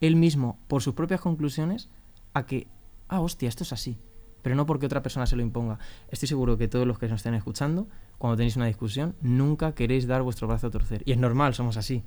él 0.00 0.16
mismo, 0.16 0.58
por 0.68 0.82
sus 0.82 0.94
propias 0.94 1.20
conclusiones, 1.20 1.88
a 2.34 2.44
que, 2.46 2.66
ah, 3.08 3.20
hostia, 3.20 3.48
esto 3.48 3.64
es 3.64 3.72
así. 3.72 3.98
pero 4.42 4.56
no 4.56 4.64
porque 4.64 4.86
otra 4.86 5.02
persona 5.02 5.26
se 5.26 5.36
lo 5.36 5.42
imponga. 5.42 5.78
Estoy 6.08 6.26
seguro 6.26 6.56
que 6.56 6.66
todos 6.66 6.86
los 6.86 6.98
que 6.98 7.08
nos 7.08 7.16
estén 7.16 7.34
escuchando, 7.34 7.88
cuando 8.16 8.38
tenéis 8.38 8.56
una 8.56 8.66
discusión, 8.66 9.14
nunca 9.20 9.74
queréis 9.74 10.06
dar 10.06 10.22
vuestro 10.22 10.48
brazo 10.48 10.68
a 10.68 10.70
torcer. 10.70 11.02
Y 11.04 11.12
es 11.12 11.18
normal, 11.18 11.54
somos 11.54 11.76
así. 11.76 12.02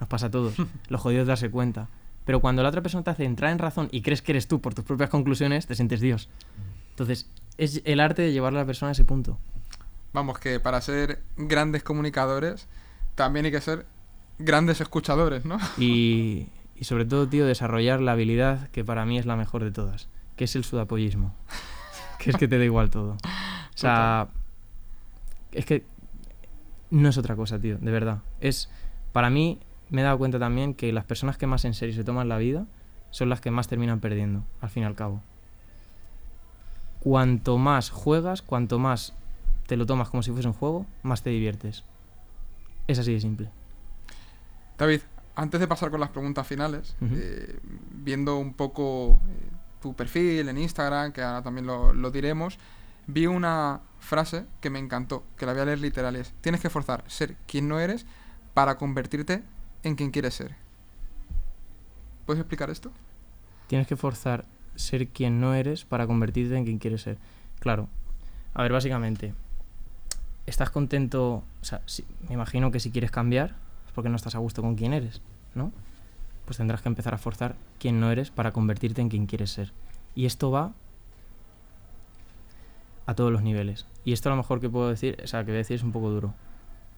Nos 0.00 0.08
pasa 0.08 0.26
a 0.26 0.30
todos. 0.30 0.54
Lo 0.88 0.98
jodido 0.98 1.22
es 1.22 1.28
darse 1.28 1.50
cuenta. 1.50 1.88
Pero 2.24 2.40
cuando 2.40 2.62
la 2.62 2.70
otra 2.70 2.82
persona 2.82 3.04
te 3.04 3.10
hace 3.10 3.24
entrar 3.24 3.52
en 3.52 3.58
razón 3.58 3.88
y 3.90 4.02
crees 4.02 4.22
que 4.22 4.32
eres 4.32 4.48
tú 4.48 4.60
por 4.60 4.74
tus 4.74 4.84
propias 4.84 5.10
conclusiones, 5.10 5.66
te 5.66 5.74
sientes 5.74 6.00
Dios. 6.00 6.28
Entonces, 6.90 7.28
es 7.58 7.82
el 7.84 8.00
arte 8.00 8.22
de 8.22 8.32
llevar 8.32 8.54
a 8.54 8.58
la 8.58 8.66
persona 8.66 8.90
a 8.90 8.92
ese 8.92 9.04
punto. 9.04 9.38
Vamos, 10.12 10.38
que 10.38 10.60
para 10.60 10.80
ser 10.80 11.22
grandes 11.36 11.82
comunicadores 11.82 12.68
también 13.14 13.46
hay 13.46 13.52
que 13.52 13.60
ser 13.60 13.86
grandes 14.38 14.80
escuchadores, 14.80 15.44
¿no? 15.44 15.58
Y, 15.78 16.48
y 16.76 16.84
sobre 16.84 17.04
todo, 17.04 17.28
tío, 17.28 17.46
desarrollar 17.46 18.00
la 18.00 18.12
habilidad 18.12 18.68
que 18.68 18.84
para 18.84 19.04
mí 19.04 19.18
es 19.18 19.26
la 19.26 19.36
mejor 19.36 19.64
de 19.64 19.70
todas, 19.70 20.08
que 20.36 20.44
es 20.44 20.56
el 20.56 20.64
sudapollismo. 20.64 21.34
que 22.18 22.30
es 22.30 22.36
que 22.36 22.48
te 22.48 22.58
da 22.58 22.64
igual 22.64 22.90
todo. 22.90 23.12
O 23.12 23.76
sea, 23.76 24.28
es 25.52 25.66
que 25.66 25.84
no 26.90 27.08
es 27.08 27.18
otra 27.18 27.36
cosa, 27.36 27.58
tío, 27.58 27.78
de 27.78 27.90
verdad. 27.90 28.22
Es, 28.40 28.70
para 29.12 29.30
mí, 29.30 29.60
me 29.94 30.00
he 30.00 30.04
dado 30.04 30.18
cuenta 30.18 30.40
también 30.40 30.74
que 30.74 30.92
las 30.92 31.04
personas 31.04 31.38
que 31.38 31.46
más 31.46 31.64
en 31.64 31.72
serio 31.72 31.94
se 31.94 32.02
toman 32.02 32.28
la 32.28 32.36
vida 32.36 32.66
son 33.10 33.28
las 33.28 33.40
que 33.40 33.52
más 33.52 33.68
terminan 33.68 34.00
perdiendo, 34.00 34.44
al 34.60 34.68
fin 34.68 34.82
y 34.82 34.86
al 34.86 34.96
cabo. 34.96 35.22
Cuanto 36.98 37.58
más 37.58 37.90
juegas, 37.90 38.42
cuanto 38.42 38.80
más 38.80 39.14
te 39.68 39.76
lo 39.76 39.86
tomas 39.86 40.08
como 40.10 40.24
si 40.24 40.32
fuese 40.32 40.48
un 40.48 40.54
juego, 40.54 40.84
más 41.04 41.22
te 41.22 41.30
diviertes. 41.30 41.84
Es 42.88 42.98
así 42.98 43.12
de 43.12 43.20
simple. 43.20 43.50
David, 44.76 45.02
antes 45.36 45.60
de 45.60 45.68
pasar 45.68 45.92
con 45.92 46.00
las 46.00 46.10
preguntas 46.10 46.44
finales, 46.44 46.96
eh, 47.00 47.60
viendo 47.92 48.36
un 48.36 48.52
poco 48.54 49.20
eh, 49.28 49.50
tu 49.80 49.94
perfil 49.94 50.48
en 50.48 50.58
Instagram, 50.58 51.12
que 51.12 51.22
ahora 51.22 51.42
también 51.42 51.66
lo, 51.66 51.92
lo 51.92 52.10
diremos, 52.10 52.58
vi 53.06 53.28
una 53.28 53.80
frase 54.00 54.44
que 54.60 54.70
me 54.70 54.80
encantó, 54.80 55.22
que 55.36 55.46
la 55.46 55.52
voy 55.52 55.62
a 55.62 55.66
leer 55.66 55.78
literal, 55.78 56.16
es, 56.16 56.34
tienes 56.40 56.60
que 56.60 56.68
forzar 56.68 57.04
ser 57.06 57.36
quien 57.46 57.68
no 57.68 57.78
eres 57.78 58.06
para 58.54 58.76
convertirte 58.76 59.44
en 59.84 59.94
quien 59.96 60.10
quieres 60.10 60.34
ser. 60.34 60.54
¿Puedes 62.26 62.40
explicar 62.40 62.70
esto? 62.70 62.90
Tienes 63.66 63.86
que 63.86 63.96
forzar 63.96 64.44
ser 64.76 65.08
quien 65.08 65.40
no 65.40 65.54
eres 65.54 65.84
para 65.84 66.06
convertirte 66.06 66.56
en 66.56 66.64
quien 66.64 66.78
quieres 66.78 67.02
ser. 67.02 67.18
Claro. 67.60 67.88
A 68.54 68.62
ver, 68.62 68.72
básicamente, 68.72 69.34
¿estás 70.46 70.70
contento? 70.70 71.42
O 71.60 71.64
sea, 71.64 71.80
si- 71.86 72.04
me 72.28 72.34
imagino 72.34 72.70
que 72.70 72.80
si 72.80 72.90
quieres 72.90 73.10
cambiar 73.10 73.54
es 73.86 73.92
porque 73.94 74.08
no 74.10 74.16
estás 74.16 74.34
a 74.34 74.38
gusto 74.38 74.62
con 74.62 74.74
quien 74.74 74.92
eres, 74.92 75.20
¿no? 75.54 75.72
Pues 76.44 76.56
tendrás 76.58 76.82
que 76.82 76.88
empezar 76.88 77.14
a 77.14 77.18
forzar 77.18 77.56
quien 77.78 78.00
no 78.00 78.10
eres 78.10 78.30
para 78.30 78.52
convertirte 78.52 79.00
en 79.00 79.08
quien 79.08 79.26
quieres 79.26 79.50
ser. 79.50 79.72
Y 80.14 80.26
esto 80.26 80.50
va 80.50 80.72
a 83.06 83.14
todos 83.14 83.30
los 83.32 83.42
niveles. 83.42 83.86
Y 84.04 84.12
esto 84.12 84.28
a 84.28 84.32
lo 84.32 84.36
mejor 84.36 84.60
que 84.60 84.68
puedo 84.70 84.88
decir, 84.88 85.18
o 85.22 85.26
sea, 85.26 85.40
que 85.44 85.50
voy 85.50 85.56
a 85.56 85.58
decir 85.58 85.76
es 85.76 85.82
un 85.82 85.92
poco 85.92 86.10
duro. 86.10 86.34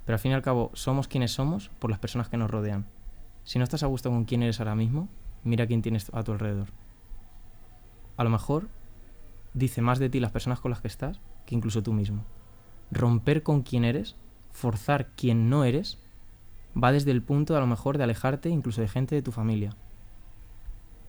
Pero 0.07 0.15
al 0.15 0.21
fin 0.21 0.31
y 0.31 0.35
al 0.35 0.43
cabo, 0.43 0.71
somos 0.73 1.09
quienes 1.09 1.33
somos 1.33 1.69
por 1.81 1.91
las 1.91 1.99
personas 1.99 2.29
que 2.29 2.37
nos 2.37 2.51
rodean. 2.51 2.87
Si 3.45 3.59
no 3.59 3.65
estás 3.65 3.83
a 3.83 3.87
gusto 3.87 4.09
con 4.09 4.25
quién 4.25 4.43
eres 4.43 4.61
ahora 4.61 4.75
mismo, 4.75 5.09
mira 5.45 5.67
quién 5.67 5.83
tienes 5.83 6.11
a 6.15 6.23
tu 6.23 6.33
alrededor. 6.33 6.69
A 8.17 8.25
lo 8.25 8.31
mejor 8.31 8.69
dice 9.53 9.83
más 9.83 9.99
de 9.99 10.09
ti 10.09 10.21
las 10.21 10.31
personas 10.31 10.61
con 10.61 10.71
las 10.71 10.81
que 10.81 10.89
estás 10.89 11.21
que 11.45 11.55
incluso 11.55 11.83
tú 11.83 11.93
mismo. 11.93 12.25
Romper 12.91 13.43
con 13.43 13.63
quién 13.63 13.85
eres, 13.85 14.17
forzar 14.53 15.09
quien 15.17 15.51
no 15.51 15.65
eres, 15.65 15.99
va 16.83 16.93
desde 16.93 17.11
el 17.11 17.23
punto 17.23 17.57
a 17.57 17.61
lo 17.61 17.67
mejor 17.67 17.99
de 17.99 18.05
alejarte 18.05 18.49
incluso 18.49 18.81
de 18.81 18.89
gente 18.89 19.15
de 19.15 19.23
tu 19.23 19.33
familia. 19.33 19.71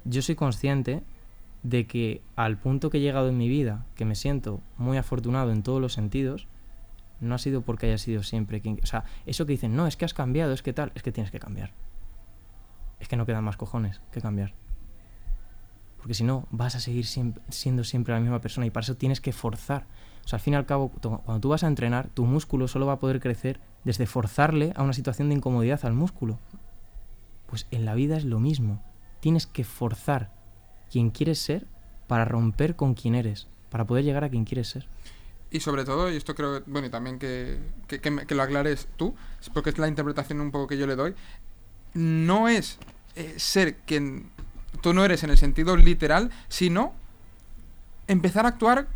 Yo 0.05 0.21
soy 0.21 0.35
consciente 0.35 1.03
de 1.63 1.85
que 1.85 2.21
al 2.35 2.57
punto 2.57 2.89
que 2.89 2.97
he 2.97 3.01
llegado 3.01 3.29
en 3.29 3.37
mi 3.37 3.49
vida, 3.49 3.85
que 3.95 4.05
me 4.05 4.15
siento 4.15 4.61
muy 4.77 4.97
afortunado 4.97 5.51
en 5.51 5.63
todos 5.63 5.81
los 5.81 5.93
sentidos, 5.93 6.47
no 7.19 7.35
ha 7.35 7.37
sido 7.37 7.61
porque 7.61 7.87
haya 7.87 7.97
sido 7.97 8.23
siempre 8.23 8.61
quien... 8.61 8.79
O 8.83 8.85
sea, 8.85 9.05
eso 9.25 9.45
que 9.45 9.53
dicen, 9.53 9.75
no, 9.75 9.87
es 9.87 9.97
que 9.97 10.05
has 10.05 10.13
cambiado, 10.13 10.53
es 10.53 10.61
que 10.61 10.73
tal, 10.73 10.91
es 10.95 11.03
que 11.03 11.11
tienes 11.11 11.31
que 11.31 11.39
cambiar. 11.39 11.73
Es 12.99 13.07
que 13.07 13.17
no 13.17 13.25
quedan 13.25 13.43
más 13.43 13.57
cojones 13.57 14.01
que 14.11 14.21
cambiar. 14.21 14.53
Porque 15.97 16.13
si 16.13 16.23
no, 16.23 16.47
vas 16.51 16.75
a 16.75 16.79
seguir 16.79 17.05
siempre- 17.05 17.43
siendo 17.49 17.83
siempre 17.83 18.13
la 18.13 18.19
misma 18.19 18.39
persona 18.39 18.65
y 18.65 18.69
para 18.69 18.83
eso 18.83 18.95
tienes 18.95 19.19
que 19.19 19.33
forzar. 19.33 19.85
O 20.23 20.27
sea, 20.27 20.37
al 20.37 20.41
fin 20.41 20.53
y 20.53 20.57
al 20.57 20.65
cabo, 20.65 20.89
cuando 20.89 21.39
tú 21.39 21.49
vas 21.49 21.63
a 21.63 21.67
entrenar, 21.67 22.09
tu 22.09 22.25
músculo 22.25 22.67
solo 22.67 22.85
va 22.85 22.93
a 22.93 22.99
poder 22.99 23.19
crecer 23.19 23.59
desde 23.83 24.05
forzarle 24.05 24.73
a 24.75 24.83
una 24.83 24.93
situación 24.93 25.29
de 25.29 25.35
incomodidad 25.35 25.85
al 25.85 25.93
músculo. 25.93 26.39
Pues 27.47 27.67
en 27.71 27.85
la 27.85 27.95
vida 27.95 28.17
es 28.17 28.25
lo 28.25 28.39
mismo. 28.39 28.83
Tienes 29.21 29.47
que 29.47 29.63
forzar 29.63 30.31
quien 30.91 31.09
quieres 31.09 31.39
ser 31.39 31.67
para 32.07 32.25
romper 32.25 32.75
con 32.75 32.93
quien 32.93 33.15
eres, 33.15 33.47
para 33.69 33.85
poder 33.85 34.03
llegar 34.03 34.23
a 34.23 34.29
quien 34.29 34.45
quieres 34.45 34.69
ser. 34.69 34.87
Y 35.49 35.59
sobre 35.61 35.85
todo, 35.85 36.11
y 36.11 36.17
esto 36.17 36.35
creo 36.35 36.61
bueno, 36.65 36.87
y 36.87 36.89
también 36.89 37.19
que, 37.19 37.57
que, 37.87 37.99
que 37.99 38.11
me- 38.11 38.25
que 38.25 38.35
lo 38.35 38.43
aclares 38.43 38.87
tú, 38.97 39.15
porque 39.53 39.69
es 39.69 39.77
la 39.77 39.87
interpretación 39.87 40.41
un 40.41 40.51
poco 40.51 40.67
que 40.67 40.77
yo 40.77 40.85
le 40.87 40.95
doy, 40.95 41.15
no 41.93 42.47
es 42.49 42.77
eh, 43.15 43.35
ser 43.37 43.77
quien 43.85 44.29
tú 44.81 44.93
no 44.93 45.05
eres 45.05 45.23
en 45.23 45.29
el 45.29 45.37
sentido 45.37 45.77
literal, 45.77 46.29
sino 46.49 46.93
empezar 48.07 48.45
a 48.45 48.49
actuar 48.49 48.87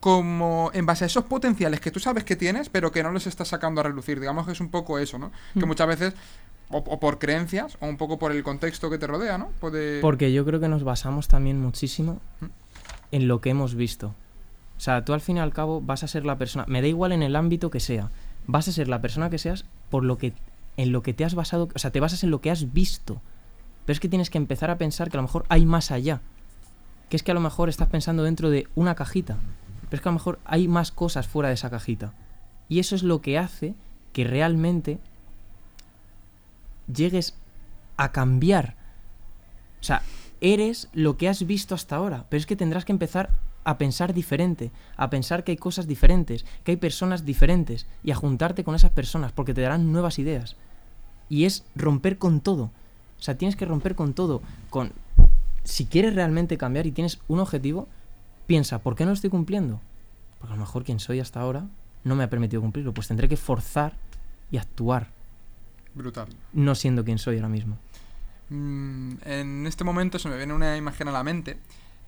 como 0.00 0.70
en 0.74 0.84
base 0.84 1.04
a 1.04 1.06
esos 1.06 1.24
potenciales 1.24 1.80
que 1.80 1.90
tú 1.90 1.98
sabes 1.98 2.24
que 2.24 2.36
tienes, 2.36 2.68
pero 2.68 2.92
que 2.92 3.02
no 3.02 3.10
los 3.10 3.26
estás 3.26 3.48
sacando 3.48 3.80
a 3.80 3.84
relucir. 3.84 4.20
Digamos 4.20 4.44
que 4.46 4.52
es 4.52 4.60
un 4.60 4.70
poco 4.70 4.98
eso, 4.98 5.18
¿no? 5.18 5.32
Que 5.54 5.64
Mm. 5.64 5.68
muchas 5.68 5.86
veces, 5.88 6.14
o, 6.68 6.78
o 6.78 7.00
por 7.00 7.18
creencias, 7.18 7.78
o 7.80 7.86
un 7.86 7.96
poco 7.96 8.18
por 8.18 8.32
el 8.32 8.42
contexto 8.42 8.90
que 8.90 8.98
te 8.98 9.06
rodea, 9.06 9.38
¿no? 9.38 9.48
Puede... 9.60 10.00
Porque 10.02 10.32
yo 10.32 10.44
creo 10.44 10.60
que 10.60 10.68
nos 10.68 10.84
basamos 10.84 11.28
también 11.28 11.58
muchísimo 11.60 12.20
¿Mm? 12.40 12.46
en 13.12 13.28
lo 13.28 13.40
que 13.40 13.50
hemos 13.50 13.74
visto. 13.76 14.14
O 14.76 14.80
sea, 14.80 15.04
tú 15.04 15.12
al 15.12 15.20
fin 15.20 15.36
y 15.36 15.40
al 15.40 15.52
cabo 15.52 15.80
vas 15.80 16.02
a 16.02 16.08
ser 16.08 16.26
la 16.26 16.36
persona, 16.36 16.64
me 16.68 16.82
da 16.82 16.88
igual 16.88 17.12
en 17.12 17.22
el 17.22 17.36
ámbito 17.36 17.70
que 17.70 17.80
sea, 17.80 18.10
vas 18.46 18.68
a 18.68 18.72
ser 18.72 18.88
la 18.88 19.00
persona 19.00 19.30
que 19.30 19.38
seas 19.38 19.64
por 19.90 20.04
lo 20.04 20.18
que 20.18 20.32
en 20.76 20.92
lo 20.92 21.02
que 21.02 21.14
te 21.14 21.24
has 21.24 21.34
basado, 21.34 21.68
o 21.74 21.78
sea, 21.78 21.92
te 21.92 22.00
basas 22.00 22.24
en 22.24 22.30
lo 22.30 22.40
que 22.40 22.50
has 22.50 22.72
visto. 22.72 23.20
Pero 23.86 23.94
es 23.94 24.00
que 24.00 24.08
tienes 24.08 24.30
que 24.30 24.38
empezar 24.38 24.70
a 24.70 24.78
pensar 24.78 25.10
que 25.10 25.16
a 25.16 25.20
lo 25.20 25.26
mejor 25.28 25.44
hay 25.48 25.66
más 25.66 25.90
allá. 25.90 26.20
Que 27.08 27.16
es 27.16 27.22
que 27.22 27.30
a 27.30 27.34
lo 27.34 27.40
mejor 27.40 27.68
estás 27.68 27.88
pensando 27.88 28.22
dentro 28.22 28.50
de 28.50 28.66
una 28.74 28.94
cajita. 28.94 29.36
Pero 29.82 29.96
es 29.96 30.00
que 30.00 30.08
a 30.08 30.12
lo 30.12 30.18
mejor 30.18 30.40
hay 30.44 30.66
más 30.68 30.90
cosas 30.90 31.28
fuera 31.28 31.48
de 31.48 31.54
esa 31.54 31.70
cajita. 31.70 32.12
Y 32.68 32.78
eso 32.80 32.96
es 32.96 33.02
lo 33.02 33.20
que 33.20 33.38
hace 33.38 33.74
que 34.12 34.24
realmente 34.24 34.98
llegues 36.92 37.34
a 37.96 38.10
cambiar. 38.10 38.74
O 39.80 39.84
sea, 39.84 40.02
eres 40.40 40.88
lo 40.92 41.16
que 41.16 41.28
has 41.28 41.46
visto 41.46 41.74
hasta 41.74 41.96
ahora, 41.96 42.24
pero 42.28 42.38
es 42.38 42.46
que 42.46 42.56
tendrás 42.56 42.84
que 42.84 42.92
empezar 42.92 43.30
a 43.64 43.78
pensar 43.78 44.14
diferente, 44.14 44.70
a 44.96 45.10
pensar 45.10 45.42
que 45.42 45.52
hay 45.52 45.56
cosas 45.56 45.86
diferentes, 45.86 46.44
que 46.62 46.72
hay 46.72 46.76
personas 46.76 47.24
diferentes 47.24 47.86
y 48.02 48.10
a 48.10 48.14
juntarte 48.14 48.64
con 48.64 48.74
esas 48.74 48.90
personas 48.90 49.32
porque 49.32 49.54
te 49.54 49.62
darán 49.62 49.92
nuevas 49.92 50.18
ideas. 50.18 50.56
Y 51.28 51.44
es 51.44 51.64
romper 51.74 52.18
con 52.18 52.40
todo. 52.40 52.70
O 53.18 53.22
sea, 53.22 53.36
tienes 53.36 53.56
que 53.56 53.64
romper 53.64 53.94
con 53.94 54.12
todo. 54.12 54.42
Con 54.70 54.92
si 55.64 55.86
quieres 55.86 56.14
realmente 56.14 56.58
cambiar 56.58 56.86
y 56.86 56.92
tienes 56.92 57.18
un 57.26 57.40
objetivo, 57.40 57.88
piensa, 58.46 58.80
¿por 58.80 58.94
qué 58.94 59.04
no 59.04 59.10
lo 59.10 59.14
estoy 59.14 59.30
cumpliendo? 59.30 59.80
Porque 60.38 60.52
a 60.52 60.56
lo 60.56 60.60
mejor 60.60 60.84
quien 60.84 61.00
soy 61.00 61.20
hasta 61.20 61.40
ahora 61.40 61.66
no 62.04 62.14
me 62.14 62.24
ha 62.24 62.30
permitido 62.30 62.60
cumplirlo, 62.60 62.92
pues 62.92 63.08
tendré 63.08 63.28
que 63.28 63.38
forzar 63.38 63.94
y 64.50 64.58
actuar, 64.58 65.08
Brutal. 65.94 66.28
no 66.52 66.74
siendo 66.74 67.02
quien 67.02 67.18
soy 67.18 67.36
ahora 67.36 67.48
mismo. 67.48 67.78
Mm, 68.50 69.14
en 69.24 69.66
este 69.66 69.84
momento 69.84 70.18
se 70.18 70.28
me 70.28 70.36
viene 70.36 70.52
una 70.52 70.76
imagen 70.76 71.08
a 71.08 71.12
la 71.12 71.24
mente 71.24 71.56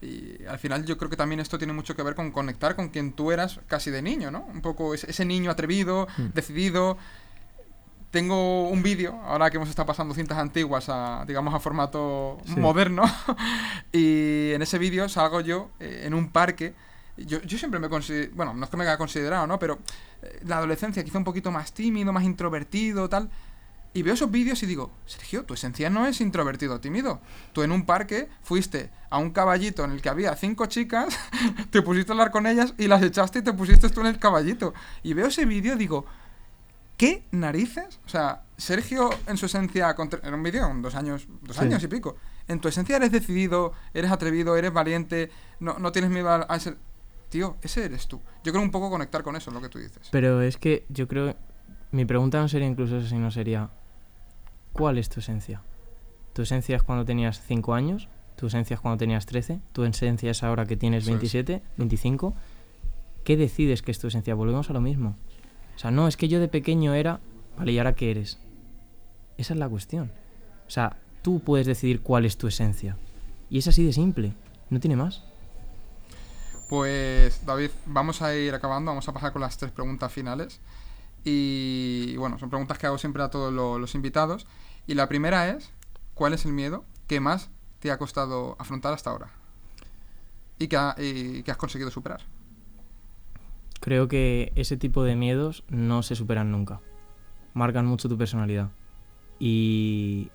y 0.02 0.44
al 0.46 0.59
final 0.59 0.85
yo 0.85 0.98
creo 0.98 1.09
que 1.11 1.16
también 1.16 1.40
esto 1.40 1.56
tiene 1.59 1.72
mucho 1.72 1.96
que 1.96 2.02
ver 2.02 2.14
con 2.14 2.30
conectar 2.30 2.76
con 2.76 2.88
quien 2.90 3.12
tú 3.12 3.32
eras 3.32 3.61
casi 3.66 3.90
de 3.90 4.03
niño, 4.03 4.30
¿no? 4.30 4.40
Un 4.53 4.61
poco 4.61 4.94
ese, 4.94 5.11
ese 5.11 5.24
niño 5.24 5.51
atrevido, 5.51 6.07
Mm. 6.18 6.26
decidido. 6.34 6.99
Tengo 8.11 8.68
un 8.70 8.82
vídeo, 8.82 9.20
ahora 9.24 9.51
que 9.51 9.57
hemos 9.57 9.68
estado 9.68 9.84
pasando 9.86 10.14
cintas 10.14 10.38
antiguas 10.38 10.86
a, 10.88 11.24
digamos, 11.26 11.53
a 11.53 11.59
formato 11.61 12.38
Sí. 12.47 12.57
moderno, 12.59 13.03
y 13.92 14.53
en 14.53 14.62
ese 14.62 14.78
vídeo 14.78 15.09
salgo 15.09 15.40
yo 15.40 15.70
eh, 15.80 16.03
en 16.05 16.14
un 16.14 16.30
parque. 16.30 16.74
Yo, 17.18 17.40
yo 17.42 17.59
siempre 17.59 17.80
me 17.80 17.88
considero, 17.88 18.30
bueno, 18.34 18.55
no 18.55 18.64
es 18.64 18.70
que 18.70 18.76
me 18.76 18.84
haya 18.84 18.97
considerado, 18.99 19.47
¿no? 19.47 19.59
Pero 19.59 19.78
eh, 20.22 20.40
la 20.44 20.59
adolescencia 20.59 21.03
quizá 21.03 21.18
un 21.18 21.24
poquito 21.24 21.51
más 21.51 21.72
tímido, 21.72 22.12
más 22.12 22.24
introvertido, 22.24 23.09
tal. 23.09 23.28
Y 23.97 24.03
veo 24.03 24.12
esos 24.12 24.30
vídeos 24.30 24.62
y 24.62 24.66
digo, 24.66 24.90
Sergio, 25.07 25.44
tu 25.47 25.55
esencia 25.55 25.88
no 25.88 26.07
es 26.07 26.20
introvertido 26.20 26.74
o 26.74 26.80
tímido. 26.80 27.18
Tú 27.55 27.62
en 27.62 27.72
un 27.72 27.86
parque 27.86 28.28
fuiste 28.42 28.90
a 29.09 29.16
un 29.16 29.30
caballito 29.30 29.84
en 29.84 29.92
el 29.92 30.03
que 30.03 30.11
había 30.11 30.36
cinco 30.36 30.66
chicas, 30.66 31.18
te 31.70 31.80
pusiste 31.80 32.12
a 32.12 32.14
hablar 32.14 32.30
con 32.30 32.47
ellas 32.47 32.74
y 32.76 32.88
las 32.88 33.03
echaste 33.03 33.38
y 33.38 33.42
te 33.42 33.55
pusiste 33.55 33.88
tú 33.88 34.03
en 34.03 34.09
el 34.09 34.18
caballito. 34.18 34.74
Y 35.03 35.14
veo 35.14 35.28
ese 35.28 35.47
vídeo 35.47 35.72
y 35.72 35.78
digo, 35.78 36.05
¿qué 36.99 37.24
narices? 37.30 37.99
O 38.05 38.09
sea, 38.11 38.42
Sergio 38.59 39.09
en 39.26 39.38
su 39.38 39.47
esencia, 39.47 39.97
en 40.22 40.34
un 40.34 40.42
vídeo, 40.42 40.68
en 40.70 40.82
dos 40.82 40.94
años, 40.94 41.26
dos 41.40 41.57
Sí. 41.57 41.62
años 41.62 41.82
y 41.82 41.88
pico. 41.88 42.16
En 42.49 42.61
tu 42.61 42.68
esencia 42.68 42.97
eres 42.97 43.11
decidido, 43.12 43.72
eres 43.94 44.11
atrevido, 44.11 44.59
eres 44.59 44.74
valiente, 44.74 45.30
no, 45.59 45.78
no 45.78 45.90
tienes 45.90 46.11
miedo 46.11 46.28
a, 46.28 46.61
ser... 46.61 46.76
Tío, 47.30 47.57
ese 47.62 47.86
eres 47.86 48.09
tú. 48.09 48.20
Yo 48.44 48.53
creo 48.53 48.62
un 48.62 48.70
poco 48.70 48.90
conectar 48.90 49.22
con 49.22 49.36
eso, 49.36 49.49
es 49.49 49.55
lo 49.55 49.62
que 49.62 49.70
tú 49.70 49.78
dices. 49.78 50.09
Pero 50.12 50.42
es 50.42 50.59
que 50.59 50.84
yo 50.90 51.09
creo. 51.09 51.34
Mi 51.92 52.05
pregunta 52.05 52.38
no 52.40 52.49
sería 52.49 52.68
incluso 52.68 52.99
eso, 52.99 53.09
sino 53.09 53.30
sería: 53.30 53.70
¿Cuál 54.77 54.99
es 54.99 55.09
tu 55.09 55.20
esencia? 55.20 55.62
¿Tu 56.35 56.43
esencia 56.43 56.77
es 56.77 56.83
cuando 56.83 57.05
tenías 57.05 57.41
5 57.41 57.74
años? 57.74 58.09
Tu 58.37 58.49
esencia 58.49 58.74
es 58.74 58.81
cuando 58.81 58.99
tenías 58.99 59.24
13, 59.24 59.61
tu 59.72 59.85
esencia 59.85 60.31
es 60.31 60.43
ahora 60.43 60.66
que 60.66 60.77
tienes 60.77 61.07
27, 61.07 61.62
25. 61.79 62.35
¿Qué 63.24 63.39
decides 63.39 63.81
que 63.81 63.91
es 63.91 63.99
tu 63.99 64.09
esencia? 64.09 64.35
Volvemos 64.35 64.68
a 64.68 64.74
lo 64.74 64.83
mismo. 64.83 65.16
O 65.74 65.79
sea, 65.79 65.91
no, 65.91 66.07
es 66.07 66.18
que 66.18 66.29
yo 66.29 66.39
de 66.39 66.49
pequeño 66.49 66.93
era, 66.93 67.20
vale, 67.57 67.72
¿y 67.72 67.79
ahora 67.79 67.95
qué 67.95 68.11
eres? 68.11 68.39
Esa 69.39 69.55
es 69.55 69.59
la 69.59 69.68
cuestión. 69.68 70.12
O 70.66 70.70
sea, 70.70 70.99
tú 71.22 71.41
puedes 71.41 71.66
decidir 71.66 72.03
cuál 72.03 72.27
es 72.27 72.37
tu 72.37 72.47
esencia. 72.47 72.99
Y 73.49 73.59
es 73.59 73.68
así 73.68 73.85
de 73.85 73.95
simple, 73.95 74.35
no 74.68 74.79
tiene 74.79 74.97
más. 74.97 75.24
Pues 76.68 77.47
David, 77.47 77.70
vamos 77.87 78.20
a 78.20 78.35
ir 78.35 78.53
acabando, 78.53 78.91
vamos 78.91 79.09
a 79.09 79.12
pasar 79.12 79.33
con 79.33 79.41
las 79.41 79.57
tres 79.57 79.70
preguntas 79.70 80.12
finales. 80.12 80.61
Y 81.29 82.16
bueno, 82.18 82.39
son 82.39 82.51
preguntas 82.51 82.79
que 82.79 82.87
hago 82.87 82.99
siempre 82.99 83.20
a 83.20 83.31
todos 83.31 83.53
los 83.53 83.95
invitados. 83.97 84.47
Y 84.87 84.95
la 84.95 85.09
primera 85.09 85.49
es, 85.49 85.72
¿cuál 86.14 86.33
es 86.35 86.47
el 86.47 86.53
miedo 86.53 86.85
que 87.09 87.18
más 87.18 87.51
te 87.81 87.91
ha 87.91 87.99
costado 87.99 88.55
afrontar 88.61 88.95
hasta 88.95 89.11
ahora? 89.11 89.31
Y 90.61 90.68
que, 90.68 90.79
y 90.99 91.43
que 91.43 91.51
has 91.51 91.57
conseguido 91.57 91.91
superar. 91.91 92.20
Creo 93.81 94.07
que 94.07 94.53
ese 94.55 94.77
tipo 94.77 95.03
de 95.03 95.16
miedos 95.16 95.64
no 95.68 96.05
se 96.05 96.14
superan 96.14 96.53
nunca. 96.53 96.81
Marcan 97.55 97.87
mucho 97.87 98.09
tu 98.09 98.16
personalidad. 98.16 98.70
Y, 99.41 100.31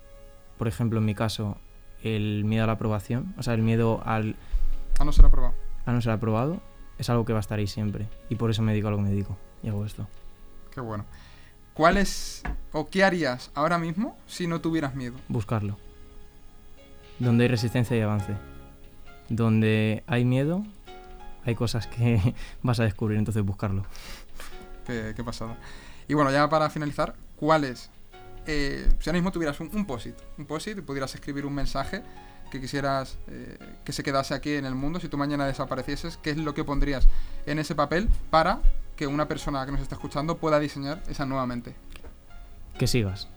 por 0.58 0.68
ejemplo, 0.68 0.98
en 0.98 1.06
mi 1.06 1.14
caso, 1.14 1.56
el 2.02 2.44
miedo 2.44 2.64
a 2.64 2.66
la 2.66 2.74
aprobación, 2.74 3.34
o 3.38 3.42
sea, 3.42 3.54
el 3.54 3.62
miedo 3.62 4.02
al... 4.04 4.36
A 5.00 5.04
no 5.06 5.12
ser 5.12 5.24
aprobado. 5.24 5.54
A 5.86 5.92
no 5.92 6.02
ser 6.02 6.12
aprobado, 6.12 6.60
es 6.98 7.08
algo 7.08 7.24
que 7.24 7.32
va 7.32 7.38
a 7.38 7.40
estar 7.40 7.58
ahí 7.58 7.66
siempre. 7.66 8.10
Y 8.28 8.34
por 8.34 8.50
eso 8.50 8.60
me 8.60 8.72
dedico 8.72 8.88
a 8.88 8.90
lo 8.90 8.98
que 8.98 9.04
me 9.04 9.10
dedico. 9.10 9.38
Y 9.62 9.68
hago 9.70 9.86
esto. 9.86 10.06
Qué 10.72 10.80
bueno. 10.80 11.04
¿Cuál 11.74 11.96
es 11.96 12.42
o 12.72 12.88
qué 12.88 13.04
harías 13.04 13.50
ahora 13.54 13.78
mismo 13.78 14.16
si 14.26 14.46
no 14.46 14.60
tuvieras 14.60 14.94
miedo? 14.94 15.16
Buscarlo. 15.28 15.78
Donde 17.18 17.44
hay 17.44 17.48
resistencia 17.48 17.96
y 17.96 18.00
avance. 18.00 18.34
Donde 19.28 20.02
hay 20.06 20.24
miedo, 20.24 20.64
hay 21.44 21.54
cosas 21.54 21.86
que 21.86 22.34
vas 22.62 22.80
a 22.80 22.84
descubrir, 22.84 23.18
entonces 23.18 23.42
buscarlo. 23.42 23.84
Qué, 24.86 25.12
qué 25.16 25.24
pasada. 25.24 25.56
Y 26.08 26.14
bueno, 26.14 26.30
ya 26.30 26.48
para 26.48 26.68
finalizar, 26.68 27.14
¿cuál 27.36 27.64
es? 27.64 27.90
Eh, 28.46 28.86
si 28.98 29.08
ahora 29.08 29.18
mismo 29.18 29.30
tuvieras 29.30 29.60
un, 29.60 29.70
un 29.72 29.86
post-it, 29.86 30.16
un 30.36 30.46
post-it 30.46 30.76
y 30.78 30.80
pudieras 30.80 31.14
escribir 31.14 31.46
un 31.46 31.54
mensaje 31.54 32.02
que 32.50 32.60
quisieras 32.60 33.18
eh, 33.28 33.56
que 33.84 33.92
se 33.92 34.02
quedase 34.02 34.34
aquí 34.34 34.54
en 34.54 34.66
el 34.66 34.74
mundo, 34.74 35.00
si 35.00 35.08
tú 35.08 35.16
mañana 35.16 35.46
desaparecieses, 35.46 36.18
¿qué 36.18 36.30
es 36.30 36.36
lo 36.36 36.52
que 36.52 36.64
pondrías 36.64 37.08
en 37.46 37.58
ese 37.58 37.74
papel 37.74 38.10
para 38.30 38.60
que 38.96 39.06
una 39.06 39.28
persona 39.28 39.64
que 39.64 39.72
nos 39.72 39.80
está 39.80 39.94
escuchando 39.94 40.36
pueda 40.36 40.58
diseñar 40.58 41.02
esa 41.08 41.26
nuevamente? 41.26 41.74
Que 42.78 42.86
sigas. 42.86 43.28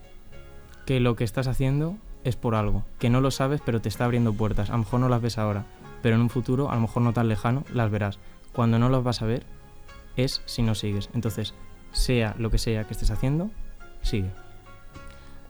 Que 0.85 0.99
lo 0.99 1.15
que 1.15 1.23
estás 1.23 1.47
haciendo 1.47 1.97
es 2.23 2.35
por 2.35 2.55
algo. 2.55 2.83
Que 2.99 3.09
no 3.09 3.21
lo 3.21 3.31
sabes, 3.31 3.61
pero 3.65 3.81
te 3.81 3.89
está 3.89 4.05
abriendo 4.05 4.33
puertas. 4.33 4.69
A 4.69 4.73
lo 4.73 4.79
mejor 4.79 4.99
no 4.99 5.09
las 5.09 5.21
ves 5.21 5.37
ahora, 5.37 5.65
pero 6.01 6.15
en 6.15 6.21
un 6.21 6.29
futuro, 6.29 6.69
a 6.69 6.75
lo 6.75 6.81
mejor 6.81 7.03
no 7.03 7.13
tan 7.13 7.27
lejano, 7.27 7.63
las 7.73 7.89
verás. 7.91 8.19
Cuando 8.53 8.79
no 8.79 8.89
las 8.89 9.03
vas 9.03 9.21
a 9.21 9.25
ver, 9.25 9.45
es 10.17 10.41
si 10.45 10.61
no 10.61 10.75
sigues. 10.75 11.09
Entonces, 11.13 11.53
sea 11.91 12.35
lo 12.37 12.51
que 12.51 12.57
sea 12.57 12.83
que 12.85 12.93
estés 12.93 13.11
haciendo, 13.11 13.49
sigue. 14.01 14.31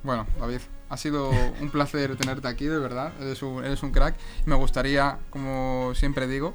Bueno, 0.03 0.27
David, 0.39 0.59
ha 0.89 0.97
sido 0.97 1.31
un 1.61 1.69
placer 1.69 2.15
tenerte 2.15 2.47
aquí, 2.47 2.65
de 2.65 2.77
verdad. 2.77 3.13
Eres 3.19 3.41
un, 3.41 3.63
eres 3.63 3.83
un 3.83 3.91
crack. 3.91 4.15
Me 4.45 4.55
gustaría, 4.55 5.17
como 5.29 5.93
siempre 5.95 6.27
digo, 6.27 6.53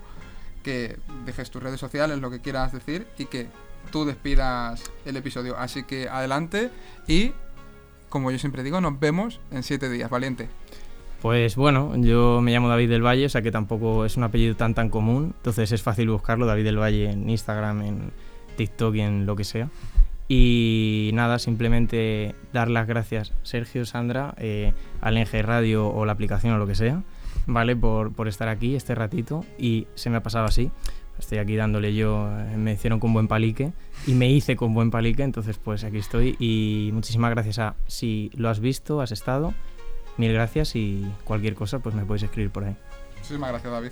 que 0.63 0.99
dejes 1.25 1.51
tus 1.51 1.63
redes 1.63 1.81
sociales, 1.81 2.19
lo 2.19 2.31
que 2.31 2.41
quieras 2.41 2.73
decir 2.73 3.07
y 3.19 3.27
que 3.27 3.49
tú 3.91 4.05
despidas 4.05 4.91
el 5.05 5.17
episodio. 5.17 5.57
Así 5.59 5.85
que 5.85 6.09
adelante 6.09 6.71
y, 7.07 7.33
como 8.09 8.31
yo 8.31 8.39
siempre 8.39 8.63
digo, 8.63 8.81
nos 8.81 8.99
vemos 8.99 9.41
en 9.51 9.63
siete 9.63 9.89
días, 9.89 10.11
valiente. 10.11 10.49
Pues 11.21 11.57
bueno, 11.57 11.95
yo 11.97 12.41
me 12.41 12.51
llamo 12.51 12.69
David 12.69 12.89
del 12.89 13.05
Valle, 13.05 13.27
o 13.27 13.29
sea 13.29 13.43
que 13.43 13.53
tampoco 13.53 14.07
es 14.07 14.17
un 14.17 14.23
apellido 14.23 14.57
tan 14.57 14.73
tan 14.75 14.89
común, 14.89 15.35
entonces 15.37 15.71
es 15.71 15.83
fácil 15.83 16.09
buscarlo, 16.09 16.47
David 16.47 16.65
del 16.65 16.79
Valle 16.79 17.11
en 17.11 17.29
Instagram, 17.29 17.83
en 17.83 18.13
TikTok 18.57 18.95
en 18.97 19.27
lo 19.27 19.37
que 19.37 19.45
sea. 19.45 19.69
Y 20.29 21.11
nada, 21.13 21.39
simplemente 21.39 22.35
dar 22.53 22.71
las 22.71 22.87
gracias, 22.87 23.33
Sergio, 23.43 23.85
Sandra, 23.85 24.35
eh, 24.39 24.73
al 25.01 25.21
NG 25.21 25.43
Radio 25.43 25.89
o 25.89 26.07
la 26.07 26.13
aplicación 26.13 26.55
o 26.55 26.59
lo 26.59 26.67
que 26.67 26.77
sea, 26.77 27.03
¿vale? 27.47 27.77
Por, 27.77 28.13
por 28.13 28.29
estar 28.29 28.49
aquí 28.49 28.77
este 28.77 28.95
ratito 28.95 29.45
y 29.59 29.87
se 29.95 30.11
me 30.11 30.17
ha 30.17 30.23
pasado 30.23 30.47
así. 30.47 30.71
Estoy 31.19 31.39
aquí 31.39 31.55
dándole 31.55 31.95
yo, 31.95 32.29
eh, 32.31 32.57
me 32.57 32.73
hicieron 32.73 32.99
con 32.99 33.13
buen 33.13 33.29
palique 33.29 33.73
y 34.07 34.15
me 34.15 34.31
hice 34.31 34.57
con 34.57 34.73
buen 34.73 34.91
palique, 34.91 35.23
entonces 35.23 35.59
pues 35.59 35.85
aquí 35.85 35.99
estoy 35.99 36.35
y 36.39 36.91
muchísimas 36.95 37.31
gracias 37.31 37.59
a 37.59 37.77
si 37.87 38.31
lo 38.35 38.49
has 38.49 38.61
visto, 38.61 39.03
has 39.03 39.13
estado, 39.13 39.53
mil 40.17 40.33
gracias 40.33 40.75
y 40.77 41.07
cualquier 41.25 41.55
cosa 41.55 41.81
pues 41.81 41.95
me 41.95 42.07
podéis 42.07 42.23
escribir 42.23 42.51
por 42.51 42.65
ahí. 42.65 42.77
Muchísimas 43.19 43.51
gracias, 43.51 43.73
David. 43.73 43.91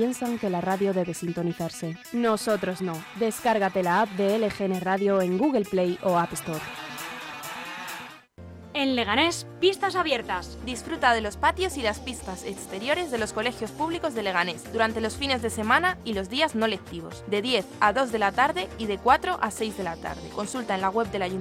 Piensan 0.00 0.38
que 0.38 0.48
la 0.48 0.62
radio 0.62 0.94
debe 0.94 1.12
sintonizarse. 1.12 1.94
Nosotros 2.14 2.80
no. 2.80 2.94
Descárgate 3.16 3.82
la 3.82 4.00
app 4.00 4.08
de 4.12 4.38
LGN 4.38 4.80
Radio 4.80 5.20
en 5.20 5.36
Google 5.36 5.66
Play 5.66 5.98
o 6.02 6.16
App 6.16 6.32
Store. 6.32 6.58
En 8.72 8.96
Leganés, 8.96 9.46
pistas 9.60 9.96
abiertas. 9.96 10.56
Disfruta 10.64 11.12
de 11.12 11.20
los 11.20 11.36
patios 11.36 11.76
y 11.76 11.82
las 11.82 11.98
pistas 11.98 12.44
exteriores 12.44 13.10
de 13.10 13.18
los 13.18 13.34
colegios 13.34 13.72
públicos 13.72 14.14
de 14.14 14.22
Leganés 14.22 14.72
durante 14.72 15.02
los 15.02 15.18
fines 15.18 15.42
de 15.42 15.50
semana 15.50 15.98
y 16.04 16.14
los 16.14 16.30
días 16.30 16.54
no 16.54 16.66
lectivos, 16.66 17.22
de 17.26 17.42
10 17.42 17.66
a 17.80 17.92
2 17.92 18.10
de 18.10 18.18
la 18.18 18.32
tarde 18.32 18.68
y 18.78 18.86
de 18.86 18.96
4 18.96 19.38
a 19.42 19.50
6 19.50 19.76
de 19.76 19.82
la 19.82 19.96
tarde. 19.96 20.30
Consulta 20.34 20.76
en 20.76 20.80
la 20.80 20.88
web 20.88 21.10
del 21.10 21.20
Ayuntamiento 21.20 21.40